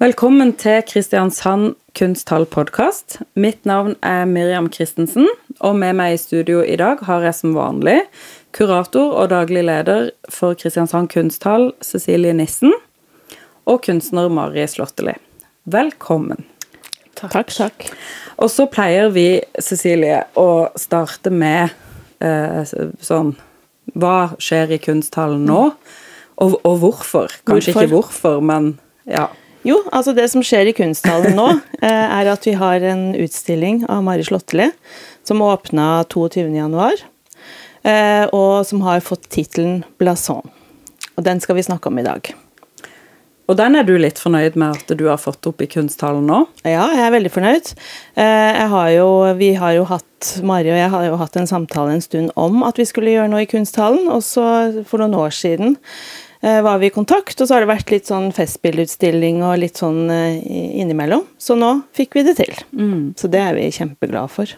Velkommen 0.00 0.54
til 0.56 0.78
Kristiansand 0.88 1.74
kunsthall-podkast. 1.92 3.18
Mitt 3.36 3.66
navn 3.68 3.98
er 4.00 4.22
Miriam 4.24 4.70
Christensen, 4.72 5.26
og 5.60 5.74
med 5.76 5.98
meg 5.98 6.14
i 6.14 6.20
studio 6.22 6.62
i 6.64 6.78
dag 6.80 7.02
har 7.04 7.26
jeg 7.26 7.36
som 7.36 7.52
vanlig 7.52 7.98
kurator 8.56 9.12
og 9.12 9.28
daglig 9.28 9.66
leder 9.68 10.06
for 10.32 10.56
Kristiansand 10.56 11.10
kunsthall, 11.12 11.74
Cecilie 11.84 12.32
Nissen, 12.32 12.72
og 13.68 13.82
kunstner 13.84 14.30
Mari 14.32 14.64
Slåtteli. 14.72 15.18
Velkommen. 15.68 16.48
Takk, 17.20 17.52
takk. 17.52 17.90
Og 18.40 18.48
så 18.48 18.64
pleier 18.72 19.12
vi, 19.12 19.26
Cecilie, 19.60 20.22
å 20.32 20.70
starte 20.80 21.28
med 21.28 21.76
eh, 22.24 22.64
sånn 23.04 23.34
Hva 23.92 24.30
skjer 24.40 24.78
i 24.78 24.80
kunsthallen 24.80 25.44
nå? 25.44 25.60
Og, 26.40 26.56
og 26.64 26.80
hvorfor? 26.86 27.36
Kanskje 27.44 27.76
Hvorfor? 27.76 27.84
ikke 27.84 27.94
hvorfor, 27.98 28.40
men 28.40 28.72
ja. 29.04 29.28
Jo, 29.66 29.76
altså 29.92 30.14
det 30.16 30.24
som 30.32 30.40
skjer 30.44 30.70
i 30.70 30.76
kunsthallen 30.76 31.36
nå, 31.36 31.48
eh, 31.84 32.06
er 32.20 32.30
at 32.32 32.46
vi 32.48 32.56
har 32.56 32.80
en 32.92 33.10
utstilling 33.20 33.82
av 33.92 34.04
Mari 34.06 34.24
Slåtteli 34.24 34.70
som 35.26 35.42
åpna 35.44 36.02
22.1, 36.08 37.02
eh, 37.84 38.24
og 38.32 38.62
som 38.66 38.84
har 38.86 39.04
fått 39.04 39.28
tittelen 39.28 39.82
'Blason'. 40.00 40.48
Og 41.16 41.26
den 41.26 41.42
skal 41.44 41.58
vi 41.58 41.66
snakke 41.66 41.90
om 41.92 42.00
i 42.00 42.06
dag. 42.06 42.32
Og 43.50 43.56
den 43.58 43.74
er 43.74 43.82
du 43.82 43.96
litt 43.98 44.20
fornøyd 44.22 44.54
med 44.60 44.78
at 44.78 44.92
du 44.96 45.08
har 45.10 45.18
fått 45.18 45.44
opp 45.50 45.60
i 45.60 45.66
kunsthallen 45.68 46.22
nå? 46.28 46.44
Ja, 46.62 46.86
jeg 46.94 47.02
er 47.02 47.14
veldig 47.16 47.32
fornøyd. 47.34 47.72
Eh, 48.14 48.50
Jeg 48.60 48.68
har 48.70 48.90
jo, 48.94 49.08
vi 49.36 49.54
har 49.58 49.72
jo 49.74 49.84
hatt, 49.90 50.06
Mari 50.46 50.70
og 50.70 50.78
jeg 50.78 50.90
har 50.92 51.04
jo 51.08 51.16
hatt 51.18 51.36
en 51.36 51.48
samtale 51.50 51.96
en 51.96 52.04
stund 52.04 52.30
om 52.38 52.62
at 52.62 52.78
vi 52.78 52.86
skulle 52.86 53.10
gjøre 53.10 53.28
noe 53.32 53.42
i 53.42 53.50
kunsthallen, 53.50 54.06
og 54.08 54.22
så 54.22 54.44
for 54.86 55.02
noen 55.02 55.18
år 55.18 55.34
siden 55.34 55.76
var 56.40 56.78
vi 56.80 56.88
i 56.88 56.94
kontakt, 56.94 57.36
og 57.40 57.48
så 57.48 57.56
har 57.56 57.64
det 57.64 57.68
vært 57.68 57.90
litt 57.92 58.08
sånn 58.08 58.30
festspillutstilling 58.32 59.42
og 59.44 59.58
litt 59.60 59.80
sånn 59.80 60.08
eh, 60.08 60.38
innimellom. 60.80 61.26
Så 61.36 61.56
nå 61.58 61.74
fikk 61.96 62.16
vi 62.16 62.24
det 62.24 62.38
til. 62.40 62.54
Så 63.20 63.28
det 63.28 63.42
er 63.44 63.58
vi 63.58 63.68
kjempeglade 63.76 64.32
for. 64.32 64.54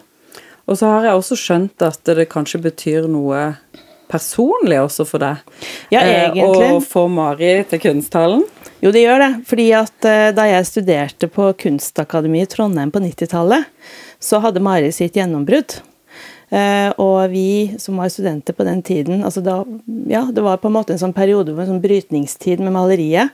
Og 0.63 0.79
så 0.79 0.93
har 0.93 1.09
jeg 1.09 1.19
også 1.19 1.39
skjønt 1.39 1.83
at 1.83 2.13
det 2.15 2.29
kanskje 2.31 2.61
betyr 2.63 3.09
noe 3.11 3.49
personlig 4.13 4.79
også 4.79 5.05
for 5.09 5.23
deg. 5.23 5.41
Ja, 5.91 6.01
eh, 6.01 6.29
egentlig. 6.29 6.69
Å 6.77 6.81
få 6.85 7.07
Mari 7.11 7.55
til 7.69 7.81
kunsthallen. 7.83 8.45
Jo, 8.83 8.91
det 8.91 9.03
gjør 9.05 9.23
det. 9.23 9.31
Fordi 9.49 9.69
at 9.77 10.07
eh, 10.09 10.29
da 10.35 10.47
jeg 10.49 10.69
studerte 10.69 11.29
på 11.31 11.49
Kunstakademiet 11.59 12.51
i 12.51 12.55
Trondheim 12.55 12.91
på 12.93 13.01
90-tallet, 13.03 13.71
så 14.23 14.39
hadde 14.43 14.63
Mari 14.63 14.91
sitt 14.95 15.17
gjennombrudd. 15.19 15.79
Eh, 16.53 16.89
og 17.01 17.31
vi 17.31 17.73
som 17.81 17.97
var 17.97 18.11
studenter 18.13 18.53
på 18.53 18.65
den 18.67 18.83
tiden 18.85 19.23
altså 19.25 19.41
da, 19.41 19.55
ja, 20.11 20.21
Det 20.29 20.43
var 20.45 20.59
på 20.61 20.69
en 20.69 20.75
måte 20.75 20.93
en 20.93 21.01
sånn 21.01 21.15
periode 21.15 21.55
med 21.55 21.63
en 21.63 21.71
sånn 21.71 21.81
brytningstid 21.81 22.61
med 22.61 22.75
maleriet. 22.75 23.33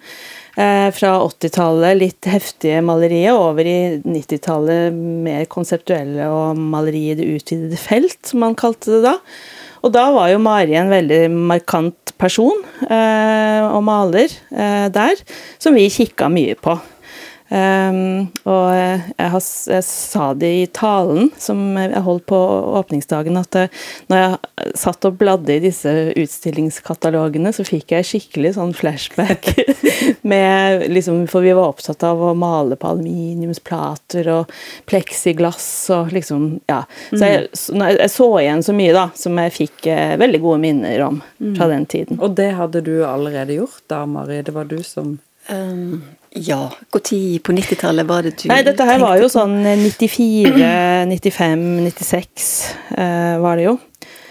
Eh, 0.60 0.88
fra 0.96 1.12
80-tallet, 1.24 1.98
litt 2.00 2.28
heftige 2.28 2.82
maleriet, 2.84 3.36
over 3.36 3.68
i 3.68 4.00
90-tallet 4.04 4.96
mer 4.96 5.46
konseptuelle 5.52 6.28
og 6.32 6.60
maleri 6.60 7.10
i 7.12 7.18
det 7.20 7.28
utvidede 7.38 7.80
felt, 7.80 8.20
som 8.28 8.44
man 8.44 8.58
kalte 8.60 8.98
det 8.98 9.02
da. 9.06 9.16
Og 9.84 9.94
da 9.96 10.10
var 10.12 10.28
jo 10.28 10.42
Mari 10.44 10.76
en 10.76 10.92
veldig 10.92 11.22
markant 11.32 12.12
person 12.20 12.66
eh, 12.84 13.64
og 13.64 13.80
maler 13.88 14.34
der, 14.92 15.22
som 15.56 15.78
vi 15.78 15.86
kikka 15.94 16.28
mye 16.34 16.58
på. 16.60 16.76
Um, 17.50 18.28
og 18.46 18.66
jeg, 18.78 19.00
har, 19.18 19.42
jeg 19.42 19.86
sa 19.88 20.26
det 20.38 20.50
i 20.54 20.66
talen 20.70 21.32
som 21.42 21.74
jeg 21.80 22.02
holdt 22.06 22.28
på 22.30 22.38
åpningsdagen, 22.78 23.40
at 23.40 23.58
eh, 23.58 23.80
når 24.12 24.22
jeg 24.22 24.74
satt 24.78 25.08
og 25.10 25.16
bladde 25.18 25.56
i 25.56 25.64
disse 25.64 25.94
utstillingskatalogene, 26.14 27.50
så 27.56 27.66
fikk 27.66 27.96
jeg 27.96 28.06
skikkelig 28.06 28.54
sånn 28.60 28.76
flashback. 28.78 29.50
med, 30.32 30.86
liksom, 30.94 31.24
for 31.32 31.46
vi 31.46 31.56
var 31.58 31.72
opptatt 31.74 32.06
av 32.06 32.22
å 32.22 32.36
male 32.38 32.78
på 32.78 32.92
aluminiumsplater 32.94 34.30
og 34.36 34.54
pleksiglass 34.90 35.70
og 35.96 36.14
liksom 36.16 36.48
Ja. 36.70 36.84
Så 37.10 37.26
jeg, 37.26 37.48
så 37.58 37.74
jeg, 37.74 37.98
jeg 37.98 38.12
så 38.14 38.28
igjen 38.42 38.62
så 38.66 38.74
mye, 38.78 38.94
da, 38.94 39.08
som 39.18 39.40
jeg 39.42 39.56
fikk 39.56 39.90
eh, 39.90 40.14
veldig 40.22 40.42
gode 40.44 40.62
minner 40.62 41.02
om 41.08 41.18
fra 41.58 41.70
den 41.72 41.88
tiden. 41.90 42.22
Og 42.22 42.38
det 42.38 42.52
hadde 42.60 42.84
du 42.86 43.00
allerede 43.08 43.58
gjort 43.58 43.82
da, 43.90 44.04
Mari. 44.10 44.44
Det 44.46 44.54
var 44.54 44.70
du 44.70 44.78
som 44.86 45.18
Um, 45.50 46.04
ja, 46.32 46.62
når 46.94 47.02
på 47.44 47.54
90-tallet 47.58 48.06
var 48.08 48.24
det 48.24 48.36
du 48.38 48.50
Nei, 48.52 48.62
dette 48.64 48.86
her 48.86 49.00
var 49.02 49.16
tenkte 49.18 49.24
jo 49.24 49.30
sånn 49.34 49.56
94, 49.66 51.06
95, 51.10 51.64
96 51.90 52.50
uh, 52.98 53.40
var 53.42 53.58
det 53.58 53.64
jo. 53.70 53.78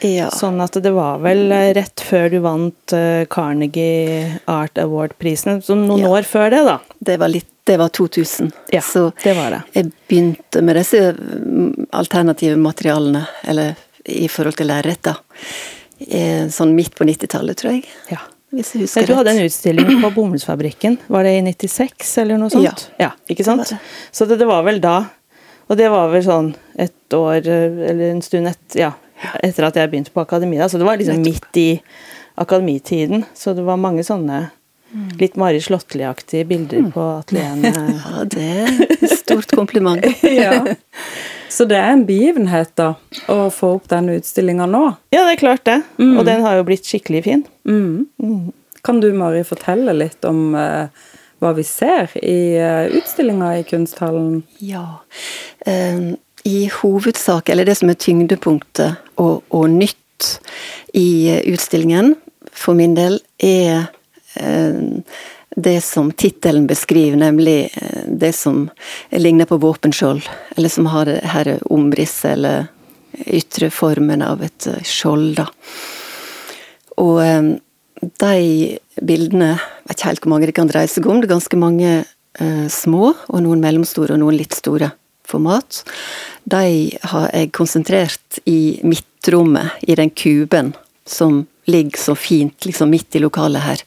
Ja. 0.07 0.29
Sånn 0.31 0.61
at 0.63 0.77
det 0.79 0.93
var 0.95 1.19
vel 1.25 1.51
rett 1.75 2.01
før 2.07 2.29
du 2.31 2.39
vant 2.45 2.95
uh, 2.95 3.25
Carnegie 3.31 4.29
Art 4.47 4.79
Award-prisen. 4.79 5.59
Så 5.63 5.75
noen 5.75 6.05
Ja. 6.05 6.13
år 6.15 6.23
før 6.29 6.51
det, 6.55 6.63
da. 6.69 6.77
Det 7.01 7.17
var, 7.19 7.33
litt, 7.35 7.49
det 7.67 7.79
var 7.81 7.91
2000. 7.91 8.53
Ja, 8.71 8.81
så 8.81 9.09
det 9.25 9.35
var 9.35 9.51
det. 9.57 9.63
jeg 9.75 9.91
begynte 10.09 10.63
med 10.63 10.79
disse 10.79 11.03
mm, 11.19 11.89
alternative 11.99 12.57
materialene, 12.63 13.27
eller 13.51 13.75
i 14.07 14.29
forhold 14.31 14.57
til 14.57 14.71
lerret, 14.71 15.03
da. 15.03 15.17
Eh, 15.99 16.47
Sånn 16.55 16.77
midt 16.79 16.95
på 16.95 17.05
90-tallet, 17.05 17.59
tror 17.59 17.75
jeg. 17.75 17.85
Ja. 18.15 18.23
Hvis 18.55 18.73
jeg 18.75 18.83
husker 18.87 19.03
rett. 19.05 19.11
du 19.11 19.15
hadde 19.19 19.33
en 19.35 19.45
utstilling 19.45 20.03
på 20.03 20.11
Bomullsfabrikken. 20.15 20.99
Var 21.13 21.27
det 21.27 21.35
i 21.37 21.43
96 21.53 22.15
eller 22.23 22.41
noe 22.41 22.53
sånt? 22.53 22.87
Ja. 23.01 23.11
ikke 23.29 23.45
sant? 23.45 23.69
det. 23.69 23.79
Så 24.11 24.25
det, 24.29 24.39
det 24.41 24.49
var 24.49 24.63
vel 24.65 24.81
da. 24.81 25.03
Og 25.69 25.77
det 25.77 25.91
var 25.93 26.09
vel 26.15 26.25
sånn 26.25 26.55
et 26.81 27.17
år 27.17 27.45
eh, 27.45 27.83
eller 27.91 28.15
en 28.15 28.23
stund 28.25 28.49
et, 28.49 28.79
ja, 28.81 28.95
etter 29.45 29.67
at 29.69 29.77
jeg 29.77 29.91
begynte 29.93 30.15
på 30.15 30.25
akademiet. 30.25 30.71
Så 30.73 30.81
det 30.81 30.89
var 30.89 30.97
liksom 30.97 31.21
midt 31.21 31.61
i 31.61 31.69
akademitiden. 32.41 33.27
Så 33.37 33.53
det 33.59 33.67
var 33.69 33.77
mange 33.81 34.07
sånne 34.07 34.47
Mm. 34.89 35.09
litt 35.21 35.35
Mari 35.37 35.59
Slåttli-aktige 35.61 36.47
bilder 36.49 36.87
på 36.95 37.03
atelieret. 37.19 37.77
Ja, 38.09 38.23
det 38.25 38.47
er 38.63 38.79
et 39.03 39.19
stort 39.19 39.51
kompliment. 39.53 40.01
Ja. 40.25 40.63
Så 41.49 41.65
det 41.69 41.79
er 41.81 41.95
en 41.95 42.07
begivenhet, 42.09 42.75
da, 42.79 42.93
å 43.33 43.49
få 43.55 43.75
opp 43.79 43.89
den 43.93 44.11
utstillinga 44.17 44.67
nå. 44.71 44.85
Ja, 45.15 45.25
det 45.25 45.37
er 45.37 45.41
klart 45.41 45.65
det. 45.69 45.79
Og 45.99 46.25
den 46.29 46.45
har 46.45 46.59
jo 46.59 46.67
blitt 46.69 46.89
skikkelig 46.89 47.25
fin. 47.25 47.45
Mm. 47.69 48.53
Kan 48.85 49.01
du, 49.03 49.09
Mari, 49.17 49.43
fortelle 49.49 49.95
litt 49.97 50.25
om 50.29 50.55
eh, 50.59 51.09
hva 51.43 51.53
vi 51.57 51.65
ser 51.67 52.13
i 52.23 52.59
uh, 52.59 52.87
utstillinga 52.99 53.51
i 53.59 53.65
Kunsthallen? 53.67 54.43
Ja. 54.65 55.01
Um, 55.67 56.17
I 56.49 56.69
hovedsak, 56.73 57.51
eller 57.53 57.69
det 57.69 57.79
som 57.81 57.91
er 57.93 57.99
tyngdepunktet 58.01 58.99
og, 59.21 59.45
og 59.55 59.69
nytt 59.71 60.33
i 60.97 61.29
eh, 61.31 61.43
utstillingen, 61.53 62.17
for 62.53 62.79
min 62.79 62.97
del, 62.97 63.21
er 63.39 63.91
eh, 64.41 64.81
det 65.59 65.81
som 65.83 66.13
tittelen 66.13 66.67
beskriver, 66.71 67.17
nemlig 67.19 67.71
eh, 67.75 68.03
det 68.07 68.33
som 68.33 68.69
ligner 69.11 69.49
på 69.49 69.59
våpenskjold, 69.59 70.29
eller 70.57 70.69
som 70.69 70.87
har 70.87 71.09
det 71.09 71.21
her 71.33 71.57
omrisset 71.67 72.37
eller 72.37 72.69
ytre 73.27 73.71
formen 73.75 74.23
av 74.23 74.45
et 74.47 74.69
eh, 74.71 74.85
skjold, 74.87 75.41
da. 75.41 75.49
Og 77.03 77.19
eh, 77.25 77.51
de 78.23 78.79
bildene, 79.03 79.51
jeg 79.57 79.91
vet 79.91 79.99
ikke 79.99 80.11
helt 80.13 80.25
hvor 80.25 80.35
mange 80.35 80.51
det 80.51 80.57
kan 80.61 80.71
dreie 80.71 80.91
seg 80.91 81.11
om, 81.11 81.19
det 81.19 81.29
er 81.29 81.35
ganske 81.35 81.61
mange 81.61 81.93
eh, 81.99 82.67
små, 82.71 83.13
og 83.27 83.45
noen 83.45 83.63
mellomstore 83.65 84.15
og 84.15 84.23
noen 84.23 84.39
litt 84.39 84.55
store 84.55 84.93
format. 85.29 85.83
De 86.49 86.65
har 87.11 87.31
jeg 87.35 87.55
konsentrert 87.57 88.43
i 88.47 88.79
midtrommet, 88.87 89.75
i 89.83 89.99
den 89.99 90.15
kuben 90.15 90.73
som 91.09 91.47
ligger 91.69 91.99
så 92.01 92.15
fint 92.17 92.65
liksom 92.65 92.95
midt 92.95 93.19
i 93.19 93.23
lokalet 93.23 93.65
her. 93.65 93.83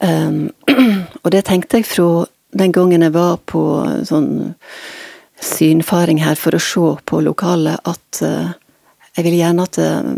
Um, 0.00 0.50
og 1.22 1.30
det 1.34 1.44
tenkte 1.44 1.80
jeg 1.80 1.88
fra 1.88 2.24
den 2.56 2.72
gangen 2.72 3.04
jeg 3.04 3.12
var 3.14 3.36
på 3.46 3.62
sånn 4.08 4.54
synfaring 5.40 6.20
her 6.24 6.36
for 6.40 6.56
å 6.56 6.60
se 6.60 6.86
på 7.04 7.20
lokalet, 7.24 7.80
at 7.84 8.22
uh, 8.24 8.52
jeg 9.16 9.26
ville 9.26 9.40
gjerne 9.40 9.66
at 9.68 9.78
uh, 9.80 10.10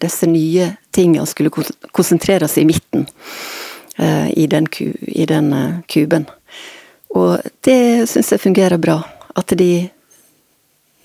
disse 0.00 0.28
nye 0.28 0.72
tingene 0.94 1.28
skulle 1.28 1.52
konsentrere 1.52 1.92
konsentreres 1.92 2.58
i 2.60 2.68
midten 2.68 3.08
Uh, 3.98 4.30
i 4.38 4.44
den, 4.46 4.68
ku, 4.70 4.92
i 5.10 5.24
den 5.26 5.48
eh, 5.52 5.80
kuben. 5.90 6.28
Og 7.18 7.40
det 7.66 8.06
syns 8.06 8.28
jeg 8.30 8.38
fungerer 8.38 8.78
bra. 8.78 9.00
At 9.34 9.50
de 9.58 9.88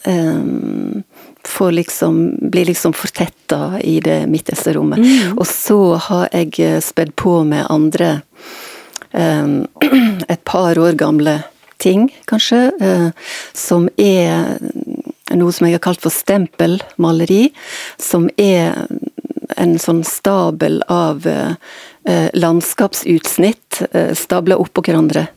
får 0.03 1.32
liksom 1.71 2.37
Blir 2.51 2.65
liksom 2.65 2.93
fortetta 2.93 3.81
i 3.81 3.99
det 3.99 4.27
midterste 4.27 4.73
rommet. 4.73 4.99
Og 5.37 5.47
så 5.47 5.95
har 5.95 6.29
jeg 6.31 6.59
eh, 6.59 6.79
spedd 6.81 7.15
på 7.15 7.43
med 7.43 7.65
andre 7.69 8.21
um, 9.11 9.67
et 10.27 10.43
par 10.43 10.79
år 10.79 10.93
gamle 10.93 11.41
ting, 11.77 12.09
kanskje, 12.25 12.71
uh, 12.81 13.09
som 13.53 13.89
er 13.97 14.57
noe 15.33 15.51
som 15.51 15.67
jeg 15.67 15.77
har 15.77 15.83
kalt 15.83 16.03
for 16.03 16.13
stempelmaleri, 16.13 17.49
som 17.99 18.29
er 18.37 18.85
en 19.59 19.77
sånn 19.79 20.03
stabel 20.07 20.81
av 20.91 21.27
eh, 21.27 21.55
landskapsutsnitt 22.33 23.83
uh, 23.93 24.13
stabla 24.17 24.57
oppå 24.61 24.83
hverandre. 24.85 25.27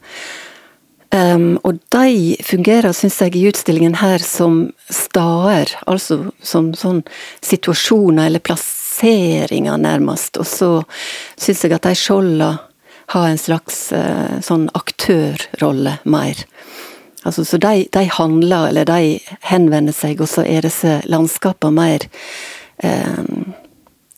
Um, 1.16 1.56
og 1.64 1.78
de 1.94 2.36
fungerer, 2.44 2.92
syns 2.92 3.20
jeg, 3.22 3.36
i 3.38 3.46
utstillingen 3.48 3.94
her 4.00 4.20
som 4.24 4.66
stader, 4.92 5.70
altså 5.86 6.32
som 6.44 6.72
sånn 6.76 7.04
situasjoner 7.44 8.26
eller 8.26 8.42
plasseringer, 8.44 9.78
nærmest. 9.80 10.36
Og 10.42 10.48
så 10.50 10.70
syns 11.38 11.62
jeg 11.64 11.76
at 11.76 11.86
de 11.86 11.94
skjolda 11.96 12.50
har 13.14 13.28
en 13.30 13.40
slags 13.40 13.78
uh, 13.94 14.42
sånn 14.44 14.66
aktørrolle 14.76 15.98
mer. 16.04 16.42
Altså, 17.26 17.46
så 17.46 17.58
de, 17.62 17.86
de, 17.92 18.04
handler, 18.18 18.68
eller 18.68 18.90
de 18.90 19.16
henvender 19.46 19.94
seg, 19.96 20.20
og 20.20 20.30
så 20.30 20.44
er 20.46 20.66
disse 20.66 21.00
landskapene 21.10 21.74
mer 21.74 22.04
um, 22.82 23.54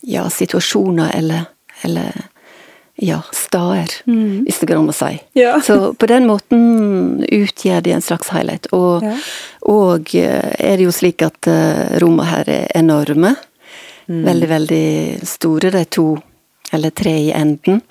ja, 0.05 0.27
situasjoner 0.33 1.15
eller, 1.17 1.47
eller 1.87 2.27
ja, 3.01 3.21
steder, 3.31 3.93
mm. 4.05 4.43
hvis 4.45 4.59
det 4.59 4.67
går 4.69 4.81
an 4.81 4.91
å 4.91 4.95
si. 4.95 5.11
Ja. 5.39 5.57
Så 5.65 5.93
på 5.93 6.09
den 6.11 6.27
måten 6.29 7.23
utgjør 7.23 7.83
de 7.85 7.95
en 7.95 8.05
slags 8.05 8.31
helhet. 8.35 8.69
Og, 8.75 9.05
ja. 9.05 9.15
og 9.71 10.15
eh, 10.19 10.51
er 10.59 10.79
det 10.79 10.87
jo 10.87 10.95
slik 10.95 11.23
at 11.25 11.49
uh, 11.49 11.99
rommene 12.03 12.29
her 12.29 12.51
er 12.51 12.67
enorme. 12.79 13.35
Mm. 14.09 14.23
Veldig, 14.25 14.49
veldig 14.49 14.87
store, 15.29 15.71
de 15.75 15.85
to 15.85 16.07
eller 16.73 16.93
tre 16.93 17.15
i 17.27 17.31
enden. 17.33 17.81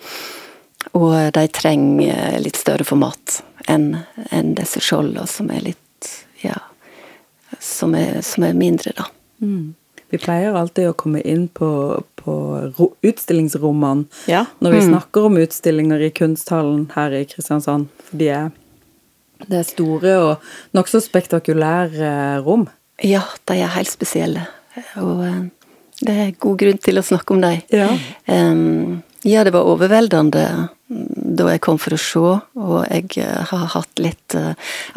Og 0.99 1.14
de 1.34 1.44
trenger 1.52 2.38
litt 2.43 2.58
større 2.58 2.87
format 2.87 3.40
enn 3.69 3.90
en 4.34 4.54
disse 4.56 4.81
skjoldene, 4.82 5.26
som 5.28 5.50
er 5.52 5.64
litt 5.66 6.12
ja, 6.43 6.56
som 7.61 7.94
er, 7.99 8.20
som 8.22 8.46
er 8.46 8.56
mindre, 8.56 8.93
da. 8.96 9.08
Mm. 9.43 9.75
Vi 10.08 10.20
pleier 10.20 10.56
alltid 10.56 10.88
å 10.88 10.96
komme 10.96 11.20
inn 11.20 11.49
på, 11.52 11.69
på 12.16 12.37
utstillingsrommene 13.05 14.06
ja. 14.31 14.46
når 14.64 14.76
vi 14.76 14.81
mm. 14.81 14.88
snakker 14.93 15.28
om 15.28 15.37
utstillinger 15.43 16.05
i 16.06 16.10
kunsthallen 16.16 16.87
her 16.94 17.16
i 17.19 17.26
Kristiansand. 17.28 17.90
For 18.08 18.22
de 18.22 18.31
er, 18.32 18.49
det 19.44 19.60
er 19.60 19.69
store 19.69 20.14
og 20.22 20.49
nokså 20.76 21.02
spektakulære 21.05 22.40
rom. 22.46 22.66
Ja, 23.05 23.26
de 23.50 23.60
er 23.60 23.76
helt 23.76 23.93
spesielle. 23.93 24.46
Og 25.02 25.22
eh, 25.26 25.44
det 26.00 26.16
er 26.16 26.34
god 26.40 26.58
grunn 26.62 26.81
til 26.82 27.00
å 27.00 27.04
snakke 27.04 27.34
om 27.34 27.44
dem. 27.44 27.61
Ja. 27.75 27.90
Um, 28.31 29.02
ja, 29.26 29.44
det 29.44 29.52
var 29.54 29.69
overveldende 29.69 30.44
da 30.88 31.50
jeg 31.52 31.61
kom 31.61 31.76
for 31.76 31.93
å 31.93 31.99
se, 32.00 32.20
og 32.56 32.76
jeg 32.88 33.19
eh, 33.20 33.49
har 33.50 33.64
hatt 33.75 34.00
litt 34.00 34.37
uh, 34.38 34.55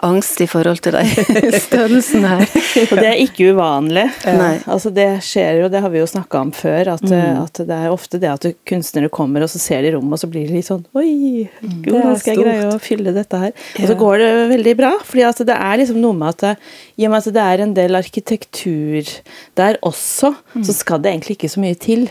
angst 0.08 0.40
i 0.40 0.48
forhold 0.48 0.80
til 0.86 0.96
de 0.96 1.60
størrelsene 1.66 2.30
her. 2.32 2.46
og 2.86 2.94
det 2.96 3.08
er 3.10 3.18
ikke 3.20 3.50
uvanlig. 3.52 4.06
Nei. 4.24 4.54
Altså 4.72 4.94
det 4.96 5.08
skjer 5.28 5.60
jo, 5.60 5.68
det 5.74 5.82
har 5.84 5.92
vi 5.92 6.00
jo 6.00 6.08
snakka 6.08 6.46
om 6.46 6.54
før, 6.56 6.94
at, 6.94 7.04
eh, 7.04 7.26
mm. 7.36 7.42
at, 7.44 7.60
det 7.68 7.80
er 7.82 7.92
ofte 7.92 8.22
det 8.24 8.32
at 8.32 8.48
kunstnere 8.68 9.12
kommer, 9.12 9.44
og 9.44 9.52
så 9.52 9.60
ser 9.60 9.84
de 9.84 9.92
rommet, 9.98 10.16
og 10.16 10.24
så 10.24 10.30
blir 10.32 10.48
det 10.48 10.62
litt 10.62 10.70
sånn 10.70 10.86
Oi, 10.96 11.50
mm. 11.50 11.76
gud, 11.84 11.98
nå 11.98 12.16
skal 12.22 12.38
jeg 12.38 12.46
greie 12.46 12.72
å 12.72 12.80
fylle 12.82 13.16
dette 13.18 13.42
her. 13.44 13.52
Og 13.82 13.92
så 13.92 14.00
går 14.00 14.24
det 14.24 14.32
veldig 14.54 14.78
bra, 14.80 14.94
fordi 15.10 15.28
altså 15.28 15.48
det 15.52 15.60
er 15.60 15.84
liksom 15.84 16.00
noe 16.04 16.16
med 16.22 16.32
at 16.32 16.56
i 16.96 17.10
og 17.10 17.12
med 17.12 17.20
at 17.20 17.36
det 17.36 17.50
er 17.50 17.66
en 17.66 17.76
del 17.76 18.00
arkitektur 18.00 19.12
der 19.60 19.82
også, 19.84 20.32
mm. 20.56 20.64
så 20.70 20.80
skal 20.80 21.04
det 21.04 21.12
egentlig 21.12 21.36
ikke 21.36 21.52
så 21.52 21.66
mye 21.68 21.76
til 21.76 22.08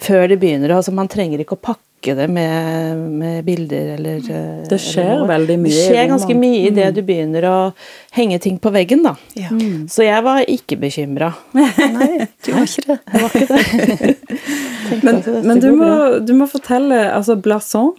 før 0.00 0.30
det 0.32 0.40
begynner. 0.40 0.72
altså 0.72 0.96
Man 0.96 1.12
trenger 1.12 1.44
ikke 1.44 1.60
å 1.60 1.64
pakke 1.68 1.84
det 2.00 2.26
med, 2.32 2.96
med 3.20 3.44
bilder 3.44 3.94
eller 3.96 4.16
eh, 4.16 4.62
Det 4.68 4.78
skjer 4.80 5.10
eller 5.16 5.28
veldig 5.28 5.56
mye. 5.60 5.72
Det 5.74 5.86
skjer 5.88 6.06
ganske 6.08 6.36
mye 6.36 6.60
i 6.62 6.70
det 6.72 6.86
mm. 6.88 6.94
du 6.96 7.00
begynner 7.04 7.46
å 7.48 7.56
henge 8.16 8.38
ting 8.42 8.56
på 8.62 8.72
veggen, 8.74 9.04
da. 9.04 9.14
Ja. 9.38 9.50
Mm. 9.52 9.84
Så 9.92 10.06
jeg 10.06 10.24
var 10.24 10.40
ikke 10.48 10.78
bekymra. 10.80 11.32
Nei, 11.52 12.26
du 12.46 12.50
var 12.56 12.64
ikke 12.64 12.86
det. 12.88 12.98
Jeg 13.10 13.22
var 13.22 13.36
ikke 13.36 13.48
det. 13.52 14.16
men, 15.04 15.20
men 15.46 15.60
du, 15.62 15.68
må, 15.76 15.90
du, 16.24 16.32
må, 16.34 16.48
fortelle 16.50 17.02
altså 17.12 17.36
Blason, 17.38 17.92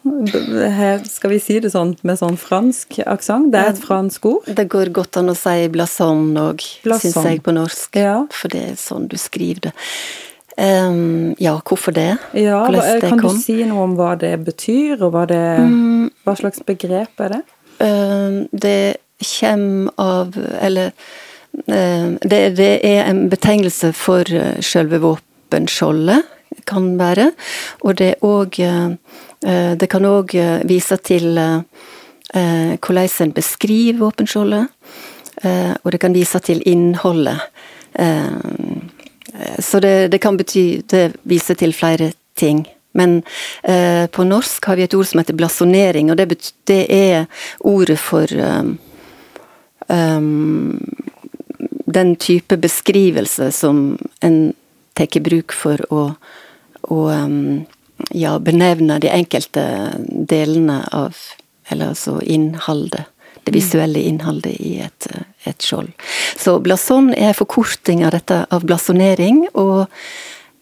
her 0.76 1.06
skal 1.08 1.36
vi 1.36 1.40
si 1.44 1.60
det 1.64 1.72
sånn 1.72 1.94
med 2.08 2.20
sånn 2.20 2.40
fransk 2.42 3.00
aksent? 3.06 3.52
Det 3.54 3.62
er 3.62 3.76
et 3.76 3.84
fransk 3.84 4.28
ord? 4.28 4.50
Det 4.58 4.68
går 4.72 4.92
godt 4.96 5.22
an 5.22 5.32
å 5.32 5.38
si 5.38 5.70
blason 5.72 6.34
òg, 6.42 6.66
syns 6.90 7.22
jeg 7.22 7.44
på 7.46 7.54
norsk. 7.56 7.96
Ja. 8.02 8.18
For 8.34 8.52
det 8.52 8.66
er 8.74 8.76
sånn 8.80 9.08
du 9.12 9.18
skriver 9.22 9.70
det. 9.70 9.78
Um, 10.62 11.36
ja, 11.40 11.56
hvorfor 11.66 11.92
det? 11.92 12.18
Ja, 12.34 12.68
det 12.72 13.02
Kan 13.02 13.20
kom? 13.20 13.36
du 13.36 13.42
si 13.42 13.64
noe 13.66 13.82
om 13.88 13.96
hva 13.98 14.14
det 14.20 14.36
betyr, 14.46 15.00
og 15.02 15.16
hva, 15.16 15.24
det, 15.26 15.42
mm. 15.66 16.12
hva 16.22 16.36
slags 16.38 16.62
begrep 16.68 17.24
er 17.24 17.34
det? 17.34 17.40
Um, 17.82 18.36
det 18.54 18.98
kommer 19.40 19.90
av 19.98 20.38
Eller 20.62 20.92
um, 21.66 22.20
det, 22.22 22.58
det, 22.60 22.86
er 22.86 23.10
en 23.10 23.24
betegnelse 23.30 23.90
for 23.98 24.28
uh, 24.30 24.60
selve 24.62 25.02
våpenskjoldet, 25.02 26.30
kan 26.70 26.94
være. 27.00 27.32
Og 27.82 27.98
det 27.98 28.14
òg 28.22 28.62
uh, 28.62 28.94
uh, 29.48 29.74
Det 29.74 29.90
kan 29.90 30.06
òg 30.06 30.36
uh, 30.38 30.62
vise 30.70 30.98
til 31.02 31.42
uh, 31.42 31.64
hvordan 32.32 33.10
en 33.22 33.34
beskriver 33.34 34.00
våpenskjoldet, 34.00 34.68
og 35.84 35.92
det 35.92 36.00
kan 36.00 36.14
vise 36.14 36.40
til 36.40 36.62
innholdet. 36.66 37.42
Uh, 38.00 38.38
så 39.60 39.80
det, 39.80 40.12
det, 40.12 40.20
kan 40.20 40.38
bety 40.38 40.82
Det 40.88 41.14
viser 41.24 41.56
til 41.56 41.74
flere 41.74 42.12
ting. 42.36 42.66
Men 42.92 43.22
eh, 43.64 44.08
på 44.08 44.24
norsk 44.28 44.66
har 44.66 44.76
vi 44.76 44.84
et 44.84 44.94
ord 44.94 45.08
som 45.08 45.22
heter 45.22 45.38
blasonering, 45.38 46.12
og 46.12 46.18
det, 46.20 46.28
betyr, 46.34 46.56
det 46.68 46.82
er 46.92 47.46
ordet 47.60 48.00
for 48.00 48.28
um, 48.36 48.74
um, 49.88 50.80
den 51.86 52.16
type 52.16 52.58
beskrivelse 52.58 53.52
som 53.56 53.98
en 54.20 54.54
tar 54.94 55.16
i 55.16 55.24
bruk 55.24 55.56
for 55.56 55.80
å, 55.94 56.02
å 56.92 57.00
um, 57.08 57.64
ja, 58.12 58.36
benevne 58.40 59.00
de 59.00 59.12
enkelte 59.12 59.64
delene 60.10 60.82
av 60.92 61.16
Eller 61.72 61.94
altså 61.94 62.18
innholdet 62.20 63.08
det 63.52 63.60
visuelle 63.60 64.00
innholdet 64.08 64.56
i 64.64 64.78
et, 64.86 65.08
et 65.44 65.64
skjold. 65.64 65.92
Så 66.40 66.58
blason 66.64 67.12
er 67.14 67.38
forkorting 67.38 68.06
av 68.08 68.16
dette 68.16 68.46
av 68.50 68.64
blasonering, 68.68 69.44
og 69.54 69.88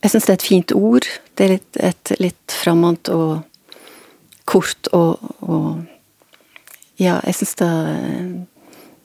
jeg 0.02 0.14
syns 0.14 0.28
det 0.28 0.34
er 0.34 0.40
et 0.40 0.48
fint 0.50 0.76
ord. 0.76 1.08
Det 1.38 1.46
er 1.46 1.56
litt, 1.58 1.80
et 1.80 2.14
litt 2.20 2.56
fremmed 2.64 3.12
og 3.14 3.40
kort 4.50 4.92
og, 4.94 5.32
og 5.46 5.86
Ja, 7.00 7.22
jeg 7.24 7.38
syns 7.38 7.54
det 7.62 7.68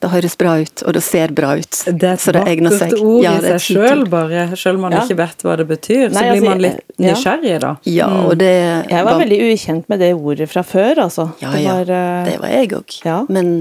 det 0.05 0.11
høres 0.13 0.35
bra 0.39 0.55
ut, 0.61 0.83
og 0.85 0.95
det 0.95 1.01
ser 1.03 1.33
bra 1.35 1.51
ut. 1.57 1.79
Det 1.85 2.09
er 2.09 2.15
et 2.15 2.25
vakkert 2.37 2.95
ord 2.99 3.23
ja, 3.23 3.33
i 3.35 3.43
seg 3.45 3.63
sjøl, 3.65 4.03
bare. 4.11 4.47
Selv 4.59 4.79
om 4.79 4.85
man 4.87 4.95
ja. 4.95 5.03
ikke 5.03 5.17
vet 5.19 5.45
hva 5.45 5.55
det 5.59 5.67
betyr, 5.69 6.03
Nei, 6.03 6.11
så 6.13 6.23
blir 6.23 6.33
altså, 6.33 6.49
man 6.49 6.63
litt 6.63 6.99
nysgjerrig, 7.05 7.55
da. 7.63 7.71
Ja, 7.89 8.09
og 8.21 8.35
mm. 8.35 8.39
det 8.41 8.51
Jeg 8.53 9.07
var 9.07 9.21
veldig 9.23 9.39
ukjent 9.49 9.89
med 9.91 10.03
det 10.05 10.11
ordet 10.15 10.49
fra 10.51 10.65
før, 10.67 11.05
altså. 11.07 11.27
Ja, 11.41 11.53
det 11.55 11.63
var, 11.65 11.89
ja. 11.89 12.03
Uh... 12.05 12.29
Det 12.29 12.37
var 12.43 12.53
jeg 12.55 12.71
òg. 12.79 12.99
Ja. 13.07 13.17
Men 13.29 13.51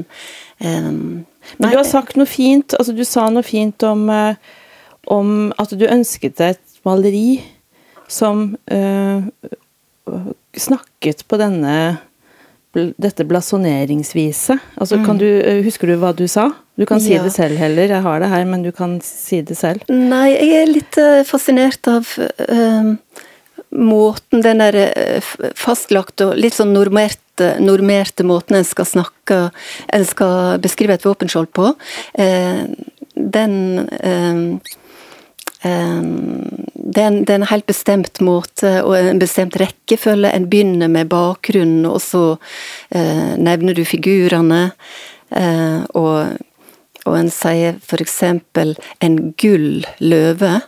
um, 0.61 1.01
Men 1.57 1.71
du 1.71 1.79
har 1.79 1.89
sagt 1.89 2.21
noe 2.21 2.29
fint, 2.29 2.77
altså 2.79 2.95
du 2.97 3.05
sa 3.09 3.27
noe 3.33 3.47
fint 3.47 3.89
om, 3.89 4.07
uh, 4.13 4.63
om 5.13 5.53
at 5.61 5.75
du 5.75 5.87
ønsket 5.89 6.39
deg 6.41 6.59
et 6.59 6.81
maleri 6.85 7.29
som 8.11 8.51
uh, 8.69 9.25
snakket 10.55 11.25
på 11.29 11.41
denne 11.41 11.77
dette 12.75 13.25
blasoneringsviset. 13.29 14.63
Altså, 14.81 14.99
mm. 15.01 15.19
du, 15.21 15.27
eh, 15.41 15.63
husker 15.65 15.91
du 15.91 15.97
hva 16.01 16.13
du 16.17 16.27
sa? 16.31 16.51
Du 16.79 16.87
kan 16.89 17.03
si 17.03 17.15
ja. 17.15 17.23
det 17.23 17.31
selv 17.35 17.59
heller, 17.61 17.93
jeg 17.93 18.03
har 18.03 18.23
det 18.23 18.31
her, 18.33 18.45
men 18.51 18.65
du 18.65 18.73
kan 18.75 18.99
si 19.05 19.41
det 19.47 19.57
selv. 19.59 19.85
Nei, 19.89 20.33
jeg 20.35 20.63
er 20.63 20.73
litt 20.73 20.99
uh, 20.99 21.23
fascinert 21.27 21.87
av 21.91 22.11
uh, 22.19 22.95
måten 23.75 24.43
den 24.43 24.63
der 24.63 24.79
fastlagt 25.59 26.23
og 26.23 26.35
litt 26.39 26.55
sånn 26.55 26.75
normerte, 26.75 27.53
normerte 27.63 28.27
måten 28.27 28.59
en 28.59 28.67
skal 28.67 28.87
snakke 28.87 29.39
En 29.91 30.05
skal 30.07 30.61
beskrive 30.63 30.95
et 30.95 31.07
våpenskjold 31.07 31.51
på. 31.55 31.73
den 33.15 33.57
det 35.65 37.01
er, 37.01 37.07
en, 37.09 37.21
det 37.25 37.33
er, 37.33 37.39
en, 37.41 37.49
helt 37.49 37.67
bestemt 37.67 38.21
måte 38.25 38.77
og 38.85 38.97
en 38.99 39.21
bestemt 39.23 39.57
rekkefølge. 39.61 40.31
En 40.31 40.49
begynner 40.51 40.91
med 40.93 41.09
bakgrunnen, 41.13 41.87
og 41.89 42.01
så 42.05 42.25
eh, 42.91 43.35
nevner 43.41 43.77
du 43.77 43.85
figurene. 43.89 44.67
Eh, 45.35 45.81
og, 45.97 46.37
og 47.05 47.17
en 47.17 47.33
sier 47.33 47.81
f.eks. 47.81 48.21
en 48.29 49.19
gull 49.41 49.87
løve. 50.05 50.59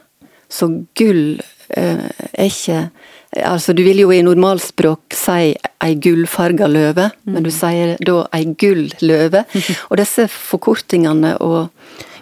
Så 0.48 0.70
gull 0.98 1.42
eh, 1.76 2.08
er 2.32 2.50
ikke 2.50 2.88
Altså, 3.36 3.74
du 3.76 3.82
vil 3.84 3.98
jo 4.00 4.12
i 4.14 4.22
normalspråk 4.24 5.12
si 5.12 5.50
ei 5.84 5.96
gullfarga 6.00 6.68
løve, 6.70 7.10
mm. 7.10 7.32
men 7.34 7.44
du 7.44 7.50
sier 7.52 7.96
da 8.00 8.22
ei 8.32 8.46
gull 8.56 8.86
løve. 9.04 9.42
Og 9.90 9.98
disse 10.00 10.24
forkortingene 10.32 11.34
og 11.44 11.68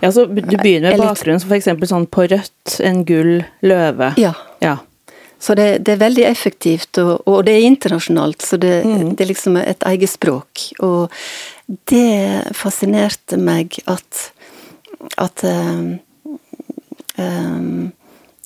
ja, 0.04 0.10
så 0.12 0.26
Du 0.28 0.42
begynner 0.42 0.92
med 0.92 1.00
bakgrunnen 1.00 1.40
som 1.40 1.52
f.eks. 1.52 1.70
sånn 1.88 2.04
på 2.12 2.26
rødt, 2.28 2.74
en 2.84 3.04
gull 3.08 3.38
løve. 3.64 4.10
Ja. 4.20 4.34
ja. 4.60 4.76
Så 5.40 5.56
det, 5.56 5.84
det, 5.86 5.96
er 5.96 6.02
veldig 6.04 6.26
effektivt, 6.28 6.98
og, 7.00 7.24
og, 7.24 7.42
det 7.48 7.56
er 7.56 7.66
internasjonalt, 7.68 8.44
så 8.44 8.60
det, 8.60 8.74
mm. 8.84 9.14
det, 9.16 9.24
er 9.24 9.30
liksom 9.32 9.56
et 9.60 9.84
eget 9.88 10.12
språk. 10.12 10.66
Og 10.84 11.12
det 11.88 12.52
fascinerte 12.56 13.40
meg 13.40 13.80
at 13.88 14.30
at 15.20 15.44
um, 15.44 15.98
um, 17.18 17.92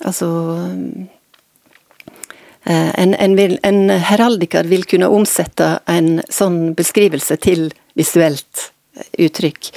Altså 0.07 0.27
en, 2.67 3.15
en, 3.15 3.37
vil, 3.37 3.57
en, 3.67 3.91
heraldiker 3.91 4.67
vil 4.71 4.85
kunne 4.87 5.09
omsette 5.11 5.81
en 5.91 6.21
sånn 6.31 6.75
beskrivelse 6.79 7.35
til 7.43 7.65
visuelt 7.99 8.69
uttrykk. 9.19 9.71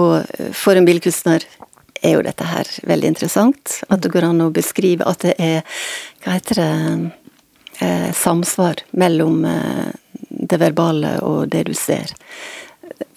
Og 0.00 0.24
for 0.56 0.78
en 0.78 0.88
bilkunstner 0.88 1.46
er 2.04 2.16
jo 2.16 2.24
dette 2.24 2.46
her 2.48 2.70
veldig 2.88 3.12
interessant. 3.14 3.78
At 3.88 4.04
det 4.04 4.12
går 4.14 4.28
an 4.28 4.44
å 4.44 4.52
beskrive 4.54 5.06
at 5.08 5.24
det 5.24 5.36
er 5.40 5.62
Hva 6.24 6.38
heter 6.38 6.60
det 6.60 6.72
eh, 7.84 8.10
Samsvar 8.16 8.84
mellom 8.96 9.44
eh, 9.48 9.88
det 10.28 10.60
verbale 10.60 11.18
og 11.24 11.48
det 11.52 11.66
du 11.68 11.74
ser. 11.76 12.12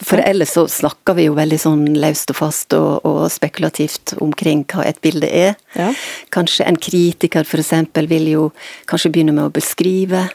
For 0.02 0.22
ellers 0.22 0.54
så 0.56 0.64
snakker 0.70 1.18
vi 1.18 1.28
jo 1.28 1.36
veldig 1.38 1.58
sånn 1.60 1.84
løst 2.00 2.32
og 2.32 2.38
fast 2.40 2.74
og, 2.78 3.06
og 3.08 3.28
spekulativt 3.34 4.16
omkring 4.24 4.64
hva 4.70 4.86
et 4.88 5.00
bilde 5.04 5.28
er. 5.28 5.56
Ja. 5.78 5.90
Kanskje 6.34 6.68
en 6.70 6.80
kritiker 6.82 7.46
f.eks. 7.46 7.74
vil 8.10 8.28
jo 8.32 8.50
kanskje 8.90 9.12
begynne 9.14 9.36
med 9.36 9.50
å 9.50 9.54
beskrive 9.54 10.28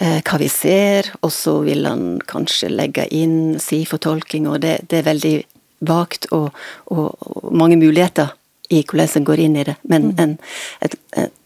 hva 0.00 0.38
vi 0.40 0.46
ser, 0.48 1.10
og 1.20 1.28
så 1.34 1.58
vil 1.66 1.84
han 1.84 2.14
kanskje 2.24 2.70
legge 2.72 3.04
inn 3.12 3.58
si 3.60 3.82
fortolking, 3.84 4.46
og 4.48 4.62
det, 4.62 4.78
det 4.88 5.02
er 5.02 5.08
veldig 5.10 5.34
vagt 5.86 6.28
og, 6.36 6.50
og, 6.92 7.10
og, 7.20 7.50
mange 7.52 7.78
muligheter 7.80 8.34
i 8.70 8.84
hvordan 8.84 9.20
en 9.20 9.26
går 9.26 9.44
inn 9.44 9.58
i 9.58 9.66
det. 9.66 9.76
Men 9.90 10.12
en, 10.20 10.36
et, 10.84 10.96
et, 11.18 11.36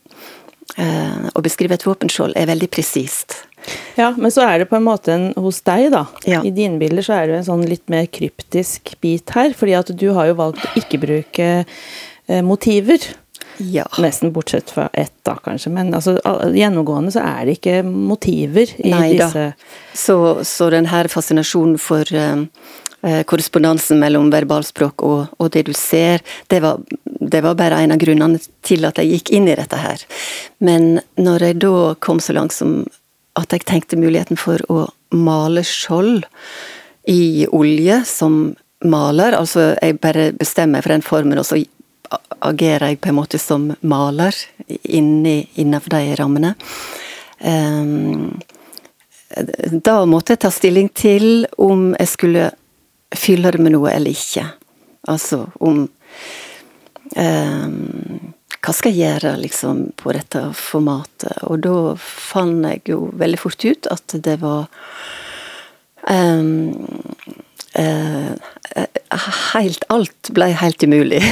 et, 0.76 1.28
å 1.32 1.42
beskrive 1.44 1.78
et 1.78 1.86
våpenskjold 1.86 2.36
er 2.36 2.50
veldig 2.50 2.68
presist. 2.72 3.38
Ja, 3.96 4.10
men 4.18 4.32
så 4.34 4.44
er 4.44 4.60
det 4.60 4.68
på 4.68 4.76
en 4.76 4.84
måte 4.84 5.14
en, 5.14 5.26
hos 5.40 5.62
deg, 5.64 5.86
da. 5.94 6.04
Ja. 6.28 6.42
I 6.44 6.52
dine 6.52 6.76
bilder 6.82 7.06
så 7.06 7.16
er 7.16 7.30
det 7.30 7.38
en 7.38 7.46
sånn 7.46 7.64
litt 7.68 7.86
mer 7.92 8.10
kryptisk 8.12 8.92
bit 9.00 9.32
her. 9.36 9.54
fordi 9.56 9.76
at 9.78 9.92
du 9.96 10.10
har 10.16 10.28
jo 10.28 10.40
valgt 10.42 10.66
å 10.66 10.72
ikke 10.80 11.00
bruke 11.00 11.48
eh, 11.64 12.42
motiver. 12.44 13.06
Ja. 13.58 13.84
Nesten 14.02 14.32
bortsett 14.34 14.70
fra 14.70 14.88
ett, 14.92 15.12
da, 15.22 15.36
kanskje. 15.44 15.70
Men 15.74 15.94
altså, 15.94 16.16
gjennomgående 16.54 17.12
så 17.14 17.22
er 17.24 17.44
det 17.46 17.58
ikke 17.58 17.82
motiver 17.86 18.70
i 18.78 18.90
Nei 18.90 19.12
disse 19.14 19.52
Så, 19.94 20.16
så 20.44 20.70
den 20.74 20.88
her 20.90 21.08
fascinasjonen 21.12 21.78
for 21.78 22.08
eh, 22.18 23.20
korrespondansen 23.30 24.00
mellom 24.02 24.30
verbalspråk 24.32 25.04
og, 25.06 25.36
og 25.38 25.52
det 25.54 25.66
du 25.68 25.74
ser, 25.76 26.24
det 26.50 26.62
var, 26.64 26.82
det 27.04 27.44
var 27.44 27.56
bare 27.58 27.82
en 27.84 27.94
av 27.94 28.02
grunnene 28.02 28.40
til 28.66 28.86
at 28.88 28.98
jeg 28.98 29.12
gikk 29.12 29.34
inn 29.38 29.48
i 29.50 29.56
dette 29.58 29.78
her. 29.78 30.02
Men 30.64 30.98
når 31.20 31.48
jeg 31.48 31.60
da 31.66 31.94
kom 32.04 32.22
så 32.22 32.36
langt 32.36 32.56
som 32.56 32.82
at 33.38 33.52
jeg 33.52 33.66
tenkte 33.66 33.98
muligheten 33.98 34.38
for 34.38 34.62
å 34.70 34.86
male 35.14 35.64
skjold 35.66 36.24
i 37.10 37.46
olje 37.52 38.00
som 38.08 38.54
maler, 38.84 39.34
altså 39.36 39.72
jeg 39.80 39.98
bare 40.02 40.30
bestemmer 40.36 40.78
meg 40.78 40.84
for 40.84 40.94
den 40.94 41.04
formen, 41.04 41.40
og 41.40 41.46
så 41.48 41.58
agerer 42.44 42.92
jeg 42.92 43.00
på 43.02 43.10
en 43.10 43.18
måte 43.18 43.38
som 43.40 43.70
maler 43.80 44.36
inni, 44.66 45.44
innenfor 45.60 45.96
de 45.96 46.16
rammene. 46.18 46.54
Ehm, 47.38 48.34
da 49.84 50.04
måtte 50.06 50.34
jeg 50.34 50.44
ta 50.44 50.50
stilling 50.54 50.90
til 50.94 51.46
om 51.58 51.92
jeg 51.98 52.10
skulle 52.12 52.50
fylle 53.14 53.50
det 53.54 53.62
med 53.62 53.74
noe 53.74 53.92
eller 53.92 54.14
ikke. 54.14 54.46
Altså 55.10 55.44
om 55.60 55.84
ehm, 57.16 58.32
Hva 58.64 58.72
skal 58.72 58.94
jeg 58.96 59.10
gjøre 59.20 59.34
liksom 59.42 59.82
på 60.00 60.14
dette 60.16 60.40
formatet? 60.56 61.42
Og 61.44 61.60
da 61.66 61.76
fant 62.00 62.64
jeg 62.64 62.86
jo 62.94 63.10
veldig 63.12 63.40
fort 63.42 63.66
ut 63.66 63.90
at 63.92 64.14
det 64.24 64.38
var 64.40 64.70
um, 66.08 66.72
eh, 67.76 68.32
Helt 69.52 69.84
Alt 69.92 70.30
ble 70.34 70.50
helt 70.58 70.82
umulig. 70.82 71.22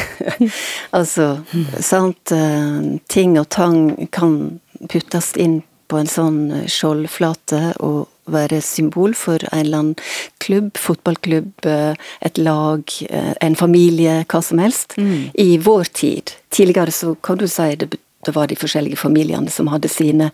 altså, 0.99 1.43
sant 1.81 2.33
eh, 2.35 2.99
Ting 3.11 3.39
og 3.41 3.49
tang 3.55 4.09
kan 4.15 4.61
puttes 4.91 5.33
inn 5.41 5.62
på 5.93 6.01
en 6.01 6.09
sånn 6.09 6.41
skjoldflate 6.71 7.75
og 7.85 8.07
være 8.33 8.61
symbol 8.65 9.17
for 9.19 9.43
en 9.51 9.65
eller 9.65 9.81
annen 9.83 9.97
klubb, 10.43 10.79
fotballklubb, 10.79 11.67
eh, 11.67 11.95
et 12.21 12.39
lag, 12.39 12.83
eh, 13.09 13.35
en 13.41 13.57
familie, 13.57 14.25
hva 14.25 14.43
som 14.43 14.59
helst. 14.62 14.97
I 15.35 15.59
vår 15.59 15.85
tid. 15.93 16.33
Tidligere 16.51 16.93
så 16.93 17.15
kan 17.21 17.39
du 17.39 17.49
si 17.49 17.75
det, 17.77 17.99
det 18.25 18.35
var 18.35 18.47
de 18.47 18.57
forskjellige 18.57 18.97
familiene 18.97 19.51
som 19.51 19.69
hadde 19.69 19.89
sine 19.89 20.31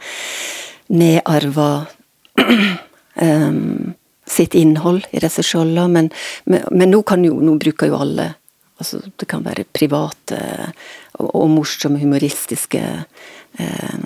nedarva 0.88 1.87
um, 3.17 3.95
sitt 4.30 4.54
innhold 4.54 5.06
i 5.11 5.23
disse 5.23 5.42
skjoldene, 5.47 5.88
men, 5.88 6.11
men, 6.44 6.64
men 6.70 6.92
nå 6.92 7.02
kan 7.08 7.25
jo, 7.25 7.40
nå 7.44 7.56
bruker 7.61 7.92
jo 7.92 8.02
alle 8.02 8.35
Altså, 8.78 9.00
det 9.18 9.26
kan 9.26 9.42
være 9.42 9.64
private 9.75 10.37
og, 11.18 11.32
og 11.35 11.49
morsomme, 11.50 11.99
humoristiske 11.99 12.78
eh, 13.58 14.04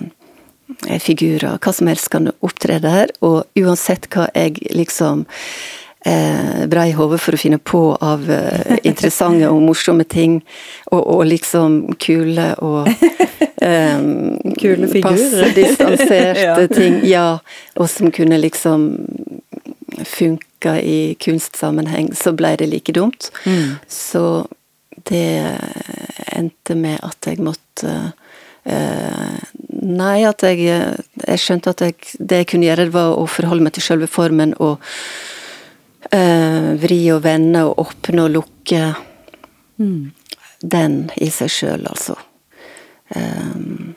figurer. 0.97 1.59
Hva 1.61 1.73
som 1.77 1.91
helst 1.91 2.09
kan 2.09 2.31
opptre 2.41 2.79
der, 2.81 3.13
og 3.21 3.45
uansett 3.59 4.07
hva 4.09 4.25
jeg 4.33 4.57
liksom 4.73 5.27
eh, 6.09 6.65
brei 6.73 6.87
hodet 6.97 7.21
for 7.21 7.37
å 7.37 7.41
finne 7.43 7.59
på 7.61 7.83
av 8.01 8.25
eh, 8.33 8.79
interessante 8.81 9.49
og 9.49 9.61
morsomme 9.61 10.07
ting, 10.09 10.39
og, 10.91 11.01
og 11.19 11.23
liksom 11.29 11.77
kule 12.01 12.49
og 12.65 12.89
eh, 12.89 14.09
Kule 14.59 14.89
figurer. 14.89 15.13
Passe 15.13 15.53
distanserte 15.55 16.49
Ja. 16.49 16.57
ting, 16.67 16.99
ja, 17.07 17.27
og 17.77 17.89
som 17.89 18.11
kunne 18.11 18.41
liksom 18.41 18.89
funka 20.07 20.77
i 20.81 21.15
kunstsammenheng, 21.21 22.11
så 22.15 22.33
ble 22.37 22.55
det 22.59 22.69
like 22.71 22.95
dumt. 22.95 23.31
Så 23.87 24.47
det 25.09 25.59
endte 26.33 26.75
med 26.79 26.99
at 27.03 27.27
jeg 27.27 27.41
måtte 27.43 27.95
eh, 28.63 29.39
Nei, 29.83 30.23
at 30.23 30.39
jeg, 30.47 30.63
jeg 31.27 31.39
skjønte 31.41 31.73
at 31.73 31.81
jeg, 31.83 31.95
det 32.15 32.37
jeg 32.39 32.47
kunne 32.53 32.67
gjøre, 32.69 32.85
det 32.87 32.95
var 32.95 33.17
å 33.19 33.25
forholde 33.27 33.65
meg 33.65 33.73
til 33.75 33.83
selve 33.83 34.07
formen 34.07 34.53
og 34.63 34.79
eh, 36.15 36.69
vri 36.79 37.01
og 37.11 37.25
vende 37.25 37.65
og 37.67 37.81
åpne 37.83 38.23
og 38.23 38.31
lukke 38.37 38.83
den 40.63 40.95
i 41.19 41.27
seg 41.33 41.51
sjøl, 41.51 41.83
altså. 41.89 42.15
Um, 43.11 43.91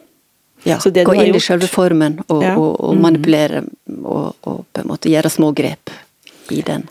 ja, 0.66 0.78
Så 0.82 0.90
det 0.92 1.04
du 1.06 1.10
gå 1.10 1.14
inn 1.16 1.30
inn 1.30 1.38
i 1.38 1.42
selve 1.42 1.68
formen 1.70 2.18
og, 2.28 2.42
Ja. 2.42 2.56
og, 2.58 2.76
og 2.90 2.96
manipulere 3.00 3.62
og, 4.02 4.34
og 4.42 4.64
på 4.72 4.82
en 4.82 4.90
måte 4.90 5.10
gjøre 5.12 5.30
små 5.32 5.52
grep 5.56 5.90
i 6.50 6.60
den. 6.66 6.84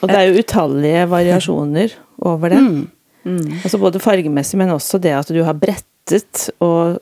Og 0.00 0.08
det 0.08 0.16
er 0.16 0.30
jo 0.30 0.40
utallige 0.40 1.04
variasjoner 1.10 1.92
over 2.30 2.48
det. 2.54 2.62
Altså 3.64 3.78
både 3.78 4.00
fargemessig, 4.00 4.56
men 4.58 4.70
også 4.72 4.98
det 5.02 5.12
at 5.18 5.28
du 5.28 5.42
har 5.44 5.54
brettet 5.60 6.50
og 6.60 6.98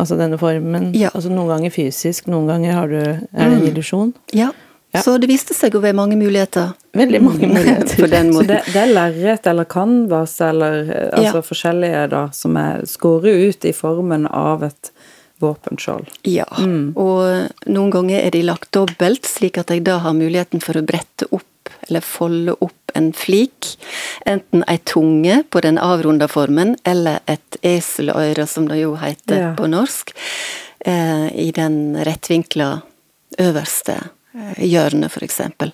Altså 0.00 0.16
denne 0.16 0.38
formen. 0.40 0.86
Ja. 0.96 1.10
Altså 1.14 1.28
noen 1.30 1.50
ganger 1.50 1.70
fysisk, 1.70 2.26
noen 2.32 2.46
ganger 2.48 2.72
har 2.74 2.88
du, 2.88 2.96
er 2.96 3.50
det 3.52 3.58
en 3.58 3.66
illusjon. 3.68 4.08
Ja. 4.34 4.48
Ja. 4.92 5.02
Så 5.04 5.18
det 5.20 5.28
viste 5.30 5.54
seg 5.54 5.76
å 5.76 5.82
være 5.84 5.94
mange 5.94 6.16
muligheter. 6.18 6.72
Veldig 6.96 7.20
mange 7.22 7.46
muligheter. 7.52 8.00
På 8.00 8.08
den 8.10 8.32
Så 8.34 8.42
det, 8.48 8.62
det 8.72 8.80
er 8.82 8.90
lerret 8.96 9.46
eller 9.52 9.68
canvas 9.70 10.34
eller 10.42 10.78
eh, 10.88 11.10
altså 11.12 11.38
Ja. 11.38 11.44
forskjellige 11.46 12.00
da, 12.16 12.22
som 12.34 12.56
er 12.60 12.82
skåret 12.88 13.36
ut 13.52 13.68
i 13.68 13.72
formen 13.76 14.26
av 14.26 14.64
et 14.66 14.90
våpenskjold. 15.42 16.10
Ja, 16.28 16.46
og 16.56 17.68
noen 17.68 17.90
ganger 17.94 18.22
er 18.22 18.34
de 18.34 18.44
lagt 18.46 18.70
dobbelt, 18.76 19.26
slik 19.28 19.58
at 19.60 19.72
jeg 19.74 19.84
da 19.86 19.98
har 20.04 20.16
muligheten 20.16 20.62
for 20.62 20.78
å 20.78 20.84
brette 20.86 21.28
opp 21.30 21.48
eller 21.88 22.00
folde 22.04 22.54
opp 22.64 22.94
en 22.94 23.10
flik. 23.16 23.74
Enten 24.28 24.64
ei 24.68 24.78
tunge 24.88 25.42
på 25.50 25.62
den 25.64 25.78
avrunda 25.80 26.28
formen, 26.30 26.76
eller 26.84 27.20
et 27.30 27.58
eseløre, 27.62 28.46
som 28.46 28.68
det 28.68 28.80
jo 28.82 28.94
heter 29.00 29.38
Ja. 29.38 29.54
på 29.56 29.68
norsk, 29.70 30.12
eh, 30.84 31.28
i 31.34 31.50
den 31.52 31.96
rettvinkla 31.96 32.82
øverste 33.38 34.10
eh, 34.34 34.64
hjørnet, 34.64 35.12
eksempel. 35.22 35.72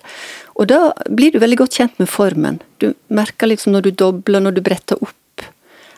Og 0.55 0.67
da 0.67 0.93
blir 1.09 1.31
du 1.31 1.39
veldig 1.39 1.57
godt 1.57 1.77
kjent 1.79 1.99
med 1.99 2.09
formen. 2.09 2.59
Du 2.79 2.93
merker 3.09 3.47
liksom 3.47 3.71
når 3.73 3.81
du 3.81 3.91
dobler, 3.91 4.39
når 4.39 4.55
du 4.55 4.61
bretter 4.61 4.97
opp 5.01 5.15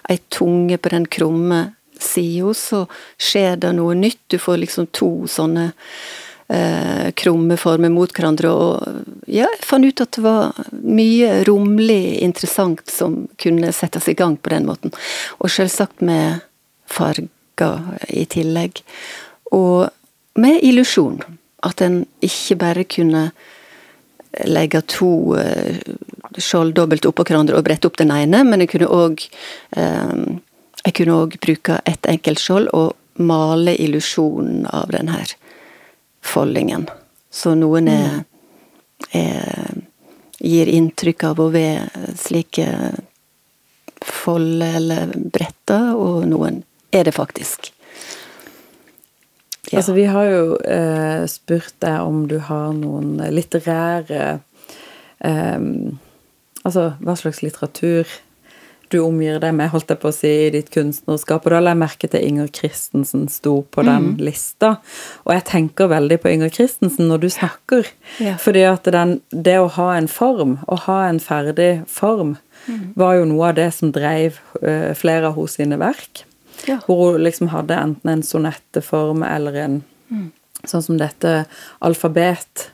ei 0.10 0.18
tunge 0.30 0.78
på 0.78 0.90
den 0.90 1.06
krumme 1.06 1.74
sida, 2.03 2.53
så 2.58 2.86
skjer 3.22 3.58
det 3.62 3.74
noe 3.77 3.96
nytt. 3.98 4.22
Du 4.31 4.38
får 4.41 4.62
liksom 4.62 4.89
to 4.96 5.12
sånne 5.31 5.72
eh, 6.51 7.12
krumme 7.17 7.58
former 7.58 7.93
mot 7.93 8.12
hverandre. 8.15 8.51
Og 8.51 9.27
ja, 9.27 9.48
jeg 9.48 9.65
fant 9.67 9.88
ut 9.88 10.03
at 10.03 10.17
det 10.17 10.25
var 10.25 10.58
mye 10.81 11.41
romlig 11.48 12.20
interessant 12.25 12.84
som 12.91 13.25
kunne 13.41 13.74
settes 13.75 14.10
i 14.12 14.17
gang 14.17 14.38
på 14.38 14.53
den 14.53 14.67
måten. 14.70 14.96
Og 15.39 15.51
selvsagt 15.53 16.03
med 16.05 16.41
farger 16.91 17.98
i 18.10 18.25
tillegg. 18.29 18.84
Og 19.55 19.89
med 20.39 20.62
illusjon. 20.63 21.22
At 21.62 21.81
en 21.86 22.03
ikke 22.25 22.55
bare 22.58 22.88
kunne 22.89 23.27
legge 24.48 24.79
to 24.89 25.36
eh, 25.38 25.81
skjold 26.38 26.74
dobbelt 26.77 27.05
oppå 27.05 27.25
hverandre 27.27 27.58
og 27.60 27.65
brette 27.67 27.89
opp 27.89 28.00
den 28.00 28.13
ene, 28.15 28.43
men 28.48 28.63
en 28.63 28.70
kunne 28.72 28.88
òg 28.89 29.25
Jeg 30.86 30.96
kunne 30.98 31.20
òg 31.24 31.38
bruke 31.44 31.78
ett 31.86 32.08
enkelt 32.10 32.42
skjold 32.42 32.72
og 32.74 32.96
male 33.22 33.76
illusjonen 33.78 34.66
av 34.66 34.90
den 34.94 35.12
her 35.14 35.36
foldingen. 36.26 36.88
Så 37.30 37.54
noen 37.56 37.90
er, 37.92 38.24
er 39.14 39.78
gir 40.42 40.72
inntrykk 40.72 41.28
av 41.30 41.42
å 41.42 41.52
være 41.54 42.16
slike 42.18 42.68
folde 44.02 44.72
eller 44.80 45.14
bretter, 45.14 45.94
og 45.94 46.26
noen 46.32 46.64
er 46.92 47.06
det 47.06 47.14
faktisk. 47.16 47.70
Ja. 49.70 49.80
Altså, 49.80 49.94
vi 49.94 50.08
har 50.10 50.26
jo 50.28 50.46
eh, 50.66 51.24
spurt 51.30 51.76
deg 51.84 52.02
om 52.02 52.26
du 52.28 52.40
har 52.50 52.74
noen 52.76 53.20
litterære 53.32 54.24
eh, 55.20 55.68
Altså, 56.62 56.92
hva 57.02 57.16
slags 57.18 57.40
litteratur 57.42 58.06
du 58.91 59.00
omgir 59.03 59.39
deg 59.41 59.53
med, 59.57 59.71
holdt 59.74 59.91
jeg 59.93 60.00
på 60.01 60.10
å 60.12 60.15
si, 60.15 60.31
i 60.45 60.51
ditt 60.53 60.71
kunstnerskap. 60.74 61.45
Og 61.45 61.55
da 61.55 61.62
la 61.63 61.74
jeg 61.74 61.81
merke 61.81 62.10
til 62.12 62.25
Inger 62.27 62.50
Christensen 62.55 63.27
sto 63.31 63.62
på 63.74 63.86
den 63.88 64.13
lista. 64.21 64.75
Og 65.25 65.33
jeg 65.36 65.45
tenker 65.50 65.91
veldig 65.91 66.19
på 66.21 66.31
Inger 66.33 66.51
Christensen 66.53 67.10
når 67.12 67.24
du 67.24 67.29
snakker. 67.33 67.88
Ja. 68.24 68.36
Fordi 68.41 68.65
at 68.69 68.89
den, 68.93 69.19
det 69.31 69.57
å 69.62 69.69
ha 69.77 69.91
en 69.98 70.10
form, 70.12 70.57
å 70.67 70.79
ha 70.88 71.00
en 71.07 71.21
ferdig 71.24 71.71
form, 71.91 72.36
var 73.00 73.15
jo 73.17 73.29
noe 73.31 73.48
av 73.50 73.57
det 73.57 73.71
som 73.74 73.93
dreiv 73.95 74.38
uh, 74.62 74.91
flere 74.98 75.31
av 75.31 75.39
hos 75.39 75.57
sine 75.57 75.79
verk. 75.81 76.25
Ja. 76.67 76.77
Hvor 76.86 77.15
hun 77.15 77.24
liksom 77.25 77.50
hadde 77.55 77.79
enten 77.79 78.12
en 78.12 78.25
sonetteform 78.25 79.25
eller 79.25 79.63
en 79.63 79.81
Sånn 80.67 80.83
som 80.86 80.98
dette 81.00 81.45
alfabet 81.81 82.67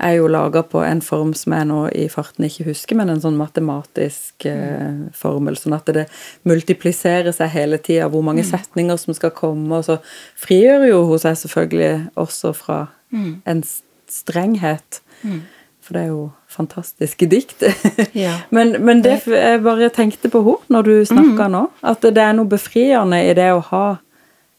er 0.00 0.16
jo 0.18 0.30
laga 0.30 0.62
på 0.66 0.82
en 0.84 1.02
form 1.04 1.34
som 1.36 1.54
jeg 1.56 1.68
nå 1.68 1.80
i 1.96 2.06
farten 2.12 2.46
ikke 2.46 2.68
husker, 2.70 2.98
men 2.98 3.12
en 3.12 3.22
sånn 3.22 3.38
matematisk 3.38 4.46
eh, 4.48 5.06
formel. 5.16 5.58
Sånn 5.60 5.76
at 5.76 5.90
det 5.94 6.06
multipliserer 6.48 7.34
seg 7.36 7.52
hele 7.54 7.78
tida, 7.78 8.08
hvor 8.12 8.24
mange 8.26 8.44
setninger 8.46 8.98
som 9.00 9.16
skal 9.16 9.34
komme. 9.36 9.80
Og 9.80 9.86
så 9.88 10.00
frigjør 10.40 10.88
jo 10.90 11.04
hun 11.10 11.22
seg 11.22 11.38
selvfølgelig 11.44 11.94
også 12.20 12.54
fra 12.56 12.82
en 13.12 13.64
strenghet. 13.64 15.00
strenghet. 15.22 15.48
For 15.80 15.96
det 15.96 16.02
er 16.04 16.10
jo 16.12 16.30
fantastiske 16.50 17.26
dikt. 17.30 17.64
Ja. 18.14 18.36
men, 18.50 18.76
men 18.84 19.02
det 19.04 19.20
jeg 19.26 19.62
bare 19.64 19.88
tenkte 19.94 20.30
på 20.30 20.42
henne 20.46 20.74
når 20.74 20.86
du 20.86 20.94
snakka 21.08 21.48
nå, 21.50 21.64
at 21.82 22.02
det 22.02 22.22
er 22.22 22.34
noe 22.36 22.50
befriende 22.50 23.20
i 23.26 23.34
det 23.34 23.48
å 23.54 23.62
ha 23.70 23.84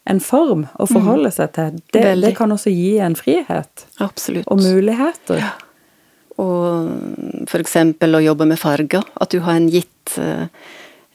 en 0.04 0.20
form 0.22 0.64
å 0.82 0.86
forholde 0.90 1.30
seg 1.34 1.52
til. 1.54 1.76
Det, 1.94 2.04
det 2.22 2.32
kan 2.38 2.50
også 2.54 2.72
gi 2.72 2.96
en 3.04 3.14
frihet 3.18 3.86
Absolutt. 4.02 4.48
og 4.50 4.62
muligheter. 4.62 5.44
Og 6.42 7.46
for 7.50 7.62
eksempel 7.62 8.18
å 8.18 8.22
jobbe 8.24 8.48
med 8.50 8.60
farger. 8.60 9.04
At 9.20 9.34
du 9.34 9.42
har 9.44 9.60
en 9.60 9.68
gitt 9.70 10.16
eh, 10.18 10.46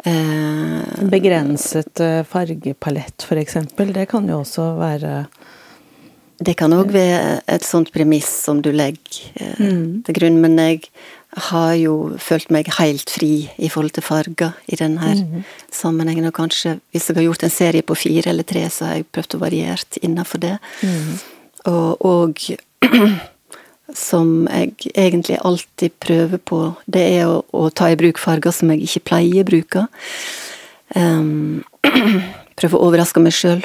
eh, 0.06 0.80
En 1.02 1.12
begrenset 1.12 2.00
eh, 2.04 2.22
fargepalett, 2.28 3.28
eksempel, 3.44 3.94
det 3.94 4.08
kan 4.14 4.28
jo 4.30 4.42
også 4.44 4.70
være 4.80 5.26
Det 6.38 6.54
kan 6.58 6.74
òg 6.78 6.94
være 6.94 7.42
et 7.50 7.66
sånt 7.66 7.92
premiss 7.92 8.30
som 8.46 8.62
du 8.62 8.72
legger 8.72 9.24
eh, 9.42 9.68
til 10.06 10.20
grunn, 10.22 10.40
men 10.44 10.60
jeg 10.62 10.86
har 11.38 11.74
jo 11.78 11.94
følt 12.22 12.50
meg 12.54 12.70
helt 12.80 13.12
fri 13.14 13.48
i 13.62 13.70
forhold 13.70 13.94
til 13.96 14.06
farger 14.06 14.58
i 14.68 14.78
denne 14.80 15.44
sammenhengen. 15.74 16.26
Og 16.30 16.36
kanskje, 16.38 16.78
hvis 16.92 17.10
jeg 17.10 17.20
har 17.20 17.28
gjort 17.28 17.46
en 17.46 17.54
serie 17.54 17.86
på 17.86 17.98
fire 17.98 18.32
eller 18.32 18.48
tre, 18.48 18.66
så 18.74 18.90
har 18.90 19.00
jeg 19.00 19.10
prøvd 19.14 19.38
å 19.38 19.42
variere 19.46 20.02
innenfor 20.02 20.42
det. 20.42 20.56
Og, 21.70 22.06
og 22.06 22.42
som 24.08 24.48
jeg 24.50 24.92
egentlig 24.96 25.40
alltid 25.46 25.96
prøver 26.04 26.42
på, 26.42 26.62
det 26.86 27.06
er 27.20 27.30
å, 27.30 27.42
å 27.54 27.70
ta 27.70 27.92
i 27.92 28.00
bruk 28.00 28.20
farger 28.22 28.56
som 28.56 28.74
jeg 28.74 28.88
ikke 28.88 29.06
pleier 29.12 29.46
å 29.46 29.50
bruke. 29.52 29.88
Um, 30.96 31.64
prøve 32.60 32.80
å 32.80 32.88
overraske 32.90 33.22
meg 33.22 33.36
sjøl 33.36 33.62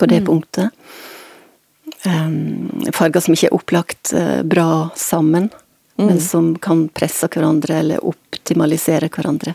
på 0.00 0.08
det 0.10 0.22
punktet. 0.28 0.70
Um, 2.06 2.70
farger 2.96 3.20
som 3.24 3.34
ikke 3.34 3.50
er 3.50 3.58
opplagt 3.58 4.14
uh, 4.16 4.40
bra 4.46 4.88
sammen, 4.96 5.50
men 5.96 6.20
som 6.20 6.54
kan 6.62 6.86
presse 6.94 7.28
hverandre 7.28 7.78
eller 7.82 8.04
optimalisere 8.06 9.10
hverandre. 9.12 9.54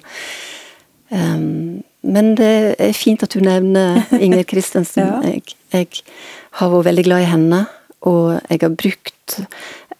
Um, 1.09 1.83
men 2.05 2.35
det 2.37 2.75
er 2.81 2.93
fint 2.97 3.23
at 3.25 3.33
du 3.33 3.41
nevner 3.45 4.03
Inger 4.19 4.43
Kristensen. 4.51 5.07
Ja. 5.07 5.21
jeg, 5.25 5.55
jeg 5.73 6.03
har 6.59 6.73
vært 6.73 6.89
veldig 6.91 7.05
glad 7.07 7.25
i 7.25 7.31
henne, 7.31 7.65
og 8.05 8.35
jeg 8.49 8.61
har 8.61 8.77
brukt 8.77 9.39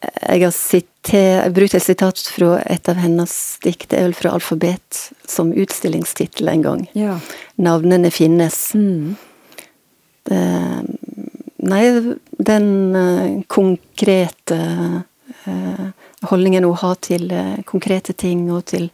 jeg 0.05 0.43
har 0.43 0.51
siter, 0.53 1.15
jeg 1.15 1.53
brukt 1.55 1.75
et 1.77 1.83
sitat 1.83 2.19
fra 2.29 2.59
et 2.69 2.89
av 2.91 2.99
hennes 3.01 3.31
dikt, 3.63 3.87
det 3.89 3.97
er 3.97 4.07
vel 4.09 4.17
fra 4.17 4.35
Alfabet, 4.37 4.99
som 5.25 5.53
utstillingstittel 5.55 6.51
en 6.51 6.65
gang. 6.65 6.83
Ja. 6.93 7.19
'Navnene 7.57 8.11
finnes'. 8.13 8.75
Mm. 8.75 9.15
Det, 10.29 10.41
Nei, 11.65 11.83
den 12.37 12.95
eh, 12.95 13.41
konkrete 13.49 14.57
holdningen 16.29 16.63
hun 16.63 16.77
har 16.81 16.95
til 17.05 17.31
eh, 17.31 17.61
konkrete 17.67 18.13
ting, 18.13 18.47
og 18.51 18.65
til 18.71 18.89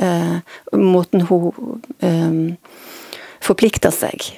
eh, 0.00 0.40
måten 0.72 1.26
hun 1.28 1.82
eh, 2.00 2.56
forplikter 3.40 3.94
seg 3.94 4.30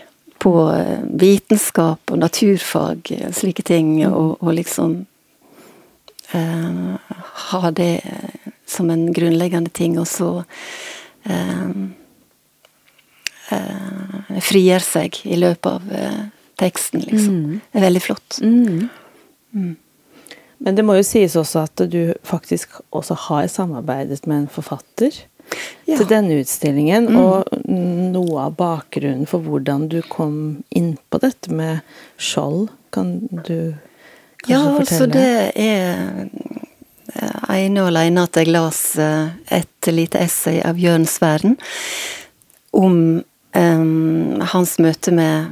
på 0.43 0.55
eh, 0.75 1.01
vitenskap 1.23 2.13
og 2.13 2.23
naturfag, 2.23 3.15
og 3.29 3.35
slike 3.37 3.65
ting, 3.67 3.95
og, 4.09 4.37
og 4.43 4.55
liksom 4.59 4.99
eh, 6.35 7.17
ha 7.49 7.71
det 7.71 7.95
eh, 8.03 8.51
som 8.67 8.91
en 8.91 9.09
grunnleggende 9.15 9.71
ting, 9.71 9.99
og 10.01 10.09
så 10.11 10.31
eh, 11.29 11.71
eh, 13.55 14.39
frigjør 14.43 14.87
seg 14.87 15.23
i 15.29 15.39
løpet 15.39 15.71
av 15.77 15.97
eh, 15.99 16.23
teksten, 16.63 17.05
liksom. 17.07 17.39
Det 17.71 17.81
er 17.81 17.87
veldig 17.89 18.03
flott. 18.03 18.39
Mm. 18.43 18.91
Men 20.63 20.77
det 20.79 20.85
må 20.87 20.95
jo 20.99 21.05
sies 21.07 21.35
også 21.39 21.65
at 21.67 21.83
du 21.91 22.15
faktisk 22.27 22.77
også 22.95 23.17
har 23.29 23.49
samarbeidet 23.51 24.23
med 24.27 24.45
en 24.45 24.49
forfatter 24.53 25.25
Ja. 25.85 25.97
til 25.99 26.07
denne 26.09 26.37
utstillingen, 26.41 27.09
og 27.19 27.51
noe 27.69 28.45
av 28.47 28.55
bakgrunnen 28.57 29.27
for 29.29 29.43
hvordan 29.45 29.89
du 29.91 29.99
kom 30.09 30.63
inn 30.71 30.95
på 31.11 31.19
dette 31.21 31.51
med 31.53 31.83
skjold, 32.17 32.71
kan 32.95 33.19
du 33.31 33.75
kanskje 34.47 34.53
Ja, 34.55 34.61
altså 34.79 35.03
fortelle? 35.03 35.13
det 35.13 35.53
er 35.61 36.29
eh, 37.19 37.59
ene 37.67 37.83
og 37.85 37.91
alene 37.91 38.25
at 38.25 38.39
jeg 38.39 38.49
las 38.55 38.81
eh, 38.97 39.35
et 39.59 39.91
lite 39.93 40.23
essay 40.23 40.63
av 40.65 40.79
Jørn 40.81 41.05
Sværen 41.11 41.59
om 42.73 42.97
um, 43.55 44.41
hans 44.55 44.79
møte 44.81 45.13
med 45.13 45.51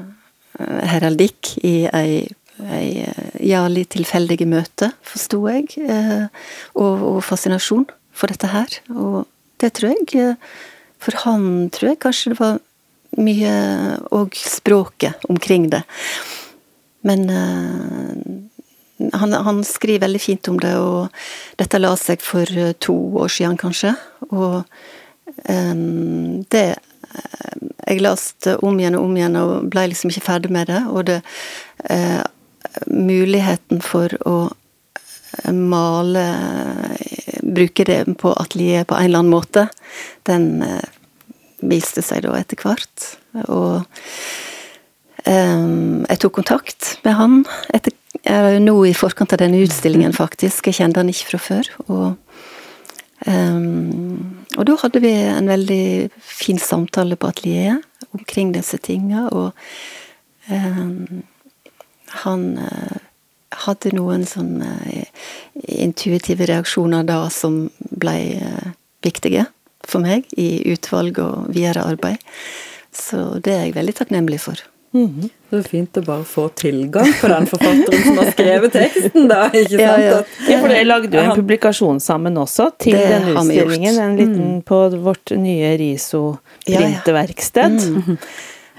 heraldikk 0.60 1.54
i 1.66 1.74
ei 1.92 2.28
ei 2.76 3.06
jærlig 3.40 3.86
tilfeldige 3.94 4.48
møte, 4.48 4.90
forsto 5.06 5.42
jeg, 5.48 5.70
eh, 5.84 6.26
og, 6.74 7.06
og 7.14 7.20
fascinasjon 7.24 7.86
for 8.12 8.32
dette 8.32 8.50
her. 8.52 8.80
Og 8.94 9.24
det 9.60 9.74
tror 9.76 9.94
jeg 9.94 10.20
eh, 10.20 10.50
For 11.00 11.16
han 11.24 11.70
tror 11.72 11.94
jeg 11.94 12.02
kanskje 12.02 12.34
det 12.34 12.40
var 12.40 12.58
mye 13.18 13.52
Og 14.14 14.36
språket 14.36 15.24
omkring 15.28 15.70
det. 15.72 15.82
Men 17.02 17.30
eh, 17.30 18.40
han, 19.12 19.32
han 19.32 19.64
skriver 19.64 20.04
veldig 20.04 20.20
fint 20.20 20.48
om 20.48 20.58
det, 20.60 20.74
og 20.76 21.08
dette 21.60 21.80
la 21.80 21.94
seg 21.98 22.22
for 22.24 22.48
eh, 22.52 22.74
to 22.78 22.96
år 23.22 23.32
siden, 23.32 23.56
kanskje. 23.60 23.94
Og 24.30 24.62
um, 25.48 26.42
det 26.52 26.66
eh, 26.76 27.56
Jeg 27.90 28.02
leste 28.04 28.56
om 28.62 28.76
igjen 28.78 28.94
og 28.98 29.08
om 29.08 29.16
igjen 29.16 29.38
og 29.40 29.70
ble 29.72 29.88
liksom 29.90 30.12
ikke 30.12 30.26
ferdig 30.28 30.52
med 30.54 30.68
det. 30.70 30.82
Og 30.92 31.08
det 31.08 31.20
eh, 31.90 32.20
Muligheten 32.86 33.82
for 33.84 34.14
å 34.28 34.36
eh, 34.50 35.52
male 35.52 36.24
Bruke 37.40 37.84
det 37.88 38.04
på 38.20 38.32
atelier 38.38 38.84
på 38.86 38.94
en 38.94 39.08
eller 39.08 39.22
annen 39.22 39.32
måte, 39.32 39.66
den 40.28 40.62
eh, 40.62 40.84
viste 41.66 42.04
seg 42.04 42.24
da 42.26 42.36
etter 42.38 42.60
hvert. 42.60 43.06
Og 43.48 43.82
um, 45.26 46.04
jeg 46.06 46.20
tok 46.22 46.36
kontakt 46.40 46.92
med 47.04 47.16
han 47.18 47.40
etter, 47.74 47.96
nå 48.60 48.74
i 48.86 48.94
forkant 48.96 49.32
av 49.34 49.40
denne 49.42 49.62
utstillingen, 49.64 50.14
faktisk. 50.16 50.68
Jeg 50.68 50.78
kjente 50.80 51.00
han 51.02 51.12
ikke 51.12 51.32
fra 51.34 51.44
før. 51.50 51.72
Og, 51.88 52.08
Um, 53.28 54.46
og 54.56 54.64
da 54.64 54.78
hadde 54.80 55.02
vi 55.04 55.10
en 55.12 55.50
veldig 55.50 56.08
fin 56.24 56.56
samtale 56.56 57.18
på 57.20 57.28
atelieret 57.28 57.84
omkring 58.16 58.54
disse 58.54 58.78
tinga, 58.80 59.26
og 59.28 59.52
ehm, 60.48 61.20
han 62.24 62.58
eh, 62.58 62.98
hadde 63.64 63.94
noen 63.96 64.26
sånne 64.28 64.72
eh, 64.90 65.30
intuitive 65.54 66.48
reaksjoner 66.50 67.06
da 67.08 67.22
som 67.32 67.62
ble 67.90 68.16
eh, 68.38 68.74
viktige 69.04 69.46
for 69.86 70.04
meg 70.04 70.28
i 70.38 70.60
utvalg 70.72 71.18
og 71.22 71.48
videre 71.54 71.86
arbeid. 71.88 72.20
Så 72.94 73.38
det 73.42 73.54
er 73.54 73.64
jeg 73.68 73.78
veldig 73.78 73.96
takknemlig 74.02 74.40
for. 74.42 74.60
Det 74.90 75.54
er 75.54 75.66
fint 75.70 75.98
å 76.00 76.02
bare 76.02 76.24
få 76.26 76.48
tilgang 76.58 77.06
på 77.20 77.28
den 77.30 77.44
forfatteren 77.46 78.00
som 78.02 78.16
har 78.18 78.30
skrevet 78.32 78.72
teksten, 78.74 79.28
da. 79.30 79.44
ikke 79.54 79.76
sant? 79.76 79.82
Ja, 79.84 79.92
ja. 80.02 80.16
Ja, 80.50 80.56
for 80.58 80.72
dere 80.72 80.86
lagde 80.88 81.14
jo 81.14 81.22
en 81.22 81.38
publikasjon 81.38 82.00
sammen 82.02 82.38
også, 82.42 82.72
til 82.82 82.98
Det 82.98 83.04
denne 83.12 83.36
utstillingen. 83.36 84.00
En 84.02 84.16
liten 84.18 84.56
på 84.66 84.80
vårt 84.98 85.30
nye 85.38 85.76
Riso 85.78 86.24
Ja, 86.66 86.82
ja. 86.82 86.98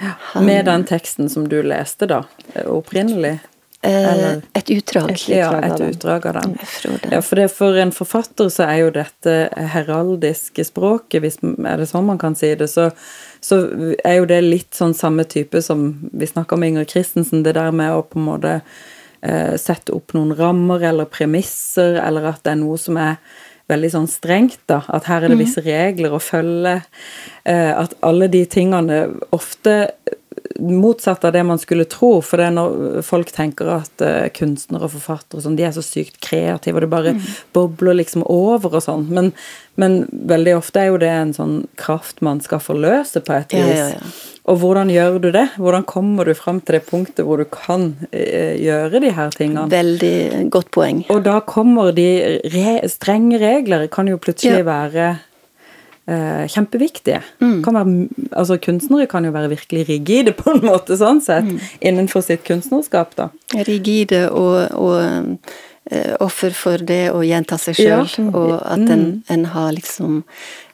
Printerverksted. 0.02 0.46
Med 0.50 0.66
den 0.66 0.84
teksten 0.90 1.30
som 1.30 1.48
du 1.50 1.62
leste, 1.64 2.10
da, 2.10 2.24
opprinnelig. 2.66 3.40
Eh, 3.84 4.14
Eller- 4.14 4.42
et 4.54 4.70
utdrag. 4.70 5.12
Et 5.12 5.30
Ja, 5.30 5.60
et 5.60 5.80
utdrag 5.82 6.26
av 6.26 6.34
den. 6.34 6.58
Ja, 7.12 7.22
for 7.22 7.36
det, 7.36 7.52
for 7.52 7.78
en 7.78 7.92
forfatter 7.92 8.46
så 8.50 8.68
er 8.68 8.78
jo 8.78 8.92
dette 8.92 9.50
heraldiske 9.56 10.66
språket, 10.66 11.22
hvis, 11.22 11.38
er 11.42 11.78
det 11.78 11.90
sånn 11.90 12.06
man 12.06 12.20
kan 12.20 12.36
si 12.36 12.54
det, 12.56 12.70
så, 12.70 12.92
så 13.42 13.96
er 14.06 14.20
jo 14.20 14.26
det 14.26 14.44
litt 14.44 14.72
sånn 14.78 14.94
samme 14.94 15.24
type 15.24 15.62
som 15.64 16.10
vi 16.14 16.28
snakka 16.28 16.54
om 16.54 16.64
Inger 16.64 16.86
Christensen, 16.86 17.44
det 17.44 17.56
der 17.56 17.72
med 17.72 17.90
å 17.92 18.04
på 18.04 18.20
en 18.20 18.26
måte 18.26 18.62
eh, 19.24 19.58
sette 19.58 19.94
opp 19.94 20.14
noen 20.14 20.36
rammer 20.38 20.84
eller 20.84 21.06
premisser, 21.06 21.98
eller 22.06 22.30
at 22.36 22.44
det 22.44 22.52
er 22.52 22.62
noe 22.62 22.78
som 22.78 22.98
er 22.98 23.18
veldig 23.72 23.92
sånn 23.96 24.10
strengt, 24.12 24.60
da. 24.70 24.82
At 24.94 25.08
her 25.10 25.26
er 25.26 25.34
det 25.34 25.40
visse 25.40 25.64
regler 25.66 26.16
å 26.16 26.22
følge. 26.22 26.82
Eh, 27.48 27.72
at 27.74 27.96
alle 28.06 28.30
de 28.32 28.44
tingene 28.50 29.04
ofte 29.34 29.76
motsatt 30.60 31.24
av 31.24 31.34
det 31.34 31.44
man 31.44 31.60
skulle 31.60 31.86
tro. 31.86 32.14
For 32.26 32.40
det 32.40 32.50
er 32.50 32.56
når 32.56 33.02
folk 33.06 33.32
tenker 33.36 33.70
at 33.80 34.04
uh, 34.06 34.28
kunstnere 34.36 34.88
og 34.88 34.94
forfattere 34.96 35.44
sånn, 35.44 35.58
de 35.60 35.66
er 35.68 35.76
så 35.76 35.84
sykt 35.86 36.20
kreative, 36.24 36.78
og 36.78 36.86
det 36.86 36.92
bare 36.92 37.16
mm. 37.18 37.24
bobler 37.56 37.98
liksom 38.02 38.26
over 38.30 38.78
og 38.78 38.86
sånn. 38.86 39.08
Men, 39.14 39.32
men, 39.82 40.04
veldig 40.12 40.58
ofte 40.60 40.84
er 40.84 40.92
jo 40.92 41.00
det 41.02 41.12
en 41.14 41.34
sånn 41.36 41.56
kraft 41.80 42.22
man 42.26 42.44
skal 42.44 42.62
forløse 42.64 43.24
på 43.26 43.38
et 43.38 43.58
vis. 43.58 43.72
Ja, 43.72 43.88
ja, 43.88 43.96
ja. 43.98 44.14
Og 44.50 44.58
hvordan 44.58 44.90
gjør 44.90 45.20
du 45.22 45.28
det? 45.36 45.44
Hvordan 45.62 45.84
kommer 45.86 46.26
du 46.26 46.34
fram 46.34 46.64
til 46.66 46.80
det 46.80 46.86
punktet 46.88 47.28
hvor 47.28 47.42
du 47.42 47.46
kan 47.46 47.92
uh, 48.12 48.54
gjøre 48.58 49.04
de 49.04 49.12
her 49.18 49.36
tingene? 49.36 49.68
Veldig 49.72 50.48
godt 50.54 50.72
poeng. 50.74 51.04
Og 51.14 51.26
da 51.28 51.40
kommer 51.46 51.92
de 51.96 52.40
re 52.54 52.80
strenge 52.92 53.42
regler, 53.42 53.90
kan 53.92 54.10
jo 54.10 54.22
plutselig 54.22 54.66
være 54.68 55.14
eh, 56.12 56.44
kjempeviktige. 56.52 57.22
Mm. 57.42 57.58
Være, 57.66 58.28
altså 58.32 58.58
Kunstnere 58.62 59.08
kan 59.12 59.26
jo 59.28 59.34
være 59.36 59.54
virkelig 59.56 59.88
rigide 59.90 60.36
på 60.38 60.56
en 60.56 60.64
måte, 60.66 60.98
sånn 61.00 61.22
sett, 61.24 61.48
mm. 61.48 61.60
innenfor 61.92 62.26
sitt 62.26 62.46
kunstnerskap. 62.48 63.16
da. 63.18 63.30
Rigide 63.68 64.28
og, 64.30 64.72
og 64.78 65.00
uh, 65.92 66.16
offer 66.24 66.56
for 66.56 66.84
det 66.88 67.04
å 67.12 67.24
gjenta 67.26 67.60
seg 67.62 67.80
sjøl, 67.80 68.08
ja. 68.08 68.28
og 68.30 68.58
at 68.60 68.86
en, 68.86 69.06
mm. 69.08 69.16
en 69.34 69.48
har 69.56 69.72
liksom 69.78 70.20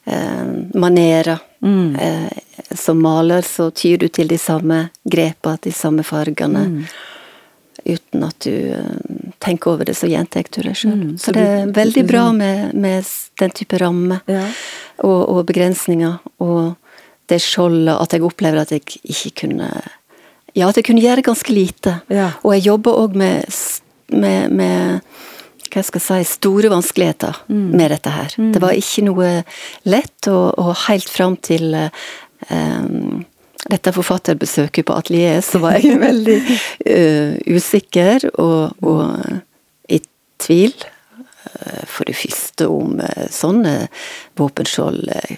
eh, 0.08 0.46
manerer. 0.74 1.38
Mm. 1.62 1.96
Eh, 1.96 2.74
som 2.74 3.02
maler 3.02 3.42
så 3.42 3.70
tyr 3.70 3.98
du 3.98 4.08
til 4.08 4.28
de 4.28 4.38
samme 4.38 4.88
grepa, 5.04 5.56
de 5.62 5.72
samme 5.72 6.04
fargene. 6.06 6.64
Mm. 6.68 6.84
Uten 7.86 8.24
at 8.26 8.44
du 8.44 8.74
tenker 9.38 9.72
over 9.72 9.86
det, 9.88 9.94
så 9.96 10.08
gjentar 10.10 10.48
du 10.50 10.60
deg 10.64 10.76
sjøl. 10.76 10.96
Mm. 10.98 11.14
Så 11.22 11.32
det 11.36 11.44
er 11.46 11.72
veldig 11.76 12.04
bra 12.08 12.24
med, 12.36 12.74
med 12.74 13.06
den 13.38 13.54
type 13.54 13.78
ramme. 13.80 14.20
Ja 14.28 14.46
og, 15.04 15.20
og 15.28 15.46
begrensninger. 15.48 16.18
Og 16.44 16.74
det 17.28 17.40
skjoldet 17.44 17.94
at 17.98 18.14
jeg 18.14 18.24
opplever 18.26 18.62
at 18.62 18.74
jeg 18.74 18.84
ikke 19.02 19.34
kunne 19.44 19.70
Ja, 20.56 20.70
at 20.70 20.78
jeg 20.80 20.88
kunne 20.88 21.02
gjøre 21.04 21.22
ganske 21.22 21.52
lite. 21.52 21.98
Ja. 22.10 22.32
Og 22.42 22.54
jeg 22.56 22.64
jobber 22.66 22.96
òg 22.98 23.14
med, 23.14 23.44
med, 24.10 24.50
med 24.50 25.68
hva 25.68 25.82
skal 25.84 26.00
jeg 26.00 26.24
si, 26.24 26.32
store 26.32 26.70
vanskeligheter 26.72 27.36
mm. 27.46 27.66
med 27.76 27.92
dette 27.92 28.10
her. 28.10 28.32
Mm. 28.40 28.48
Det 28.56 28.62
var 28.64 28.74
ikke 28.74 29.04
noe 29.06 29.28
lett, 29.86 30.30
og, 30.32 30.56
og 30.58 30.72
helt 30.88 31.12
fram 31.12 31.36
til 31.44 31.76
um, 31.76 33.20
dette 33.68 33.92
forfatterbesøket 33.92 34.86
på 34.86 34.94
atelieret, 34.94 35.44
så 35.44 35.60
var 35.62 35.78
jeg 35.78 35.98
veldig 36.08 36.38
uh, 36.44 37.34
usikker 37.56 38.30
og, 38.34 38.78
og, 38.86 39.42
i 39.90 40.00
tvil. 40.38 40.76
Eh, 41.52 41.84
for 41.86 42.04
det 42.04 42.16
første 42.18 42.68
om 42.70 42.98
eh, 43.00 43.28
sånne 43.32 43.74
våpenskjold 44.38 45.10
eh, 45.14 45.36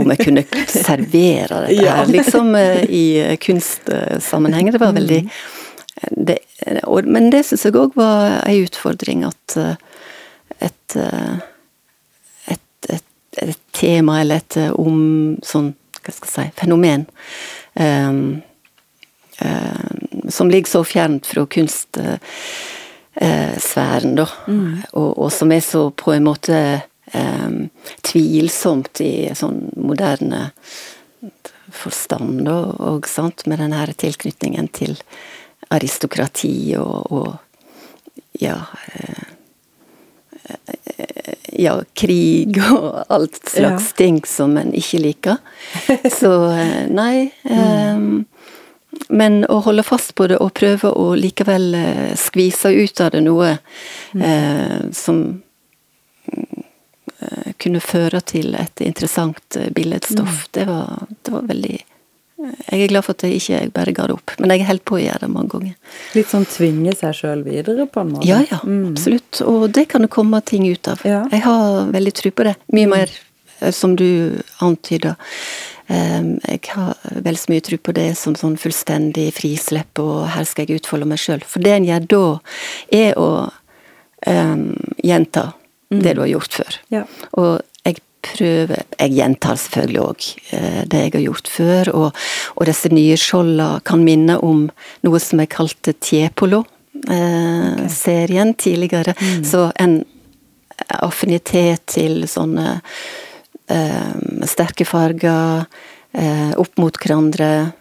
om 0.00 0.10
jeg 0.12 0.20
kunne 0.26 0.44
servere 0.68 1.62
dette 1.66 1.86
her, 1.86 2.10
liksom, 2.10 2.52
i 2.88 3.04
kunstsammenheng. 3.40 4.72
Det 4.74 4.80
var 4.82 4.92
veldig 4.96 5.22
det, 6.10 6.38
Men 7.06 7.30
det 7.32 7.44
syns 7.46 7.64
jeg 7.64 7.76
òg 7.78 7.96
var 7.96 8.42
ei 8.42 8.62
utfordring, 8.66 9.24
at 9.28 9.56
et, 10.58 10.96
et, 12.52 12.90
et, 12.92 13.06
et, 13.46 13.58
tema 13.72 14.20
eller 14.20 14.42
et 14.42 14.58
om 14.76 15.38
sånn, 15.46 15.72
hva 16.02 16.12
skal 16.14 16.28
jeg 16.28 16.34
si, 16.34 16.46
fenomen 16.60 17.02
um, 17.74 18.42
um, 19.44 20.28
som 20.28 20.50
ligger 20.50 20.70
så 20.70 20.84
fjernt 20.86 21.26
fra 21.26 21.46
kunstsfæren, 21.46 24.12
uh, 24.12 24.16
da. 24.22 24.26
Mm. 24.46 24.82
Og, 24.92 25.18
og, 25.18 25.32
som 25.32 25.52
er 25.52 25.60
så 25.66 25.90
på 25.90 26.12
en 26.14 26.24
måte 26.26 26.80
um, 27.14 27.70
tvilsomt 28.06 29.00
i 29.04 29.34
sånn 29.36 29.70
moderne 29.76 30.50
forstand, 31.72 32.44
da, 32.46 32.58
og 32.84 33.08
sant, 33.08 33.46
med 33.48 33.58
den 33.62 33.72
her 33.76 33.92
tilknytningen 33.96 34.68
til 34.74 34.96
aristokrati 35.72 36.76
og, 36.76 37.12
og 37.12 37.36
ja 38.40 38.58
eh, 38.92 39.21
ja, 41.62 41.78
krig 41.98 42.58
og 42.66 43.04
alt 43.12 43.38
slags 43.48 43.92
ja. 43.92 43.96
ting 43.96 44.20
som 44.28 44.56
en 44.60 44.74
ikke 44.76 45.00
liker. 45.02 45.40
Så 46.20 46.32
eh, 46.50 46.84
nei. 46.90 47.30
Mm. 47.48 48.24
Men 49.08 49.44
å 49.48 49.60
holde 49.64 49.84
fast 49.86 50.14
på 50.14 50.26
det 50.30 50.38
og 50.40 50.52
prøve 50.56 50.92
å 50.92 51.12
likevel 51.18 51.74
eh, 51.76 52.12
skvise 52.18 52.72
ut 52.72 53.00
av 53.00 53.12
det 53.14 53.22
noe 53.24 53.54
mm. 54.12 54.22
eh, 54.22 54.80
som 54.96 55.22
eh, 56.28 57.50
kunne 57.62 57.80
føre 57.84 58.20
til 58.26 58.54
et 58.58 58.84
interessant 58.84 59.58
billedstoff, 59.72 60.46
mm. 60.46 60.52
det, 60.58 60.66
var, 60.68 61.06
det, 61.08 61.34
var, 61.34 61.48
veldig 61.48 61.78
Jeg 62.42 62.84
er 62.84 62.90
glad 62.90 63.06
for 63.06 63.16
at 63.16 63.24
jeg 63.26 63.40
ikke 63.40 63.60
bare 63.76 63.94
ga 63.96 64.06
det 64.10 64.16
opp, 64.18 64.34
men 64.40 64.52
jeg 64.54 64.64
har 64.64 64.72
holdt 64.72 64.84
på 64.88 64.96
å 64.98 65.02
gjøre 65.02 65.24
det 65.24 65.30
mange 65.32 65.52
ganger. 65.54 65.98
Litt 66.16 66.30
sånn 66.32 66.46
tvinge 66.50 66.94
seg 66.98 67.18
sjøl 67.18 67.44
videre, 67.46 67.86
på 67.90 68.02
en 68.02 68.14
måte? 68.14 68.28
Ja, 68.28 68.40
ja, 68.48 68.60
mm. 68.64 68.92
absolutt. 68.92 69.42
Og 69.46 69.66
det 69.74 69.86
kan 69.92 70.06
det 70.06 70.12
komme 70.14 70.40
ting 70.46 70.66
ut 70.70 70.90
av. 70.90 71.04
Ja. 71.08 71.22
Jeg 71.32 71.44
har 71.46 71.92
veldig 71.94 72.14
tro 72.18 72.32
på 72.34 72.48
det. 72.48 72.56
Mye 72.74 72.88
mm. 72.88 72.96
mer, 72.96 73.14
som 73.72 73.96
du 73.98 74.08
antyder. 74.64 75.14
Jeg 75.92 76.60
har 76.72 77.00
vel 77.24 77.36
så 77.38 77.52
mye 77.52 77.64
tro 77.64 77.78
på 77.78 77.94
det 77.96 78.12
som 78.18 78.36
sånn 78.38 78.54
fullstendig 78.60 79.28
frislipp, 79.36 80.00
og 80.02 80.28
her 80.32 80.46
skal 80.48 80.66
jeg 80.66 80.82
utfolde 80.82 81.08
meg 81.10 81.20
sjøl. 81.20 81.42
For 81.46 81.64
det 81.64 81.74
en 81.76 81.88
gjør 81.88 82.06
da, 82.12 82.22
er 83.02 83.18
å 83.20 83.28
um, 84.26 84.64
gjenta 85.02 85.50
mm. 85.92 86.00
det 86.02 86.14
du 86.16 86.22
har 86.24 86.32
gjort 86.32 86.58
før. 86.62 86.80
Ja. 86.94 87.04
Og 87.36 87.60
jeg 88.22 88.30
prøver 88.38 88.82
Jeg 88.98 89.10
gjentar 89.16 89.56
selvfølgelig 89.58 90.02
òg 90.02 90.20
uh, 90.52 90.82
det 90.86 90.98
jeg 91.00 91.12
har 91.16 91.26
gjort 91.26 91.48
før, 91.50 91.84
og, 91.94 92.10
og 92.56 92.66
disse 92.70 92.88
nye 92.92 93.16
skjolda 93.18 93.80
kan 93.84 94.04
minne 94.06 94.38
om 94.38 94.70
noe 95.02 95.18
som 95.20 95.38
jeg 95.42 95.48
kalte 95.50 95.92
Tiepolo-serien 95.98 98.48
okay. 98.54 98.62
tidligere. 98.62 99.14
Mm. 99.18 99.44
Så 99.44 99.72
en 99.82 100.04
affinitet 101.02 101.86
til 101.90 102.28
sånne 102.30 102.80
eh, 103.70 104.14
sterke 104.48 104.84
farger 104.88 105.66
eh, 106.12 106.52
opp 106.60 106.78
mot 106.80 106.98
hverandre. 106.98 107.72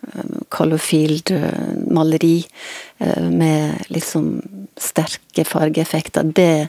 Colorfield 0.53 1.33
eh, 1.35 2.45
eh, 2.99 3.29
med 3.29 3.85
liksom 3.89 4.33
sterke 4.79 5.45
fargeeffekter. 5.47 6.23
Det 6.23 6.67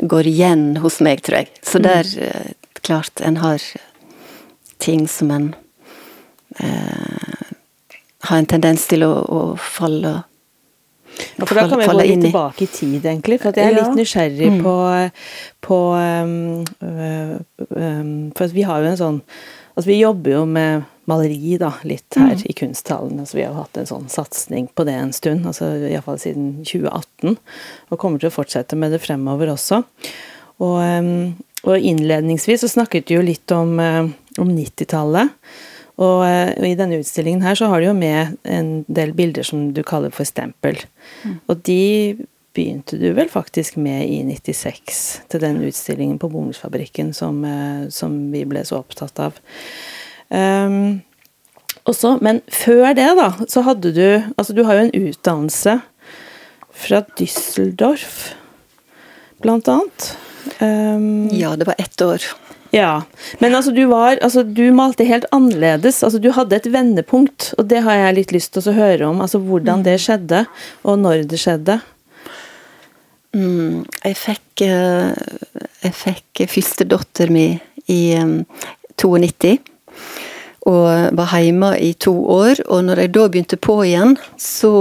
går 0.00 0.30
igjen 0.30 0.64
hos 0.82 1.00
meg, 1.04 1.22
tror 1.26 1.42
jeg. 1.42 1.52
Så 1.62 1.80
mm. 1.80 1.86
der, 1.86 2.12
eh, 2.80 2.86
klart, 2.86 3.20
en 3.20 3.40
har 3.44 3.62
ting 4.80 5.08
som 5.08 5.30
en 5.30 5.54
har 8.20 8.36
en 8.36 8.48
tendens 8.48 8.86
til 8.90 9.04
å, 9.06 9.12
å 9.22 9.40
falle 9.60 10.22
ja, 11.36 11.46
for 11.46 11.54
Da 11.54 11.68
kan 11.68 11.80
vi 11.80 11.86
gå 11.86 11.96
litt 11.98 12.24
tilbake 12.24 12.64
i 12.64 12.68
tid, 12.70 13.00
egentlig. 13.04 13.40
For 13.42 13.56
jeg 13.56 13.72
er 13.72 13.76
litt 13.76 13.96
nysgjerrig 13.98 14.52
mm. 14.54 14.60
på, 14.64 14.74
på 15.66 15.78
um, 15.96 16.62
um, 16.78 18.14
For 18.36 18.54
vi 18.54 18.64
har 18.68 18.84
jo 18.84 18.92
en 18.92 19.00
sånn 19.00 19.20
Altså 19.74 19.86
vi 19.86 20.00
jobber 20.00 20.34
jo 20.34 20.40
med 20.50 20.86
maleri 21.08 21.54
da, 21.58 21.70
litt 21.88 22.18
her 22.18 22.34
mm. 22.36 22.42
i 22.50 22.54
kunsthallen. 22.58 23.20
Altså 23.22 23.38
vi 23.38 23.44
har 23.46 23.54
hatt 23.56 23.78
en 23.80 23.88
sånn 23.88 24.08
satsing 24.12 24.66
på 24.76 24.84
det 24.86 24.96
en 24.98 25.14
stund, 25.14 25.46
altså 25.46 25.70
iallfall 25.88 26.18
siden 26.20 26.50
2018. 26.66 27.38
Og 27.88 28.00
kommer 28.02 28.20
til 28.20 28.28
å 28.28 28.34
fortsette 28.34 28.76
med 28.78 28.92
det 28.92 29.00
fremover 29.02 29.54
også. 29.54 29.80
Og, 30.60 30.76
um, 30.76 31.32
og 31.66 31.76
innledningsvis 31.76 32.64
så 32.64 32.70
snakket 32.72 33.10
vi 33.10 33.18
jo 33.18 33.26
litt 33.26 33.52
om, 33.52 33.76
uh, 33.80 34.08
om 34.40 34.52
90-tallet. 34.54 35.36
Og, 36.00 36.22
eh, 36.24 36.54
i 36.70 36.76
denne 36.78 37.00
utstillingen 37.02 37.42
her 37.44 37.58
så 37.58 37.68
har 37.68 37.80
du 37.80 37.90
jo 37.90 37.96
med 37.96 38.38
en 38.48 38.70
del 38.88 39.12
bilder 39.16 39.44
som 39.44 39.66
du 39.76 39.82
kaller 39.84 40.12
for 40.14 40.28
stempel. 40.28 40.78
Mm. 41.26 41.34
Og 41.44 41.60
de 41.68 41.82
begynte 42.56 42.98
du 42.98 43.10
vel 43.14 43.28
faktisk 43.30 43.76
med 43.80 44.06
i 44.08 44.22
96, 44.24 45.02
til 45.30 45.42
den 45.42 45.60
utstillingen 45.68 46.18
på 46.18 46.30
Bomullsfabrikken 46.32 47.12
som, 47.14 47.44
eh, 47.44 47.88
som, 47.92 48.16
vi 48.32 48.46
ble 48.48 48.64
så 48.64 48.80
opptatt 48.80 49.20
av. 49.20 49.36
Um, 50.30 51.02
også, 51.88 52.16
men 52.22 52.40
før 52.48 52.94
det, 52.94 53.08
da, 53.18 53.32
så 53.50 53.64
hadde 53.66 53.90
du 53.96 54.04
Altså, 54.38 54.54
du 54.54 54.62
har 54.64 54.76
jo 54.76 54.84
en 54.86 55.08
utdannelse 55.10 55.80
fra 56.80 57.00
Düsseldorf, 57.18 58.32
blant 59.42 59.68
annet. 59.68 60.12
Um, 60.60 61.28
ja, 61.32 61.56
det 61.56 61.66
var 61.68 61.74
ett 61.78 62.02
år. 62.02 62.22
Ja, 62.70 63.02
men 63.38 63.54
altså 63.54 63.72
du 63.74 63.82
var 63.90 64.18
altså 64.22 64.42
du 64.46 64.70
malte 64.72 65.04
helt 65.04 65.26
annerledes. 65.34 66.04
altså 66.06 66.20
Du 66.22 66.30
hadde 66.30 66.56
et 66.56 66.68
vendepunkt, 66.70 67.52
og 67.58 67.66
det 67.70 67.82
har 67.82 67.98
jeg 67.98 68.18
litt 68.20 68.34
lyst 68.34 68.54
til 68.54 68.70
å 68.70 68.76
høre 68.76 69.08
om. 69.08 69.20
altså 69.20 69.40
Hvordan 69.42 69.82
det 69.86 69.98
skjedde, 70.02 70.44
og 70.86 71.00
når 71.02 71.24
det 71.30 71.40
skjedde. 71.42 71.80
Mm, 73.34 73.86
jeg 74.04 74.16
fikk 74.18 74.62
eh, 74.66 75.10
Jeg 75.82 75.94
fikk 75.96 76.44
førstedatter 76.50 77.30
mi 77.30 77.48
i 77.90 78.02
92. 79.00 79.58
Og 80.70 81.16
var 81.16 81.34
hjemme 81.40 81.72
i 81.80 81.94
to 81.98 82.14
år. 82.30 82.62
Og 82.68 82.84
når 82.86 83.02
jeg 83.02 83.14
da 83.16 83.26
begynte 83.26 83.58
på 83.58 83.80
igjen, 83.82 84.14
så 84.38 84.72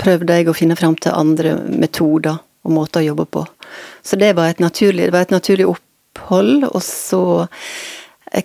prøvde 0.00 0.32
jeg 0.38 0.48
å 0.48 0.56
finne 0.56 0.76
fram 0.78 0.96
til 0.96 1.12
andre 1.12 1.58
metoder 1.68 2.38
og 2.66 2.74
måter 2.74 3.00
å 3.04 3.08
jobbe 3.12 3.26
på. 3.30 3.46
Så 4.06 4.18
det 4.20 4.34
var 4.38 4.50
et 4.52 4.60
naturlig, 4.62 5.06
det 5.08 5.14
var 5.14 5.26
et 5.28 5.34
naturlig 5.34 5.66
opphold, 5.70 6.66
og 6.68 6.82
så 6.82 7.22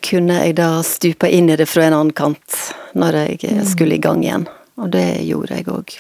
kunne 0.06 0.38
jeg 0.46 0.56
da 0.60 0.72
stupe 0.86 1.28
inn 1.34 1.50
i 1.52 1.58
det 1.60 1.66
fra 1.70 1.88
en 1.90 1.96
annen 1.98 2.16
kant 2.16 2.58
når 2.96 3.18
jeg 3.26 3.40
Mm. 3.52 3.66
skulle 3.66 3.96
i 3.98 4.02
gang 4.04 4.22
igjen. 4.24 4.48
Og 4.82 4.90
det 4.90 5.22
gjorde 5.28 5.54
jeg 5.58 5.66
òg. 5.68 5.92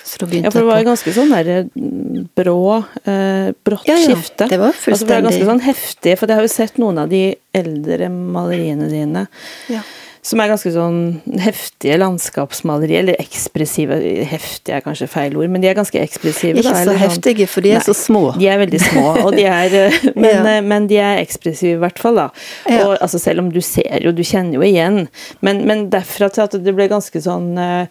Ja, 0.41 0.49
for 0.49 0.59
det 0.61 0.67
var 0.69 0.83
ganske 0.83 1.11
sånn 1.13 1.29
der 1.29 1.67
mm, 1.75 2.29
brå, 2.35 2.85
eh, 3.05 3.51
brått 3.65 3.85
Ja, 3.85 3.97
ja, 3.99 4.15
skifte. 4.15 4.47
det 4.49 4.57
var 4.57 4.71
Altså, 4.73 5.05
det 5.05 5.09
var 5.21 5.25
ganske 5.27 5.45
sånn 5.45 5.61
heftig, 5.61 6.17
for 6.17 6.27
jeg 6.27 6.35
har 6.39 6.41
jo 6.47 6.53
sett 6.53 6.77
noen 6.81 6.97
av 7.03 7.09
de 7.09 7.35
eldre 7.53 8.09
maleriene 8.09 8.89
dine. 8.89 9.27
ja. 9.69 9.81
Som 10.23 10.37
er 10.43 10.51
ganske 10.51 10.69
sånn 10.69 10.97
heftige 11.41 11.95
landskapsmalerier, 11.97 12.99
eller 13.01 13.15
ekspressive 13.17 13.95
Heftige 14.29 14.75
er 14.77 14.83
kanskje 14.85 15.07
feil 15.09 15.33
ord, 15.35 15.49
men 15.49 15.63
de 15.63 15.69
er 15.71 15.73
ganske 15.79 15.97
ekspressive. 15.97 16.59
Ikke 16.61 16.69
da, 16.75 16.83
så 16.83 16.91
sånn- 16.91 16.99
heftige, 17.01 17.47
for 17.49 17.65
de 17.65 17.71
er 17.71 17.79
Nei, 17.79 17.85
så 17.87 17.95
små. 17.97 18.21
De 18.37 18.45
er 18.47 18.59
veldig 18.61 18.81
små, 18.83 19.05
og 19.25 19.31
de 19.33 19.47
er, 19.49 19.73
eh, 19.87 19.97
men, 20.13 20.29
Ja. 20.29 20.43
eh, 20.57 20.61
men 20.61 20.85
de 20.91 20.99
er 21.01 21.23
ekspressive 21.23 21.79
i 21.79 21.81
hvert 21.81 21.97
fall, 21.97 22.15
da. 22.21 22.27
Ja. 22.69 22.83
Og 22.85 22.97
altså, 23.01 23.17
selv 23.19 23.39
om 23.41 23.49
du 23.49 23.57
ser 23.65 23.97
jo, 24.05 24.11
du 24.13 24.21
kjenner 24.21 24.59
jo 24.59 24.61
igjen, 24.67 25.07
men, 25.41 25.65
men 25.65 25.89
derfra 25.89 26.29
til 26.31 26.45
at 26.45 26.51
det 26.69 26.75
ble 26.77 26.87
ganske 26.91 27.17
sånn 27.25 27.57
eh, 27.57 27.87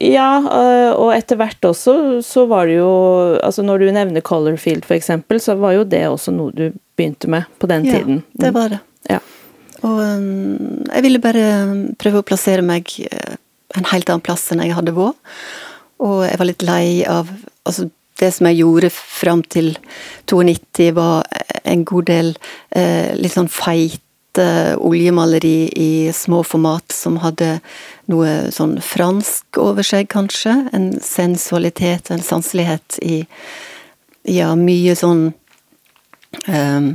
Ja, 0.00 0.38
og 0.96 1.10
etter 1.12 1.36
hvert 1.36 1.60
også 1.68 2.22
så 2.24 2.46
var 2.48 2.64
det 2.70 2.78
jo 2.78 2.88
Altså 3.44 3.60
når 3.66 3.82
du 3.82 3.90
nevner 3.92 4.22
Colorfield 4.24 4.86
eksempel, 4.88 5.36
så 5.42 5.58
var 5.60 5.74
jo 5.76 5.82
det 5.84 6.06
også 6.08 6.32
noe 6.32 6.54
du 6.56 6.70
begynte 6.96 7.28
med 7.28 7.44
på 7.60 7.68
den 7.68 7.84
Ja, 7.84 7.98
tiden. 7.98 8.22
det 8.38 8.54
var 8.54 8.68
det. 8.72 8.80
Ja. 9.10 9.18
Og 9.82 9.98
um, 9.98 10.84
jeg 10.86 11.04
ville 11.06 11.22
bare 11.22 11.46
prøve 12.00 12.22
å 12.22 12.26
plassere 12.26 12.62
meg 12.64 12.90
eh, 13.08 13.34
en 13.76 13.88
helt 13.90 14.10
annen 14.10 14.24
plass 14.24 14.50
enn 14.52 14.62
jeg 14.62 14.76
hadde 14.76 14.94
vært. 14.96 15.18
Og 16.02 16.22
jeg 16.26 16.38
var 16.38 16.50
litt 16.50 16.66
lei 16.66 16.86
av 17.08 17.30
Altså, 17.62 17.84
det 18.18 18.32
som 18.34 18.48
jeg 18.48 18.56
gjorde 18.58 18.88
fram 18.90 19.44
til 19.46 19.68
92, 20.26 20.88
var 20.96 21.28
en 21.62 21.84
god 21.86 22.08
del 22.08 22.32
eh, 22.74 23.12
litt 23.14 23.36
sånn 23.36 23.46
feite 23.46 24.46
oljemaleri 24.82 25.68
i 25.78 25.92
små 26.10 26.40
format 26.42 26.90
som 26.90 27.20
hadde 27.22 27.52
noe 28.10 28.50
sånn 28.50 28.80
fransk 28.82 29.60
over 29.62 29.86
seg, 29.86 30.08
kanskje. 30.10 30.56
En 30.74 30.88
sensualitet, 30.98 32.10
en 32.10 32.24
sanselighet 32.26 32.98
i 33.02 33.22
Ja, 34.26 34.52
mye 34.54 34.92
sånn 34.94 35.32
um, 36.46 36.90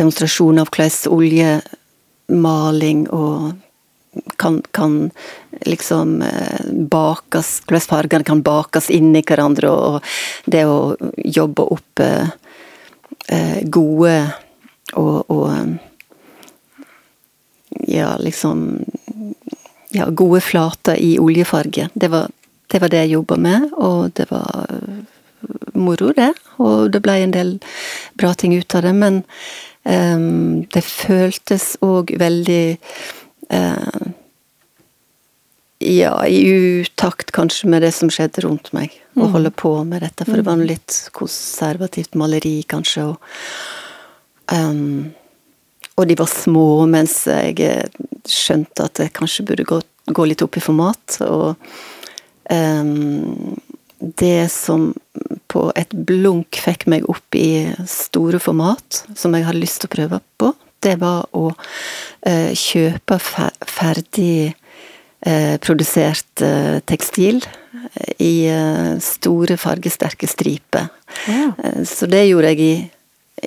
demonstrasjon 0.00 0.60
av 0.60 0.70
hvordan 0.72 1.12
oljemaling 1.16 3.04
og 3.12 3.52
kan, 4.40 4.62
kan 4.74 5.10
liksom 5.66 6.22
eh, 6.22 6.60
bakes 6.90 7.60
Hvordan 7.66 7.86
fargene 7.86 8.26
kan 8.26 8.42
bakes 8.42 8.90
inn 8.90 9.12
i 9.14 9.22
hverandre, 9.22 9.70
og, 9.70 10.02
det 10.50 10.64
å 10.66 10.96
jobbe 11.16 11.66
opp 11.76 12.02
eh, 12.02 12.32
eh, 13.28 13.60
gode 13.70 14.16
og, 14.98 15.30
og 15.30 15.78
Ja, 17.86 18.16
liksom 18.18 18.84
Ja, 19.94 20.10
gode 20.10 20.40
flater 20.40 20.94
i 20.98 21.18
oljefarge. 21.18 21.88
Det 21.94 22.08
var 22.10 22.28
det, 22.70 22.78
var 22.78 22.88
det 22.88 23.00
jeg 23.02 23.16
jobba 23.16 23.36
med, 23.36 23.72
og 23.74 24.12
det 24.14 24.28
var 24.30 24.68
moro, 25.74 26.12
det. 26.14 26.30
Og 26.62 26.92
det 26.94 27.00
ble 27.02 27.16
en 27.24 27.34
del 27.34 27.56
bra 28.14 28.30
ting 28.38 28.54
ut 28.54 28.74
av 28.78 28.86
det, 28.86 28.92
men 28.94 29.24
det 29.84 30.82
føltes 30.84 31.76
òg 31.80 32.12
veldig 32.20 32.78
uh, 33.52 34.08
Ja, 35.80 36.26
i 36.28 36.42
utakt 36.84 37.32
kanskje 37.32 37.68
med 37.72 37.80
det 37.82 37.94
som 37.96 38.10
skjedde 38.12 38.42
rundt 38.44 38.68
meg, 38.76 38.92
å 39.16 39.24
Mm. 39.24 39.32
holde 39.32 39.50
på 39.50 39.70
med 39.88 40.02
dette. 40.02 40.26
For 40.26 40.36
det 40.36 40.44
var 40.44 40.56
noe 40.60 40.68
litt 40.68 41.08
konservativt 41.16 42.14
maleri, 42.14 42.62
kanskje, 42.68 43.06
og 43.08 43.16
um, 44.52 45.14
Og 45.96 46.06
de 46.08 46.14
var 46.16 46.28
små, 46.28 46.86
mens 46.88 47.26
jeg 47.26 47.60
eh, 47.60 47.88
skjønte 48.24 48.84
at 48.84 48.98
jeg 48.98 49.12
kanskje 49.12 49.44
burde 49.44 49.64
gå, 49.68 49.80
gå 50.08 50.24
litt 50.28 50.40
opp 50.42 50.56
i 50.56 50.60
format. 50.60 51.16
Og 51.26 51.56
um, 52.50 53.56
det 54.00 54.48
som 54.52 54.90
på 55.50 55.66
et 55.76 55.92
blunk 55.92 56.56
fikk 56.64 56.86
meg 56.88 57.04
opp 57.10 57.36
i 57.36 57.68
store 57.90 58.40
format, 58.40 59.02
som 59.18 59.34
jeg 59.36 59.44
hadde 59.44 59.60
lyst 59.60 59.82
til 59.82 59.90
å 59.90 59.94
prøve 59.96 60.20
på, 60.40 60.52
det 60.80 60.94
var 61.02 61.26
å 61.36 61.50
eh, 62.24 62.54
kjøpe 62.56 63.18
fer 63.20 63.50
ferdig 63.68 64.54
eh, 65.26 65.58
produsert 65.60 66.40
eh, 66.46 66.78
tekstil 66.88 67.42
i 68.22 68.46
eh, 68.48 68.94
store, 69.04 69.58
fargesterke 69.60 70.28
striper. 70.30 70.88
Ja. 71.28 71.50
Eh, 71.60 71.82
så 71.84 72.08
det 72.08 72.24
gjorde 72.30 72.54
jeg 72.54 72.64
i, 72.64 72.72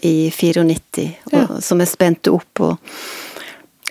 i 0.05 0.15
94, 0.29 1.07
og, 1.31 1.33
Ja. 1.33 1.47
som 1.65 1.81
jeg 1.81 1.89
spente 1.89 2.33
opp 2.33 2.61
og 2.61 2.77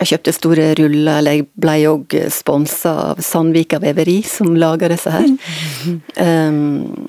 jeg 0.02 0.12
kjøpte 0.12 0.34
store 0.34 0.68
ruller, 0.78 1.18
eller 1.20 1.38
jeg 1.38 1.48
ble 1.62 1.74
òg 1.90 2.14
sponsa 2.32 2.92
av 3.12 3.22
Sandvika 3.24 3.80
Veveri, 3.82 4.20
som 4.26 4.54
lager 4.58 4.94
disse 4.94 5.12
her. 5.14 5.28
Um, 6.22 7.08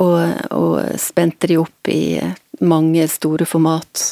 og, 0.00 0.16
og 0.56 0.94
spente 0.96 1.50
de 1.50 1.58
opp 1.60 1.88
i 1.92 2.16
mange 2.64 3.04
store 3.12 3.44
format. 3.44 4.04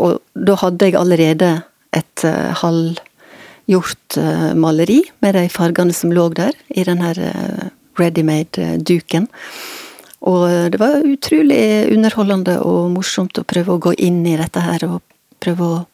Og 0.00 0.22
da 0.32 0.56
hadde 0.62 0.88
jeg 0.88 0.96
allerede 0.96 1.50
et 1.92 2.24
uh, 2.24 2.54
halvgjort 2.62 4.16
uh, 4.16 4.50
maleri 4.56 5.02
med 5.20 5.36
de 5.36 5.44
fargene 5.52 5.92
som 5.92 6.14
lå 6.16 6.30
der, 6.38 6.56
i 6.72 6.86
den 6.88 7.04
her 7.04 7.20
uh, 7.28 7.66
ready-made-duken. 8.00 9.28
Og 10.24 10.48
det 10.72 10.80
var 10.80 11.04
utrolig 11.04 11.92
underholdende 11.92 12.56
og 12.64 12.94
morsomt 12.94 13.36
å 13.36 13.44
prøve 13.44 13.76
å 13.76 13.82
gå 13.90 13.92
inn 14.00 14.22
i 14.24 14.38
dette 14.40 14.64
her, 14.64 14.86
og 14.88 15.02
prøve 15.44 15.66
å 15.66 15.74
eh, 15.76 15.82
eh, 15.84 15.93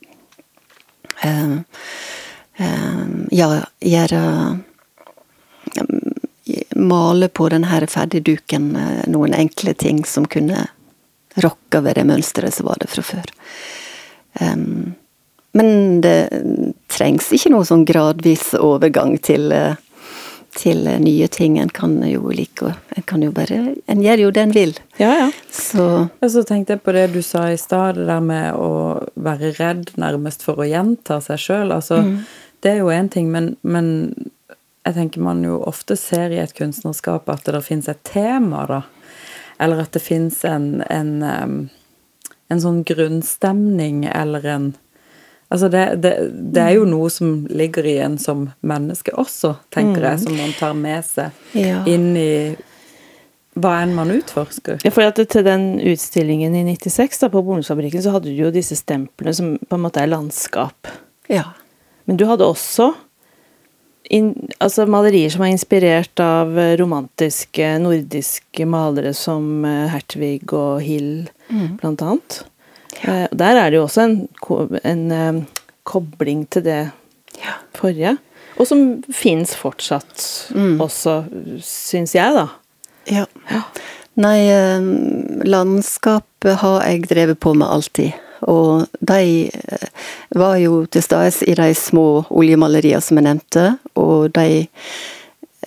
ja, 3.30 3.48
gjøre 3.80 4.20
Male 6.80 7.28
på 7.28 7.48
denne 7.52 7.87
ferdigduken 7.87 8.70
eh, 8.76 9.02
noen 9.12 9.35
enkle 9.37 9.74
ting 9.78 10.00
som 10.09 10.24
kunne 10.26 10.64
rokke 11.40 11.83
ved 11.85 12.00
det 12.00 12.06
mønsteret 12.09 12.54
som 12.56 12.66
var 12.66 12.80
det 12.80 12.88
fra 12.90 13.04
før. 13.06 13.28
Men 15.52 16.00
det 16.02 16.16
trengs 16.90 17.30
ikke 17.35 17.52
noe 17.54 17.66
sånn 17.66 17.85
gradvis 17.87 18.52
overgang 18.59 19.16
til, 19.22 19.50
eh, 19.52 19.78
til 20.56 20.84
nye 21.00 21.28
ting. 21.28 21.58
En 21.58 21.70
kan 21.70 21.96
jo 22.06 22.30
like 22.34 22.74
En 22.96 23.02
kan 23.06 23.22
jo 23.22 23.30
bare 23.30 23.76
En 23.88 24.02
gjør 24.02 24.18
jo 24.26 24.30
det 24.30 24.42
en 24.42 24.52
vil. 24.54 24.74
ja, 24.98 25.12
ja. 25.14 25.30
Så 25.50 26.08
Og 26.22 26.30
så 26.30 26.42
tenkte 26.44 26.74
jeg 26.74 26.82
på 26.82 26.92
det 26.92 27.12
du 27.12 27.22
sa 27.22 27.50
i 27.52 27.56
stad, 27.56 27.94
det 27.96 28.06
der 28.06 28.20
med 28.20 28.54
å 28.54 29.06
være 29.14 29.54
redd 29.58 29.90
nærmest 29.96 30.42
for 30.42 30.58
å 30.60 30.68
gjenta 30.68 31.20
seg 31.20 31.38
sjøl. 31.38 31.72
Altså, 31.72 32.02
det 32.62 32.72
er 32.72 32.78
jo 32.82 32.90
én 32.90 33.08
ting, 33.08 33.30
men, 33.30 33.56
men 33.62 34.14
jeg 34.84 34.94
tenker 34.94 35.20
man 35.20 35.42
jo 35.44 35.60
ofte 35.66 35.96
ser 35.96 36.30
i 36.30 36.40
et 36.42 36.54
kunstnerskap 36.56 37.28
at 37.28 37.44
det 37.44 37.62
fins 37.64 37.88
et 37.88 38.02
tema, 38.04 38.66
da. 38.66 38.82
Eller 39.60 39.82
at 39.84 39.92
det 39.92 40.02
fins 40.02 40.44
en, 40.44 40.82
en, 40.90 41.22
en, 41.22 41.70
en 42.48 42.60
sånn 42.60 42.82
grunnstemning 42.84 44.06
eller 44.08 44.46
en 44.46 44.70
Altså 45.50 45.68
det, 45.72 45.84
det, 46.02 46.12
det 46.54 46.62
er 46.62 46.76
jo 46.76 46.84
noe 46.86 47.08
som 47.10 47.44
ligger 47.50 47.86
i 47.90 47.96
en 48.04 48.16
som 48.22 48.44
menneske 48.62 49.10
også, 49.18 49.56
tenker 49.74 50.04
jeg, 50.06 50.20
som 50.22 50.36
man 50.38 50.52
tar 50.58 50.76
med 50.78 51.04
seg 51.04 51.30
Ja. 51.58 51.80
inn 51.90 52.12
i 52.16 52.56
hva 53.58 53.80
enn 53.82 53.96
man 53.96 54.12
utforsker. 54.14 54.78
Ja, 54.86 54.92
for 54.94 55.02
at 55.02 55.18
Til 55.28 55.42
den 55.44 55.80
utstillingen 55.82 56.54
i 56.54 56.62
96 56.76 57.18
da, 57.24 57.28
på 57.28 57.42
Bomullsfabrikken, 57.42 58.02
så 58.02 58.12
hadde 58.14 58.30
du 58.30 58.38
jo 58.38 58.52
disse 58.54 58.78
stemplene 58.78 59.34
som 59.34 59.56
på 59.58 59.74
en 59.76 59.82
måte 59.88 60.02
er 60.02 60.12
landskap. 60.12 60.86
ja. 61.28 61.48
Men 62.06 62.16
du 62.16 62.24
hadde 62.26 62.42
også 62.42 62.88
in, 64.10 64.32
altså 64.58 64.86
malerier 64.90 65.30
som 65.30 65.44
er 65.44 65.52
inspirert 65.52 66.18
av 66.24 66.56
eh, 66.58 66.72
romantiske 66.80 67.68
nordiske 67.78 68.66
malere 68.66 69.12
som 69.14 69.62
Hertwig 69.64 70.40
Hertvig 70.40 70.54
og 70.56 70.80
Hill, 70.82 71.12
blant 71.78 72.02
annet. 72.02 72.40
Eh, 73.05 73.26
og 73.31 73.37
Der 73.38 73.57
er 73.57 73.70
det 73.70 73.76
jo 73.79 73.85
også 73.87 74.03
en, 74.05 74.16
en 74.85 75.12
eh, 75.12 75.42
kobling 75.85 76.46
til 76.50 76.62
det 76.64 76.81
Ja. 77.40 77.55
forrige. 77.74 78.16
Og 78.59 78.66
som 78.66 79.03
fins 79.14 79.55
fortsatt 79.57 80.50
også, 80.83 81.24
syns 81.64 82.14
jeg, 82.14 82.35
da. 82.35 82.48
Ja. 83.09 83.24
Nei, 84.20 84.40
eh, 84.50 84.81
landskapet 85.46 86.59
har 86.61 86.83
jeg 86.85 87.07
drevet 87.09 87.38
på 87.40 87.55
med 87.55 87.68
alltid. 87.70 88.12
Og 88.42 88.87
de 89.00 89.48
eh, 89.48 89.88
var 90.37 90.57
jo 90.61 90.85
til 90.87 91.03
stede 91.03 91.33
i 91.48 91.55
de 91.55 91.74
små 91.74 92.24
oljemaleriene 92.31 93.00
som 93.05 93.16
jeg 93.20 93.26
nevnte, 93.29 93.66
og 93.96 94.33
de 94.37 94.66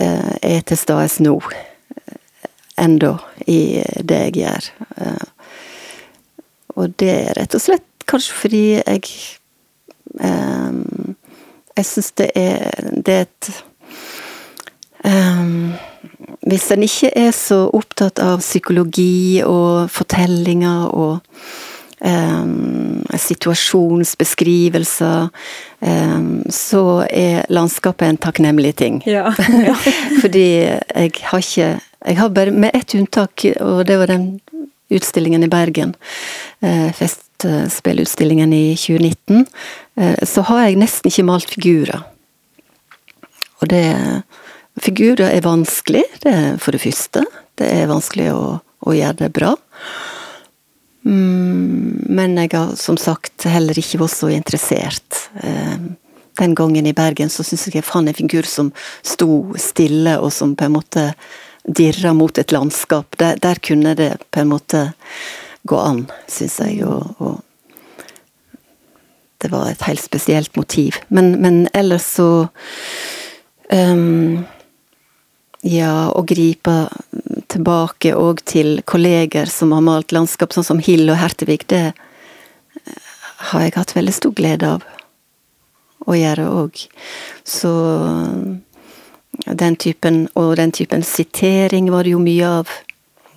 eh, 0.02 0.34
er 0.42 0.62
til 0.66 0.78
stede 0.78 1.24
nå. 1.26 1.40
eh, 1.40 2.18
Enda 2.84 3.16
i 3.48 3.84
det 4.02 4.20
jeg 4.28 4.34
gjør. 4.42 4.70
Og 6.76 6.94
det 7.00 7.12
er 7.12 7.34
rett 7.38 7.56
og 7.56 7.62
slett 7.62 8.06
kanskje 8.10 8.36
fordi 8.36 8.64
jeg 8.80 9.04
um, 10.20 11.16
Jeg 11.78 11.86
syns 11.86 12.12
det 12.20 12.30
er 12.36 12.90
Det 12.94 13.14
er 13.14 13.28
et 13.28 13.64
um, 15.06 15.74
hvis 16.48 16.72
en 16.72 16.84
ikke 16.84 17.10
er 17.16 17.32
så 17.32 17.70
opptatt 17.72 18.20
av 18.20 18.40
psykologi 18.44 19.42
og 19.48 19.90
fortellinger 19.92 20.88
og 20.92 21.20
um, 22.04 23.06
situasjonsbeskrivelser, 23.16 25.28
så 26.52 27.06
er 27.08 27.46
landskapet 27.54 28.10
en 28.10 28.18
takknemlig 28.18 28.76
ting. 28.76 29.04
Ja. 29.08 29.32
Fordi 30.22 30.48
jeg 30.68 31.12
har 31.24 31.38
ikke 31.40 31.80
Jeg 32.06 32.18
har 32.18 32.30
bare 32.30 32.52
med 32.52 32.70
ett 32.74 32.96
unntak, 32.96 33.46
og 33.60 33.88
det 33.88 34.00
var 34.00 34.06
den 34.06 34.40
utstillingen 34.92 35.44
i 35.46 35.52
Bergen. 35.52 35.96
Uh, 36.64 36.90
Festspillutstillingen 36.98 38.54
i 38.54 38.66
2019. 38.76 39.46
Uh, 40.00 40.18
så 40.28 40.46
har 40.50 40.66
jeg 40.66 40.82
nesten 40.82 41.12
ikke 41.12 41.28
malt 41.28 41.54
figurer. 41.54 42.04
Og 43.62 43.70
det 43.72 43.86
Figurer 44.82 45.30
er 45.30 45.44
vanskelig, 45.46 46.02
det 46.24 46.32
er 46.34 46.56
for 46.58 46.74
det 46.74 46.82
første. 46.82 47.22
Det 47.62 47.68
er 47.70 47.92
vanskelig 47.92 48.32
å, 48.34 48.46
å 48.58 48.96
gjøre 48.98 49.20
det 49.20 49.30
bra. 49.36 49.52
Mm, 51.06 52.08
men 52.10 52.38
jeg 52.42 52.56
har 52.56 52.74
som 52.80 52.98
sagt 52.98 53.46
heller 53.46 53.78
ikke 53.78 54.00
vært 54.02 54.16
så 54.16 54.32
interessert. 54.34 55.20
Eh, 55.44 55.78
den 56.42 56.56
gangen 56.58 56.90
i 56.90 56.96
Bergen 56.98 57.30
så 57.30 57.46
syns 57.46 57.68
jeg 57.68 57.78
jeg 57.78 57.86
fant 57.86 58.10
en 58.10 58.18
figur 58.18 58.48
som 58.50 58.72
sto 59.06 59.54
stille, 59.62 60.18
og 60.18 60.34
som 60.34 60.56
på 60.58 60.66
en 60.66 60.78
måte 60.80 61.12
dirra 61.64 62.14
mot 62.14 62.38
et 62.38 62.52
landskap. 62.52 63.18
Der, 63.18 63.38
der, 63.42 63.56
kunne 63.56 63.96
det 63.96 64.18
på 64.32 64.40
en 64.40 64.52
måte 64.52 64.84
gå 65.64 65.80
an, 65.80 66.06
syns 66.28 66.60
jeg. 66.60 66.84
Og, 66.88 67.16
og, 67.20 67.42
det 69.44 69.52
var 69.52 69.72
et 69.72 69.86
helt 69.88 70.04
spesielt 70.04 70.56
motiv. 70.56 71.00
Men, 71.08 71.36
men 71.44 71.68
ellers 71.76 72.06
så 72.16 72.48
um, 73.72 74.44
ja, 75.64 76.12
å 76.12 76.24
gripe 76.28 76.76
tilbake 77.52 78.14
òg 78.16 78.44
til 78.48 78.82
kolleger 78.88 79.52
som 79.52 79.72
har 79.76 79.84
malt 79.84 80.16
landskap, 80.16 80.56
sånn 80.56 80.68
som 80.68 80.82
Hill 80.84 81.08
og 81.12 81.20
Hertevig, 81.20 81.64
det 81.72 81.86
eh, 81.92 83.12
har 83.52 83.66
jeg 83.66 83.76
hatt 83.76 83.96
veldig 83.96 84.16
stor 84.16 84.36
glede 84.36 84.76
av 84.78 84.86
å 86.08 86.16
gjøre 86.18 86.48
òg. 86.52 86.84
Så 87.48 87.72
den 89.46 89.76
typen, 89.76 90.30
og 90.36 90.58
den 90.58 90.72
typen 90.72 91.04
sitering 91.04 91.92
var 91.92 92.04
det 92.04 92.12
jo 92.14 92.20
mye 92.22 92.48
av 92.62 92.68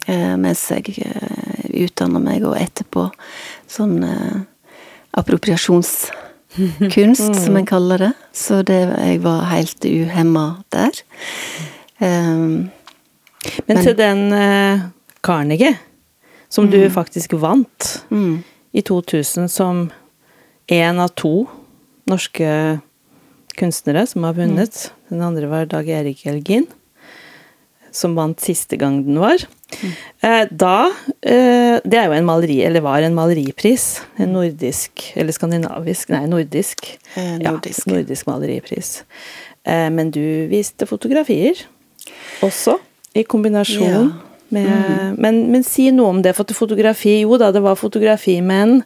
eh, 0.06 0.36
mens 0.38 0.70
jeg 0.70 0.98
eh, 1.02 1.84
utdanna 1.86 2.18
meg, 2.22 2.44
og 2.46 2.56
etterpå. 2.60 3.10
Sånn 3.70 4.04
eh, 4.04 4.40
appropriasjonskunst, 5.16 7.34
som 7.44 7.56
en 7.56 7.66
kaller 7.68 7.98
det. 8.06 8.12
Så 8.36 8.62
det, 8.66 8.80
jeg 8.92 9.22
var 9.24 9.48
helt 9.50 9.84
uhemma 9.88 10.46
der. 10.74 10.92
Um, 11.98 12.70
men, 13.64 13.66
men, 13.66 13.76
til 13.82 13.96
den 13.96 14.32
eh, 14.36 14.80
Carnegie, 15.24 15.76
som 16.48 16.64
mm. 16.66 16.72
du 16.74 16.90
faktisk 16.92 17.32
vant 17.40 18.04
mm. 18.10 18.42
i 18.76 18.80
2000 18.84 19.48
som 19.48 19.90
én 20.68 21.00
av 21.00 21.08
to 21.16 21.48
norske 22.06 22.78
kunstnere 23.58 24.06
som 24.08 24.26
har 24.28 24.36
vunnet. 24.38 24.80
Mm. 24.86 25.06
Den 25.12 25.26
andre 25.28 25.50
var 25.50 25.70
Dag 25.70 25.88
Erik 25.88 26.24
Elgin, 26.28 26.66
som 27.94 28.16
vant 28.18 28.40
siste 28.42 28.78
gang 28.80 29.00
den 29.06 29.20
var. 29.22 29.42
Uh, 30.22 30.44
da 30.50 30.76
uh, 30.92 31.76
Det 31.82 31.98
er 31.98 32.06
jo 32.06 32.14
en 32.14 32.28
maleri, 32.28 32.60
eller 32.68 32.84
var 32.84 33.02
en 33.02 33.16
maleripris. 33.16 34.02
En 34.20 34.34
nordisk, 34.36 35.10
eller 35.16 35.34
skandinavisk 35.34 36.12
Nei, 36.14 36.26
nordisk. 36.30 36.92
nordisk. 37.16 37.82
Ja, 37.82 37.94
nordisk 37.96 38.28
maleripris. 38.30 39.00
Men 39.66 40.12
du 40.14 40.46
viste 40.46 40.86
fotografier 40.86 41.58
også, 42.44 42.76
i 43.16 43.24
kombinasjon 43.24 43.88
ja. 43.88 44.04
med 44.54 44.68
mm. 44.68 45.16
men, 45.18 45.40
men, 45.52 45.64
si 45.66 45.88
noe 45.94 46.12
om 46.14 46.22
det, 46.22 46.36
for 46.36 46.56
fotografi 46.56 47.20
Jo 47.22 47.38
da, 47.40 47.50
det 47.54 47.62
var 47.64 47.78
fotografi, 47.80 48.38
men 48.44 48.82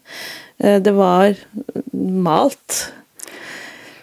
eh, 0.59 0.79
det 0.83 0.95
var 0.97 1.35
malt. 1.93 2.81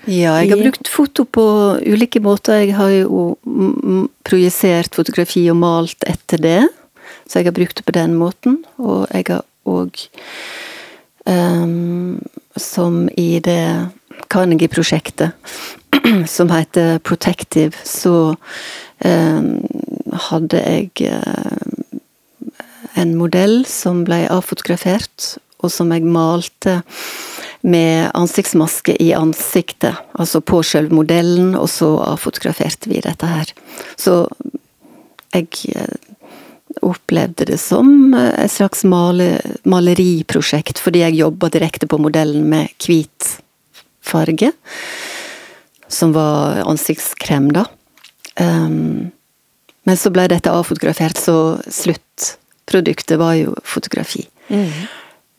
Ja, 0.07 0.37
jeg 0.39 0.53
har 0.53 0.61
brukt 0.61 0.87
foto 0.87 1.25
på 1.27 1.43
ulike 1.83 2.21
måter. 2.23 2.61
Jeg 2.63 2.75
har 2.77 2.93
jo 2.95 3.35
projisert 4.27 4.95
fotografi 4.95 5.43
og 5.51 5.59
malt 5.59 6.07
etter 6.07 6.39
det. 6.39 6.61
Så 7.27 7.41
jeg 7.41 7.49
har 7.49 7.55
brukt 7.57 7.79
det 7.79 7.85
på 7.87 7.95
den 7.95 8.15
måten. 8.15 8.61
Og 8.79 9.03
jeg 9.11 9.27
har 9.27 9.43
òg 9.67 9.99
um, 11.27 12.23
Som 12.55 13.09
i 13.19 13.39
det 13.43 13.91
Carnegie-prosjektet 14.31 15.35
som 16.35 16.49
heter 16.49 16.97
Protective, 16.99 17.75
så 17.83 18.35
um, 19.05 19.51
hadde 20.29 20.63
jeg 20.63 20.89
um, 21.11 21.99
en 22.97 23.13
modell 23.19 23.61
som 23.69 24.01
ble 24.07 24.23
avfotografert, 24.31 25.37
og 25.61 25.71
som 25.71 25.91
jeg 25.93 26.07
malte 26.07 26.79
med 27.67 28.12
ansiktsmaske 28.15 28.95
i 29.03 29.12
ansiktet, 29.13 29.97
altså 30.15 30.39
på 30.41 30.62
selve 30.63 30.95
modellen, 30.95 31.51
og 31.60 31.67
så 31.71 31.89
avfotograferte 32.06 32.91
vi 32.91 33.03
dette 33.03 33.27
her. 33.27 33.51
Så 33.99 34.21
jeg 35.36 35.49
eh, 35.75 35.97
opplevde 36.86 37.49
det 37.49 37.60
som 37.60 38.15
et 38.15 38.53
slags 38.53 38.86
male, 38.88 39.36
maleriprosjekt, 39.67 40.80
fordi 40.80 41.03
jeg 41.03 41.19
jobba 41.19 41.51
direkte 41.51 41.89
på 41.91 41.99
modellen 41.99 42.47
med 42.49 42.71
hvit 42.88 43.36
farge 44.08 44.53
som 45.88 46.13
var 46.15 46.63
ansiktskrem, 46.67 47.51
da. 47.56 47.65
Um, 48.39 49.12
men 49.88 49.97
så 49.97 50.12
ble 50.12 50.27
dette 50.27 50.51
avfotografert, 50.51 51.19
så 51.19 51.58
sluttproduktet 51.71 53.19
var 53.19 53.38
jo 53.39 53.56
fotografi. 53.63 54.25
Mm. 54.51 54.88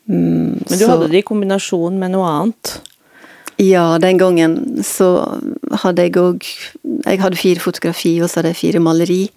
Mm, 0.08 0.64
men 0.64 0.72
du 0.72 0.80
så, 0.80 0.90
hadde 0.90 1.10
det 1.12 1.22
i 1.22 1.28
kombinasjon 1.28 1.94
med 2.00 2.10
noe 2.14 2.26
annet? 2.32 2.64
Ja, 3.60 3.98
den 3.98 4.18
gangen 4.20 4.84
så 4.86 5.08
hadde 5.82 6.02
jeg 6.06 6.16
òg 6.20 6.44
Jeg 7.04 7.20
hadde 7.20 7.40
fire 7.40 7.60
fotografi, 7.60 8.22
og 8.22 8.30
så 8.30 8.38
hadde 8.38 8.52
jeg 8.54 8.62
fire 8.62 8.80
maleri. 8.80 9.30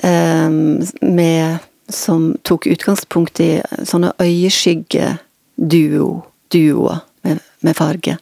Um, 0.00 0.80
med, 1.02 1.58
som 1.92 2.38
tok 2.46 2.66
utgangspunkt 2.70 3.40
i 3.44 3.60
sånne 3.84 4.12
øyeskyggeduoer 4.22 6.20
duo, 6.50 6.94
med, 7.22 7.38
med 7.60 7.74
farge. 7.76 8.16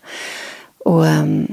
Og 0.88 1.06
um, 1.06 1.46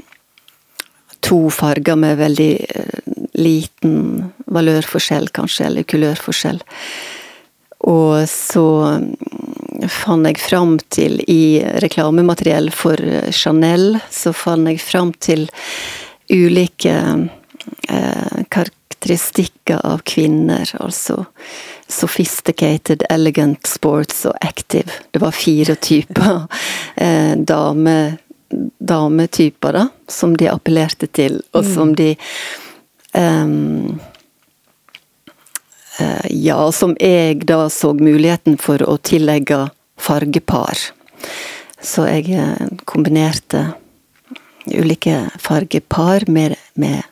to 1.26 1.50
farger 1.50 1.98
med 1.98 2.18
veldig 2.20 2.52
eh, 2.68 2.98
liten 3.36 4.30
valørforskjell, 4.52 5.28
kanskje, 5.34 5.68
eller 5.68 5.86
kulørforskjell. 5.88 6.60
Og 7.86 8.26
så 8.30 8.66
fant 9.92 10.26
jeg 10.28 10.40
fram 10.40 10.76
til, 10.92 11.20
i 11.30 11.60
reklamemateriell 11.82 12.70
for 12.74 13.00
Chanel, 13.34 13.98
så 14.10 14.32
fant 14.36 14.68
jeg 14.70 14.82
fram 14.82 15.12
til 15.22 15.46
ulike 16.32 16.96
eh, 17.88 18.38
karakteristikker 18.48 19.80
av 19.86 20.02
kvinner, 20.08 20.70
altså 20.80 21.24
sophisticated, 21.88 23.04
elegant, 23.10 23.66
sports 23.66 24.24
og 24.26 24.34
active. 24.40 24.90
Det 25.10 25.22
var 25.22 25.36
fire 25.36 25.76
typer 25.78 26.46
eh, 26.96 27.36
dame, 27.36 27.96
dametyper, 28.78 29.72
da, 29.72 29.86
som 30.08 30.36
de 30.36 30.50
appellerte 30.50 31.06
til, 31.06 31.40
og 31.54 31.64
mm. 31.64 31.72
som 31.74 31.94
de 31.98 32.12
um, 33.14 33.98
Ja, 36.30 36.58
som 36.72 36.92
jeg 37.00 37.46
da 37.48 37.70
så 37.72 37.94
muligheten 37.96 38.58
for 38.60 38.82
å 38.84 38.98
tillegge 39.00 39.62
fargepar. 39.96 40.76
Så 41.80 42.06
jeg 42.08 42.28
uh, 42.36 42.68
kombinerte 42.88 43.62
ulike 44.66 45.30
fargepar 45.40 46.26
med, 46.28 46.56
med 46.74 47.02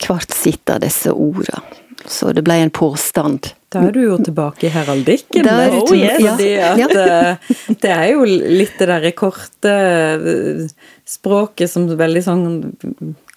hvert 0.00 0.32
sitt 0.34 0.70
av 0.70 0.80
disse 0.84 1.12
ordene. 1.12 1.62
Så 2.08 2.30
det 2.32 2.42
ble 2.46 2.56
en 2.62 2.70
påstand. 2.72 3.50
Da 3.70 3.82
er 3.86 3.92
du 3.94 4.00
jo 4.00 4.14
tilbake 4.24 4.66
i 4.66 4.70
heraldikken. 4.72 5.44
Da 5.46 5.58
er 5.66 5.74
du 5.74 5.80
oh, 5.82 5.90
yes. 5.94 6.16
Fordi 6.24 6.48
at 6.64 6.94
ja. 6.96 7.10
Eh, 7.36 7.74
det 7.82 7.90
er 7.92 8.06
jo 8.14 8.24
litt 8.24 8.78
det 8.80 8.88
derre 8.88 9.12
korte 9.14 9.74
eh, 9.74 10.64
språket 11.06 11.70
som 11.70 11.84
veldig 12.00 12.22
sånn 12.24 12.46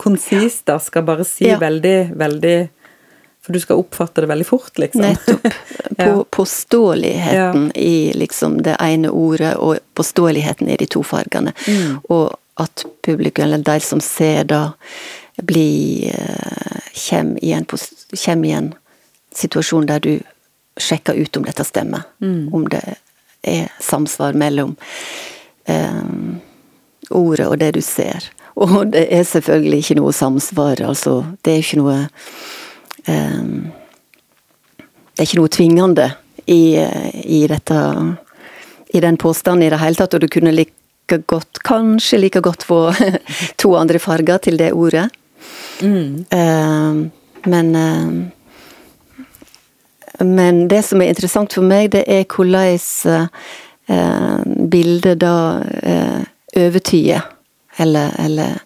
konsist, 0.01 0.63
da. 0.71 0.79
Skal 0.81 1.05
bare 1.05 1.27
si 1.27 1.49
ja. 1.49 1.59
veldig, 1.61 1.97
veldig 2.17 2.55
For 3.43 3.53
du 3.53 3.59
skal 3.59 3.81
oppfatte 3.81 4.23
det 4.23 4.29
veldig 4.31 4.45
fort, 4.47 4.77
liksom. 4.79 5.01
Nettopp. 5.01 5.47
På, 5.93 6.03
ja. 6.03 6.23
Påståeligheten 6.31 7.71
ja. 7.75 7.81
i 7.81 8.13
liksom 8.15 8.61
det 8.63 8.77
ene 8.79 9.09
ordet, 9.09 9.55
og 9.55 9.77
påståeligheten 9.93 10.69
i 10.69 10.77
de 10.79 10.87
to 10.87 11.03
fargene. 11.03 11.51
Mm. 11.67 11.99
Og 12.09 12.31
at 12.61 12.85
publikum, 13.05 13.43
eller 13.43 13.65
de 13.65 13.79
som 13.83 14.01
ser 14.01 14.47
da, 14.49 14.63
blir 15.41 16.13
Kjem 16.93 17.37
i 17.41 17.51
en, 17.57 17.65
kjem 18.13 18.43
i 18.45 18.51
en 18.53 18.67
situasjon 19.33 19.87
der 19.89 19.99
du 19.99 20.11
sjekker 20.77 21.17
ut 21.17 21.37
om 21.37 21.45
dette 21.45 21.65
stemmer. 21.65 22.05
Mm. 22.21 22.53
Om 22.53 22.67
det 22.69 22.83
er 23.41 23.71
samsvar 23.81 24.37
mellom 24.37 24.75
um, 25.67 26.37
ordet 27.09 27.47
og 27.47 27.57
det 27.59 27.71
du 27.75 27.81
ser. 27.81 28.29
Og 28.53 28.93
det 28.93 29.07
er 29.09 29.25
selvfølgelig 29.25 29.81
ikke 29.81 29.97
noe 29.97 30.13
samsvar, 30.13 30.83
altså. 30.85 31.23
Det 31.41 31.55
er 31.55 31.65
ikke 31.65 31.81
noe 31.81 31.97
Det 33.05 33.13
er 35.19 35.27
ikke 35.27 35.41
noe 35.41 35.51
tvingende 35.51 36.07
i, 36.45 36.79
i 37.23 37.47
dette 37.51 37.79
i 38.93 38.99
den 38.99 39.17
påstanden 39.17 39.65
i 39.65 39.69
det 39.73 39.79
hele 39.81 39.97
tatt, 39.97 40.13
og 40.13 40.21
du 40.21 40.27
kunne 40.29 40.51
like 40.53 41.17
godt, 41.25 41.57
kanskje 41.65 42.19
like 42.21 42.41
godt 42.45 42.63
få 42.63 42.93
to 43.61 43.73
andre 43.75 43.99
farger 43.99 44.37
til 44.45 44.57
det 44.61 44.69
ordet. 44.73 45.09
Mm. 45.81 46.25
Uh, 46.29 46.93
men 47.49 47.75
uh, 47.75 48.13
men 50.19 50.67
det 50.67 50.83
som 50.85 51.01
er 51.01 51.09
interessant 51.09 51.53
for 51.53 51.65
meg, 51.65 51.91
det 51.91 52.03
er 52.07 52.25
hvordan 52.29 52.77
eh, 53.89 54.41
bildet 54.69 55.19
da 55.19 55.63
overtyder 56.55 57.21
eller, 57.81 58.13
eller 58.21 58.61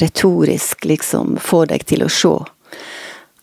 retorisk 0.00 0.84
liksom 0.86 1.36
får 1.42 1.66
deg 1.74 1.84
til 1.90 2.06
å 2.06 2.10
se 2.12 2.36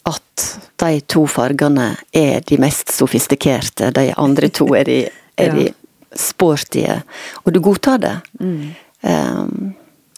at 0.09 0.45
de 0.81 0.99
to 1.11 1.25
fargene 1.29 1.91
er 2.15 2.43
de 2.47 2.59
mest 2.61 2.91
sofistikerte, 2.93 3.91
de 3.95 4.09
andre 4.17 4.49
to 4.53 4.71
er 4.77 4.89
de, 4.89 4.99
er 5.41 5.55
de 5.55 5.67
sportige, 6.15 7.01
og 7.43 7.53
du 7.53 7.61
godtar 7.63 8.01
det. 8.03 8.15
Mm. 8.39 8.71
Um, 9.01 9.73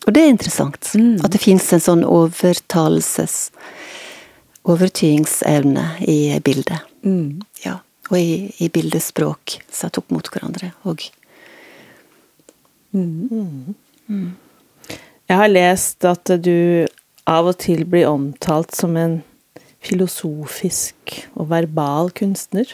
og 0.08 0.14
det 0.16 0.24
er 0.24 0.34
interessant. 0.34 0.94
Mm. 0.98 1.20
At 1.22 1.34
det 1.34 1.42
fins 1.44 1.68
en 1.74 1.84
sånn 1.84 2.06
overtalelses 2.08 3.50
Overtydingsevne 4.62 5.84
i 6.06 6.36
bildet. 6.46 6.84
Mm. 7.02 7.42
Ja. 7.64 7.80
Og 8.12 8.18
i, 8.20 8.52
i, 8.62 8.68
bildespråk 8.70 9.56
satt 9.74 9.98
opp 9.98 10.12
mot 10.14 10.28
hverandre 10.30 10.70
òg. 10.86 11.08
Mm. 12.94 13.74
mm. 14.06 14.28
Jeg 15.32 15.40
har 15.40 15.50
lest 15.50 16.06
at 16.06 16.30
du 16.44 16.86
av 17.26 17.50
og 17.50 17.58
til 17.64 17.86
blir 17.90 18.10
omtalt 18.10 18.76
som 18.76 18.98
en 19.00 19.22
filosofisk 19.82 21.18
og 21.36 21.50
verbal 21.52 22.12
kunstner. 22.18 22.70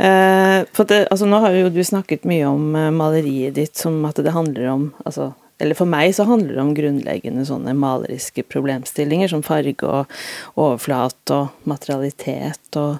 Eh, 0.00 0.62
for 0.72 0.88
det, 0.88 1.04
altså 1.12 1.28
Nå 1.28 1.42
har 1.42 1.52
jo 1.52 1.68
du 1.68 1.82
snakket 1.84 2.24
mye 2.28 2.46
om 2.48 2.72
eh, 2.78 2.88
maleriet 2.94 3.58
ditt 3.58 3.76
som 3.76 3.98
at 4.08 4.16
det 4.16 4.32
handler 4.32 4.70
om 4.72 4.86
altså, 5.04 5.26
Eller 5.60 5.76
for 5.76 5.90
meg 5.92 6.14
så 6.16 6.24
handler 6.24 6.54
det 6.54 6.62
om 6.62 6.72
grunnleggende 6.72 7.44
sånne 7.44 7.74
maleriske 7.76 8.46
problemstillinger 8.48 9.28
som 9.28 9.44
farge 9.44 9.84
og 9.84 10.08
overflate 10.56 11.36
og 11.36 11.68
materialitet 11.68 12.80
og, 12.80 12.96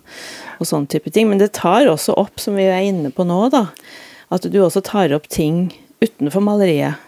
og 0.61 0.69
sånn 0.69 0.85
type 0.93 1.09
ting. 1.09 1.31
Men 1.31 1.41
det 1.41 1.55
tar 1.57 1.89
også 1.89 2.19
opp, 2.21 2.37
som 2.37 2.61
vi 2.61 2.69
er 2.69 2.85
inne 2.85 3.15
på 3.17 3.25
nå, 3.25 3.47
da, 3.55 3.71
at 4.29 4.45
du 4.45 4.61
også 4.61 4.85
tar 4.85 5.17
opp 5.17 5.31
ting 5.33 5.71
utenfor 6.05 6.45
maleriet. 6.45 7.01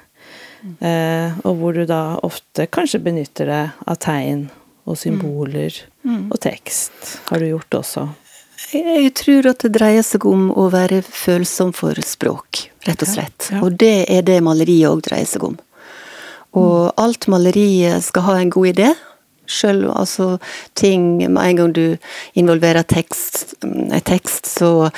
Eh, 0.81 1.37
og 1.45 1.61
hvor 1.61 1.77
du 1.77 1.85
da 1.85 2.17
ofte 2.25 2.65
kanskje 2.73 3.03
benytter 3.05 3.53
deg 3.53 3.85
av 3.85 4.01
tegn 4.01 4.47
og 4.89 4.99
symboler 4.99 5.75
mm. 6.03 6.11
Mm. 6.11 6.27
og 6.33 6.41
tekst. 6.43 7.19
Har 7.29 7.43
du 7.43 7.53
gjort 7.53 7.81
også? 7.83 8.09
Jeg 8.73 9.13
tror 9.19 9.51
at 9.51 9.65
det 9.65 9.73
dreier 9.75 10.05
seg 10.07 10.25
om 10.29 10.49
å 10.57 10.69
være 10.73 11.03
følsom 11.05 11.73
for 11.77 11.99
språk, 12.07 12.67
rett 12.87 13.05
og 13.05 13.11
slett. 13.11 13.49
Ja, 13.51 13.59
ja. 13.59 13.63
Og 13.67 13.79
det 13.81 13.97
er 14.13 14.25
det 14.27 14.39
maleriet 14.45 14.89
òg 14.93 15.03
dreier 15.09 15.29
seg 15.29 15.45
om. 15.51 15.59
Og 16.57 16.89
mm. 16.89 16.93
alt 17.03 17.29
maleriet 17.33 18.05
skal 18.07 18.29
ha 18.29 18.37
en 18.41 18.53
god 18.53 18.73
idé. 18.75 18.93
Sjøl 19.53 19.83
altså 19.91 20.37
ting 20.79 21.19
Med 21.19 21.43
en 21.43 21.57
gang 21.59 21.73
du 21.75 21.97
involverer 22.39 22.87
tekst, 22.87 23.57
en 23.65 23.91
tekst, 24.07 24.47
så 24.47 24.91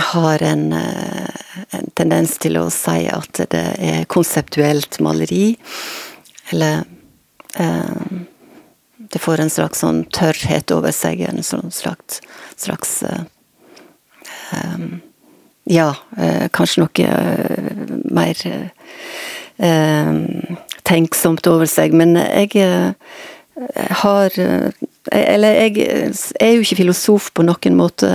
har 0.00 0.42
en, 0.46 0.72
eh, 0.72 1.40
en, 1.76 1.90
tendens 1.98 2.38
til 2.38 2.56
å 2.56 2.68
si 2.72 3.08
at 3.10 3.42
det 3.52 3.64
er 3.76 4.06
konseptuelt 4.08 5.00
maleri. 5.04 5.56
Eller 6.52 6.84
eh, 7.58 8.22
Det 9.10 9.18
får 9.18 9.42
en 9.42 9.50
slags 9.50 9.82
sånn 9.82 10.04
tørrhet 10.14 10.70
over 10.74 10.94
seg, 10.94 11.22
en 11.26 11.42
sånn 11.46 11.72
slags, 11.74 12.20
slags 12.60 13.00
uh, 13.06 13.24
um, 14.54 15.00
Ja, 15.70 15.92
uh, 16.18 16.46
kanskje 16.54 16.84
noe 16.84 17.08
uh, 17.10 17.96
mer 18.10 18.38
tenksomt 20.88 21.46
over 21.50 21.68
seg. 21.68 21.92
Men 21.92 22.16
jeg 22.16 22.64
har 24.00 24.38
eller 25.12 25.58
jeg 25.58 25.82
er 26.40 26.54
jo 26.54 26.62
ikke 26.64 26.78
filosof 26.78 27.26
på 27.36 27.44
noen 27.44 27.76
måte. 27.76 28.08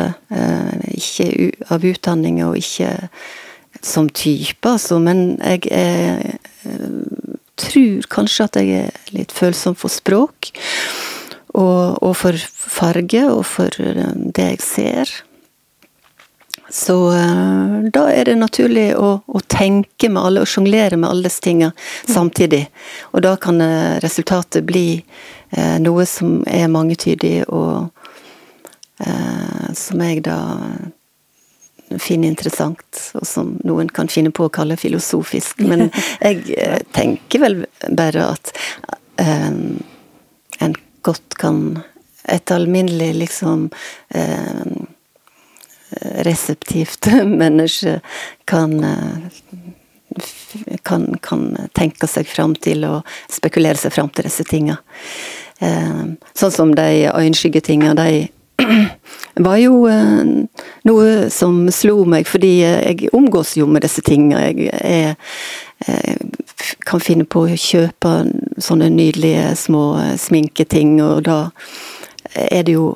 Ikke 0.90 1.52
av 1.70 1.86
utdanning 1.86 2.42
og 2.48 2.58
ikke 2.58 2.96
som 3.86 4.10
type, 4.10 4.66
altså. 4.70 5.00
Men 5.00 5.38
jeg 5.44 5.70
er, 5.72 6.38
tror 7.60 8.10
kanskje 8.12 8.50
at 8.50 8.60
jeg 8.62 8.82
er 8.86 9.14
litt 9.16 9.36
følsom 9.36 9.78
for 9.80 9.94
språk. 9.94 10.52
Og, 11.56 12.04
og 12.04 12.12
for 12.20 12.36
farge, 12.52 13.22
og 13.32 13.46
for 13.48 13.80
eh, 13.80 14.12
det 14.36 14.50
jeg 14.56 14.66
ser. 14.66 15.16
Så 16.76 16.96
da 17.94 18.02
er 18.10 18.26
det 18.28 18.34
naturlig 18.40 18.88
å, 18.98 19.20
å 19.22 19.40
tenke 19.48 20.10
med 20.10 20.18
alle 20.26 20.42
og 20.42 20.50
sjonglere 20.50 20.98
med 20.98 21.08
alle 21.08 21.30
disse 21.30 21.44
tinga 21.46 21.70
samtidig. 22.10 22.64
Og 23.14 23.22
da 23.24 23.36
kan 23.40 23.62
resultatet 24.04 24.66
bli 24.66 24.88
Eh, 25.56 25.78
noe 25.80 26.06
som 26.10 26.42
er 26.50 26.68
mangetydig, 26.72 27.46
og 27.48 27.88
eh, 29.00 29.68
som 29.78 30.02
jeg 30.04 30.26
da 30.26 30.40
finner 32.02 32.32
interessant, 32.32 33.02
og 33.18 33.26
som 33.28 33.56
noen 33.68 33.90
kan 33.90 34.10
finne 34.12 34.32
på 34.36 34.48
å 34.48 34.54
kalle 34.54 34.78
filosofisk. 34.80 35.64
Men 35.66 35.90
jeg 36.26 36.44
eh, 36.58 36.80
tenker 36.96 37.44
vel 37.46 37.60
bare 37.90 38.30
at 38.36 38.56
en 39.22 40.74
godt 41.06 41.38
kan 41.40 41.84
Et 42.26 42.52
alminnelig 42.52 43.12
liksom 43.14 43.68
reseptivt 46.26 47.06
menneske 47.42 48.00
kan 48.50 48.74
kan, 50.84 51.06
kan 51.22 51.44
tenke 51.74 52.08
seg 52.08 52.26
fram 52.28 52.56
til 52.56 52.86
og 52.88 53.06
spekulere 53.32 53.78
seg 53.78 53.94
fram 53.94 54.10
til 54.10 54.26
disse 54.26 54.46
tinga. 54.50 54.80
Sånn 55.60 56.54
som 56.56 56.74
de 56.76 56.88
øyenskyggetinga, 57.12 57.94
de 58.00 58.28
var 59.36 59.58
jo 59.60 59.86
eh, 59.92 60.24
noe 60.88 61.30
som 61.34 61.66
slo 61.74 62.04
meg, 62.10 62.28
fordi 62.30 62.54
jeg 62.62 63.10
omgås 63.16 63.56
jo 63.60 63.68
med 63.68 63.86
disse 63.86 64.04
tingene. 64.06 64.42
Jeg, 64.48 64.70
jeg, 64.72 65.16
jeg, 65.88 66.20
kan 66.88 67.02
finne 67.04 67.26
på 67.28 67.44
å 67.46 67.58
kjøpe 67.60 68.12
sånne 68.64 68.88
nydelige 68.94 69.52
små 69.60 70.16
sminketing, 70.22 70.96
og 71.04 71.26
da 71.28 71.40
er 72.32 72.64
det 72.66 72.78
jo 72.78 72.94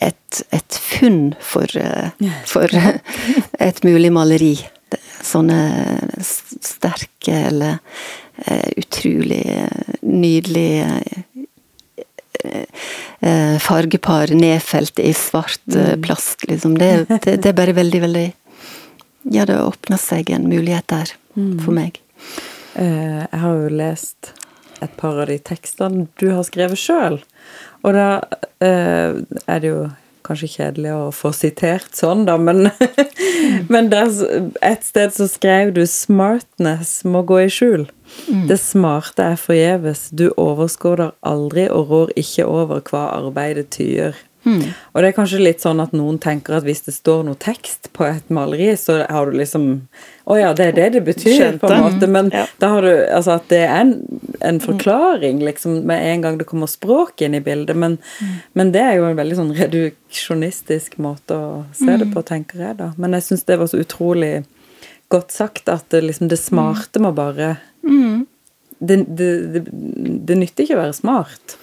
et, 0.00 0.44
et 0.54 0.78
funn 0.80 1.34
for, 1.42 1.66
for 2.48 2.78
et 3.68 3.82
mulig 3.84 4.12
maleri 4.14 4.54
sånne 5.24 5.58
sterke 6.22 7.36
eller 7.50 7.78
utrolig 8.78 9.44
nydelige 10.02 10.88
fargepar 13.64 14.32
nedfelt 14.36 14.98
i 15.00 15.12
svart 15.16 15.62
mm. 15.70 16.02
plast, 16.02 16.42
liksom. 16.48 16.74
Det, 16.78 17.06
det, 17.08 17.36
det, 17.36 17.50
er 17.50 17.56
bare 17.56 17.76
veldig, 17.76 18.00
veldig 18.02 18.24
Ja, 19.32 19.46
det 19.48 19.56
åpner 19.62 20.00
seg 20.00 20.32
en 20.34 20.48
mulighet 20.50 20.88
der 20.92 21.14
mm. 21.38 21.58
for 21.64 21.72
meg. 21.76 22.00
jeg 22.74 23.40
har 23.44 23.60
jo 23.62 23.70
lest 23.72 24.34
et 24.84 24.96
par 24.98 25.22
av 25.22 25.30
de 25.30 25.38
tekstene 25.38 26.08
du 26.20 26.26
har 26.34 26.44
skrevet 26.44 26.80
sjøl, 26.80 27.20
og 27.86 27.96
da 27.96 28.08
er 28.60 29.62
det 29.62 29.70
jo 29.70 29.86
kanskje 30.24 30.50
kjedelig 30.56 30.92
å 30.96 31.08
få 31.14 31.32
sitert 31.36 31.94
sånn, 31.96 32.24
da, 32.28 32.36
men, 32.40 32.70
men 33.72 33.90
der, 33.92 34.10
et 34.64 34.86
sted 34.86 35.14
så 35.14 35.28
skrev 35.30 35.74
du 35.76 35.84
'Smartness 35.86 37.02
må 37.04 37.24
gå 37.28 37.44
i 37.44 37.50
skjul'. 37.52 37.88
Mm. 38.28 38.46
Det 38.48 38.58
smarte 38.60 39.24
er 39.34 39.40
forgjeves. 39.40 40.08
Du 40.12 40.30
overskåder 40.36 41.14
aldri 41.26 41.66
og 41.70 41.90
rår 41.90 42.14
ikke 42.20 42.46
over 42.46 42.84
hva 42.90 43.08
arbeidet 43.16 43.70
tyr. 43.74 44.14
Mm. 44.44 44.74
Og 44.92 45.00
det 45.00 45.08
er 45.08 45.16
kanskje 45.16 45.40
litt 45.40 45.62
sånn 45.64 45.80
at 45.80 45.94
noen 45.96 46.18
tenker 46.20 46.58
at 46.58 46.66
hvis 46.66 46.84
det 46.84 46.92
står 46.92 47.22
noe 47.24 47.38
tekst 47.40 47.88
på 47.96 48.04
et 48.04 48.28
maleri, 48.34 48.68
så 48.76 49.00
har 49.08 49.30
du 49.30 49.38
liksom 49.40 49.68
Å 50.28 50.36
ja, 50.36 50.50
det 50.56 50.66
er 50.70 50.76
det 50.76 50.88
det 50.94 51.02
betyr, 51.04 51.36
Skjønte. 51.36 51.60
på 51.60 51.70
en 51.72 51.84
måte. 51.84 52.08
Men 52.08 52.30
ja. 52.32 52.44
da 52.60 52.70
har 52.74 52.84
du 52.84 52.92
Altså 52.92 53.34
at 53.38 53.48
det 53.52 53.62
er 53.64 53.74
en, 53.80 53.94
en, 54.40 54.60
forklaring, 54.60 55.40
liksom, 55.44 55.82
med 55.88 56.04
en 56.12 56.24
gang 56.24 56.38
det 56.40 56.48
kommer 56.48 56.70
språk 56.70 57.24
inn 57.24 57.36
i 57.36 57.42
bildet. 57.44 57.76
Men, 57.76 57.98
mm. 58.20 58.36
men 58.52 58.72
det 58.76 58.84
er 58.84 58.98
jo 59.00 59.08
en 59.08 59.18
veldig 59.18 59.40
sånn 59.40 59.54
reduksjonistisk 59.56 60.98
måte 61.04 61.36
å 61.36 61.48
se 61.76 61.96
det 62.00 62.10
på, 62.12 62.24
tenker 62.24 62.68
jeg, 62.68 62.78
da. 62.80 62.92
Men 63.00 63.16
jeg 63.16 63.28
syns 63.28 63.48
det 63.48 63.60
var 63.60 63.72
så 63.72 63.80
utrolig 63.80 64.34
godt 65.12 65.32
sagt 65.32 65.68
at 65.72 65.88
det, 65.92 66.04
liksom, 66.08 66.28
det 66.32 66.40
smarte 66.40 67.00
må 67.02 67.12
bare 67.14 67.56
mm. 67.84 68.24
det, 68.78 69.02
det, 69.08 69.30
det, 69.54 69.66
det 70.26 70.40
nytter 70.40 70.66
ikke 70.66 70.78
å 70.78 70.84
være 70.86 70.96
smart. 70.96 71.58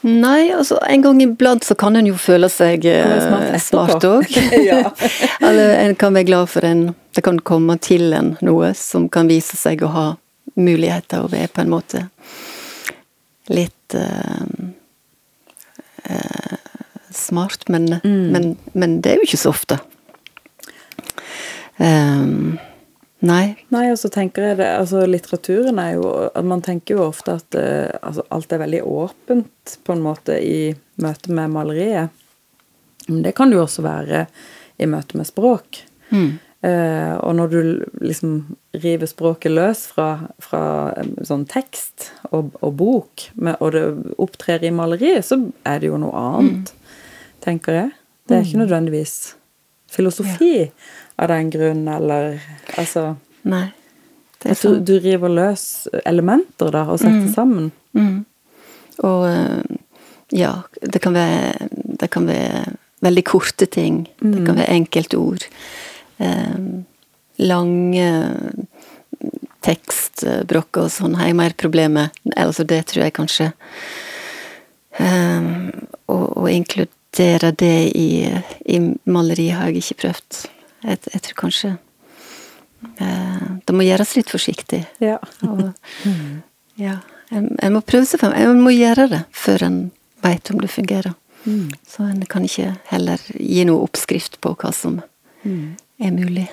Nei, 0.00 0.48
altså 0.56 0.78
en 0.88 1.02
gang 1.04 1.18
iblant 1.20 1.64
så 1.66 1.74
kan 1.76 1.96
en 1.98 2.08
jo 2.08 2.16
føle 2.16 2.48
seg 2.52 2.86
eh, 2.88 3.56
smart 3.60 4.04
òg. 4.08 4.30
Eller 5.46 5.74
en 5.82 5.96
kan 6.00 6.16
være 6.16 6.28
glad 6.30 6.48
for 6.48 6.64
en 6.64 6.90
Det 7.12 7.24
kan 7.26 7.40
komme 7.44 7.76
til 7.82 8.14
en 8.14 8.36
noe 8.40 8.72
som 8.78 9.08
kan 9.12 9.28
vise 9.28 9.58
seg 9.58 9.82
å 9.82 9.92
ha 9.92 10.06
muligheter 10.54 11.24
og 11.24 11.32
være 11.34 11.50
på 11.52 11.64
en 11.64 11.72
måte 11.72 12.04
litt 13.50 13.96
uh, 13.98 14.46
uh, 16.06 16.58
smart, 17.10 17.66
men, 17.68 17.88
mm. 18.04 18.26
men, 18.30 18.46
men, 18.72 19.00
det 19.02 19.10
er 19.10 19.18
jo 19.18 19.26
ikke 19.26 19.40
så 19.40 19.50
ofte. 19.50 19.80
Um, 21.82 22.60
nei. 23.26 23.44
Nei, 23.72 23.86
og 23.92 23.98
så 24.00 24.10
tenker 24.12 24.50
jeg 24.50 24.60
det 24.60 24.68
Altså, 24.78 25.04
litteraturen 25.08 25.80
er 25.82 25.94
jo 25.98 26.12
Man 26.46 26.62
tenker 26.64 26.96
jo 26.96 27.08
ofte 27.10 27.36
at 27.40 27.58
uh, 27.58 27.90
altså, 28.00 28.24
alt 28.32 28.52
er 28.54 28.62
veldig 28.64 28.82
åpent, 28.86 29.76
på 29.84 29.96
en 29.96 30.04
måte, 30.04 30.38
i 30.40 30.70
møte 31.00 31.32
med 31.36 31.52
maleriet. 31.52 32.16
Men 33.08 33.24
det 33.24 33.34
kan 33.36 33.50
det 33.50 33.58
jo 33.58 33.64
også 33.66 33.84
være 33.84 34.24
i 34.80 34.88
møte 34.88 35.18
med 35.20 35.28
språk. 35.28 35.82
Mm. 36.10 36.38
Uh, 36.60 37.16
og 37.24 37.34
når 37.38 37.52
du 37.52 37.60
liksom 38.04 38.34
river 38.82 39.08
språket 39.08 39.52
løs 39.52 39.86
fra, 39.88 40.10
fra 40.44 40.62
sånn 41.24 41.46
tekst 41.48 42.10
og, 42.30 42.52
og 42.60 42.74
bok, 42.76 43.30
med, 43.34 43.56
og 43.64 43.72
det 43.76 43.84
opptrer 44.20 44.66
i 44.68 44.72
maleriet, 44.74 45.24
så 45.24 45.40
er 45.64 45.80
det 45.80 45.88
jo 45.88 46.00
noe 46.00 46.12
annet, 46.20 46.72
mm. 46.72 47.04
tenker 47.46 47.78
jeg. 47.78 47.92
Det 48.28 48.36
er 48.36 48.44
ikke 48.44 48.60
mm. 48.60 48.64
nødvendigvis 48.66 49.14
filosofi 49.90 50.52
ja. 50.60 50.68
Av 51.20 51.28
den 51.28 51.50
grunn, 51.52 51.84
eller 51.88 52.40
altså 52.80 53.14
Nei. 53.48 53.70
Det 54.40 54.54
at 54.54 54.62
du, 54.64 54.78
du, 54.84 54.94
river 55.04 55.32
løs 55.32 55.64
elementer, 56.08 56.70
da, 56.72 56.86
og 56.88 57.00
setter 57.00 57.26
mm. 57.26 57.32
sammen. 57.34 57.70
Mm. 57.96 58.22
Og 59.04 59.24
eh, 59.28 59.80
ja, 60.32 60.52
det 60.80 61.02
kan 61.04 61.16
være, 61.16 61.68
det 62.00 62.08
kan 62.12 62.28
være 62.28 62.62
veldig 63.04 63.24
korte 63.28 63.68
ting. 63.68 64.06
Det 64.20 64.40
kan 64.44 64.54
mm. 64.54 64.60
være 64.62 64.76
enkeltord. 64.78 65.44
Eh, 66.24 66.56
lange 67.44 68.08
tekstbrokker 69.64 70.86
og 70.86 70.94
sånn 70.94 71.18
har 71.20 71.28
jeg 71.28 71.36
mer 71.40 71.56
problemer. 71.60 72.08
Altså, 72.36 72.64
det 72.64 72.86
tror 72.92 73.04
jeg 73.04 73.16
kanskje 73.16 73.50
eh, 75.00 75.50
å, 76.08 76.16
å, 76.16 76.46
inkludere 76.48 77.52
det 77.60 77.76
i, 77.92 78.08
i 78.64 78.80
maleri 79.04 79.50
har 79.52 79.68
jeg 79.68 79.84
ikke 79.84 80.00
prøvd. 80.06 80.40
Jeg, 80.80 81.00
jeg 81.12 81.22
tror 81.26 81.38
kanskje 81.42 81.70
eh, 82.96 83.48
Det 83.66 83.76
må 83.76 83.84
gjøres 83.84 84.14
litt 84.16 84.32
forsiktig. 84.32 84.84
Ja. 85.02 85.18
og, 85.46 85.72
ja. 86.86 87.00
En, 87.30 87.52
en, 87.62 87.74
må 87.76 87.84
prøve 87.86 88.08
seg 88.08 88.22
frem. 88.22 88.34
En 88.34 88.62
må 88.64 88.72
gjøre 88.74 89.10
det 89.12 89.24
før 89.36 89.66
en 89.68 89.82
veit 90.24 90.50
om 90.50 90.58
det 90.62 90.72
fungerer. 90.72 91.14
Mm. 91.44 91.70
Så 91.88 92.04
en 92.04 92.24
kan 92.28 92.44
ikke 92.44 92.74
heller 92.90 93.22
gi 93.36 93.62
noe 93.68 93.86
oppskrift 93.86 94.40
på 94.44 94.56
hva 94.60 94.72
som 94.76 94.98
mm 95.44 95.78
er 96.00 96.10
mulig. 96.16 96.48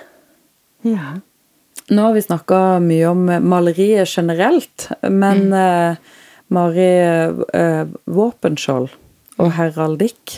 Ja. 0.82 1.18
Nå 1.88 2.02
har 2.02 2.14
vi 2.14 2.22
snakka 2.22 2.80
mye 2.84 3.08
om 3.10 3.26
maleriet 3.48 4.10
generelt, 4.12 4.90
men 5.02 5.48
mm. 5.52 5.60
eh, 5.62 6.16
Mari, 6.48 6.92
eh, 7.54 7.88
våpenskjold 8.06 8.92
og 9.38 9.50
heraldikk, 9.58 10.38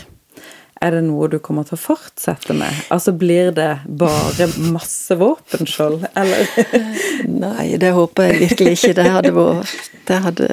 er 0.80 0.96
det 0.96 1.00
noe 1.06 1.28
du 1.28 1.38
kommer 1.44 1.66
til 1.68 1.76
å 1.76 1.80
fortsette 1.80 2.56
med? 2.56 2.76
Altså 2.94 3.12
blir 3.16 3.50
det 3.56 3.70
bare 3.84 4.48
masse 4.72 5.16
våpenskjold, 5.20 6.06
eller? 6.16 6.52
Nei, 7.44 7.66
det 7.80 7.92
håper 7.96 8.30
jeg 8.30 8.40
virkelig 8.46 8.76
ikke. 8.78 8.94
Det 9.00 9.08
hadde 9.16 9.34
vært 9.36 9.90
Det 10.10 10.20
hadde, 10.24 10.48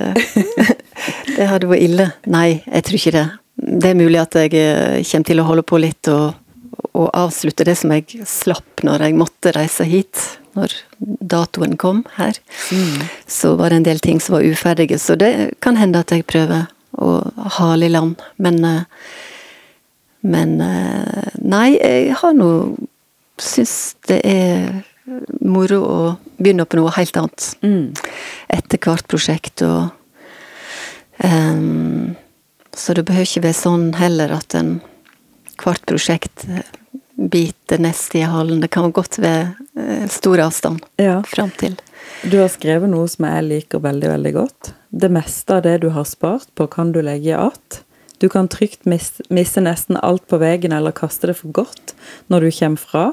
det 1.37 1.47
hadde 1.51 1.69
vært 1.71 1.85
ille. 1.85 2.09
Nei, 2.29 2.49
jeg 2.65 2.87
tror 2.89 2.99
ikke 3.01 3.15
det. 3.15 3.27
Det 3.57 3.93
er 3.93 3.97
mulig 3.97 4.19
at 4.21 4.35
jeg 4.37 4.53
eh, 4.59 4.99
kommer 5.07 5.31
til 5.31 5.41
å 5.41 5.47
holde 5.47 5.65
på 5.65 5.79
litt 5.81 6.11
og 6.13 6.35
og 6.97 7.09
avslutte 7.13 7.65
det 7.67 7.75
som 7.77 7.93
jeg 7.93 8.25
slapp 8.27 8.83
når 8.85 9.05
jeg 9.05 9.17
måtte 9.17 9.53
reise 9.55 9.85
hit, 9.87 10.21
når 10.57 10.73
datoen 10.99 11.77
kom 11.79 12.03
her. 12.17 12.39
Mm. 12.73 13.05
Så 13.29 13.53
var 13.59 13.71
det 13.71 13.81
en 13.81 13.87
del 13.87 14.01
ting 14.03 14.21
som 14.23 14.37
var 14.37 14.47
uferdige, 14.47 14.99
så 15.01 15.17
det 15.19 15.59
kan 15.63 15.77
hende 15.77 16.01
at 16.01 16.13
jeg 16.13 16.25
prøver 16.29 16.67
å 16.97 17.19
hale 17.59 17.85
i 17.85 17.93
land. 17.93 18.21
Men, 18.41 18.63
eh, 18.65 18.83
men 20.27 20.59
eh, 20.61 21.31
Nei, 21.47 21.77
jeg 21.77 22.15
har 22.19 22.35
nå 22.35 22.51
syns 23.39 23.95
det 24.09 24.19
er 24.27 24.81
moro 25.45 25.79
å 25.85 25.99
begynne 26.37 26.65
på 26.67 26.79
noe 26.79 26.93
helt 26.97 27.17
annet. 27.19 27.45
Mm. 27.63 27.93
Etter 28.51 28.81
hvert 28.81 29.07
prosjekt 29.07 29.63
og 29.65 29.93
um, 31.23 32.15
Så 32.75 32.93
det 32.97 33.05
behøver 33.07 33.29
ikke 33.29 33.45
være 33.47 33.57
sånn 33.57 33.87
heller 33.97 34.33
at 34.35 34.57
en 34.57 34.77
hvert 35.57 35.85
prosjekt 35.89 36.45
biter 37.17 37.79
nest 37.81 38.13
i 38.15 38.21
halen. 38.21 38.59
Det 38.61 38.69
kan 38.69 38.91
godt 38.93 39.17
være 39.17 39.55
eh, 39.79 40.05
stor 40.11 40.43
avstand 40.43 40.83
ja. 41.01 41.23
fram 41.25 41.49
til. 41.57 41.73
Du 42.21 42.37
har 42.37 42.51
skrevet 42.53 42.91
noe 42.91 43.07
som 43.09 43.25
jeg 43.25 43.47
liker 43.47 43.81
veldig, 43.81 44.11
veldig 44.11 44.33
godt. 44.35 44.71
Det 44.89 45.09
meste 45.09 45.57
av 45.57 45.65
det 45.65 45.79
du 45.81 45.89
har 45.95 46.05
spart 46.05 46.51
på, 46.53 46.67
kan 46.69 46.93
du 46.93 47.01
legge 47.01 47.37
att. 47.37 47.81
Du 48.17 48.29
kan 48.29 48.47
trygt 48.49 48.85
miste 48.85 49.61
nesten 49.61 49.97
alt 50.01 50.25
på 50.27 50.39
veggen 50.41 50.73
eller 50.73 50.95
kaste 50.95 51.29
det 51.29 51.37
for 51.37 51.53
godt 51.53 51.93
når 52.31 52.47
du 52.47 52.49
kommer 52.59 52.81
fra. 52.81 53.03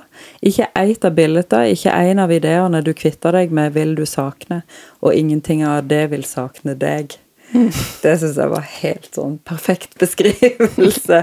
Ikke 0.41 0.71
ett 0.81 1.05
av 1.05 1.17
bildene, 1.19 1.67
ikke 1.75 1.93
en 1.93 2.23
av 2.25 2.33
ideene 2.33 2.81
du 2.85 2.95
kvitter 2.97 3.37
deg 3.37 3.53
med, 3.53 3.75
vil 3.77 3.95
du 3.99 4.07
sakne, 4.09 4.63
og 5.05 5.15
ingenting 5.15 5.65
av 5.67 5.85
det 5.91 6.07
vil 6.15 6.25
sakne 6.29 6.77
deg. 6.79 7.19
Det 8.03 8.15
syns 8.19 8.39
jeg 8.41 8.51
var 8.51 8.65
helt 8.81 9.11
sånn 9.15 9.37
perfekt 9.47 9.93
beskrivelse 10.01 11.21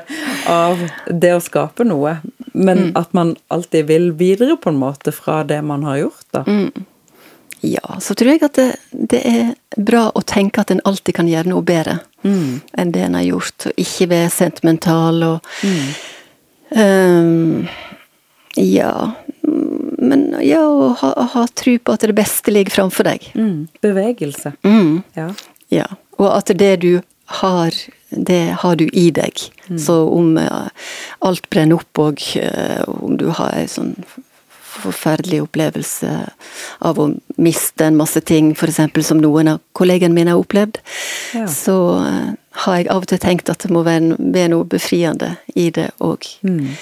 av 0.47 0.79
det 1.09 1.33
å 1.35 1.41
skape 1.43 1.83
noe. 1.87 2.19
Men 2.53 2.85
mm. 2.85 2.93
at 2.99 3.11
man 3.17 3.33
alltid 3.51 3.89
vil 3.89 4.11
videre, 4.19 4.55
på 4.61 4.71
en 4.71 4.79
måte, 4.79 5.11
fra 5.15 5.41
det 5.47 5.59
man 5.65 5.83
har 5.87 6.03
gjort, 6.05 6.25
da. 6.35 6.45
Mm. 7.61 7.69
Ja, 7.71 7.99
så 7.99 8.15
tror 8.15 8.31
jeg 8.31 8.43
at 8.43 8.57
det, 8.57 8.75
det, 8.91 9.21
er 9.21 9.51
bra 9.77 10.07
å 10.15 10.23
tenke 10.25 10.63
at 10.63 10.71
en 10.73 10.81
alltid 10.85 11.15
kan 11.19 11.29
gjøre 11.29 11.51
noe 11.51 11.61
bedre 11.65 11.99
mm. 12.25 12.61
enn 12.81 12.93
det 12.93 13.03
en 13.05 13.17
har 13.19 13.27
gjort, 13.27 13.67
og 13.69 13.81
ikke 13.81 14.09
være 14.09 14.31
sentimental 14.33 15.23
og 15.27 15.53
um, 16.73 17.67
Ja. 18.57 18.93
Men 20.01 20.25
ja, 20.41 20.63
å 20.65 20.91
ha, 20.97 21.11
ha 21.35 21.45
tro 21.55 21.77
på 21.77 21.93
at 21.93 22.03
det 22.09 22.17
beste 22.17 22.51
ligger 22.51 22.73
framfor 22.73 23.05
deg. 23.07 23.29
Mm. 23.37 23.69
Bevegelse. 23.85 24.55
Mm. 24.65 25.03
Ja. 25.15 25.29
ja. 25.69 25.87
Og 26.17 26.31
at 26.33 26.49
det 26.57 26.73
du 26.81 26.91
har, 27.41 27.77
det 28.09 28.41
har 28.63 28.75
du 28.75 28.87
i 28.87 29.07
deg. 29.13 29.45
Mm. 29.69 29.77
Så 29.79 30.01
om 30.09 30.33
uh, 30.41 30.67
alt 31.21 31.47
brenner 31.53 31.79
opp 31.79 32.01
og 32.01 32.25
uh, 32.41 32.81
om 32.97 33.15
du 33.21 33.29
har 33.29 33.53
en 33.55 33.71
sånn 33.71 33.93
forferdelig 34.83 35.41
opplevelse 35.45 36.11
av 36.87 37.01
å 37.01 37.09
miste 37.41 37.87
en 37.87 37.99
masse 37.99 38.21
ting, 38.27 38.53
f.eks. 38.55 38.81
som 39.07 39.21
noen 39.21 39.55
av 39.55 39.61
kollegene 39.77 40.15
mine 40.15 40.33
har 40.33 40.41
opplevd, 40.41 40.81
ja. 41.37 41.47
så 41.49 41.77
uh, 42.01 42.31
har 42.65 42.77
jeg 42.77 42.89
av 42.91 43.05
og 43.05 43.07
til 43.07 43.21
tenkt 43.23 43.49
at 43.51 43.63
det 43.63 43.71
må 43.71 43.85
være, 43.87 44.17
være 44.19 44.51
noe 44.51 44.67
befriende 44.67 45.35
i 45.55 45.69
det 45.73 45.89
òg. 46.03 46.27
Mm. 46.43 46.73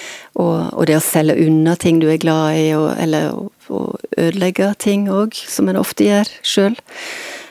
Og, 0.41 0.55
og, 0.73 0.83
det 0.89 0.97
å 0.97 1.03
selge 1.03 1.37
unna 1.45 1.75
ting 1.79 2.01
du 2.01 2.07
er 2.09 2.21
glad 2.21 2.57
i, 2.57 2.71
og, 2.77 2.89
eller 2.97 3.35
å, 3.69 3.83
ødelegge 4.17 4.73
ting 4.81 5.05
òg, 5.13 5.37
som 5.37 5.69
en 5.69 5.79
ofte 5.79 6.07
gjør 6.07 6.31
sjøl 6.41 6.79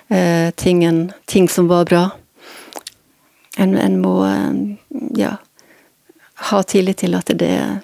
eh, 0.08 0.50
tingen, 0.58 1.12
ting 1.30 1.48
som 1.48 1.68
var 1.70 1.84
bra. 1.84 2.10
En, 3.56 3.78
en 3.78 4.00
må 4.02 4.26
eh, 4.26 4.52
ja, 5.18 5.36
ha 6.50 6.62
tillit 6.62 6.96
til 7.04 7.14
at 7.18 7.30
det 7.38 7.54
eh, 7.54 7.76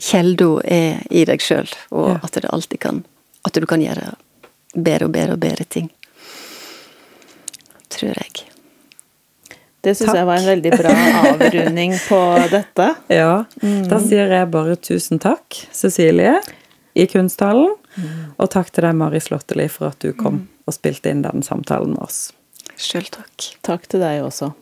Kjelda 0.00 0.50
er 0.64 1.00
i 1.12 1.24
deg 1.28 1.42
sjøl, 1.44 1.68
og 1.92 2.14
ja. 2.14 2.20
at 2.24 2.38
det 2.38 2.48
alltid 2.48 2.80
kan 2.80 3.02
At 3.44 3.56
du 3.56 3.66
kan 3.68 3.80
gjøre 3.80 4.14
bedre 4.74 5.08
og 5.08 5.12
bedre 5.14 5.34
og 5.36 5.40
bedre 5.40 5.64
ting. 5.64 5.88
Tror 7.88 8.12
jeg. 8.12 8.46
Det 9.80 9.94
syns 9.96 10.12
jeg 10.12 10.26
var 10.28 10.40
en 10.42 10.48
veldig 10.48 10.72
bra 10.76 10.92
avrunding 11.30 11.94
på 12.04 12.20
dette. 12.52 12.88
Ja. 13.08 13.44
Mm. 13.62 13.86
Da 13.88 14.00
sier 14.04 14.28
jeg 14.28 14.50
bare 14.52 14.76
tusen 14.76 15.20
takk, 15.22 15.56
Cecilie, 15.72 16.36
i 16.92 17.06
Kunsthallen. 17.08 17.78
Og 18.36 18.50
takk 18.52 18.70
til 18.72 18.84
deg, 18.86 18.96
Mari 18.96 19.20
Slåtteli, 19.24 19.66
for 19.72 19.90
at 19.90 20.04
du 20.04 20.12
kom 20.12 20.42
mm. 20.42 20.48
og 20.68 20.76
spilte 20.76 21.12
inn 21.12 21.24
den 21.24 21.44
samtalen 21.46 21.96
med 21.96 22.04
oss. 22.04 22.20
Sjøl 22.80 23.08
takk. 23.12 23.50
Takk 23.66 23.88
til 23.90 24.04
deg 24.04 24.22
også. 24.24 24.52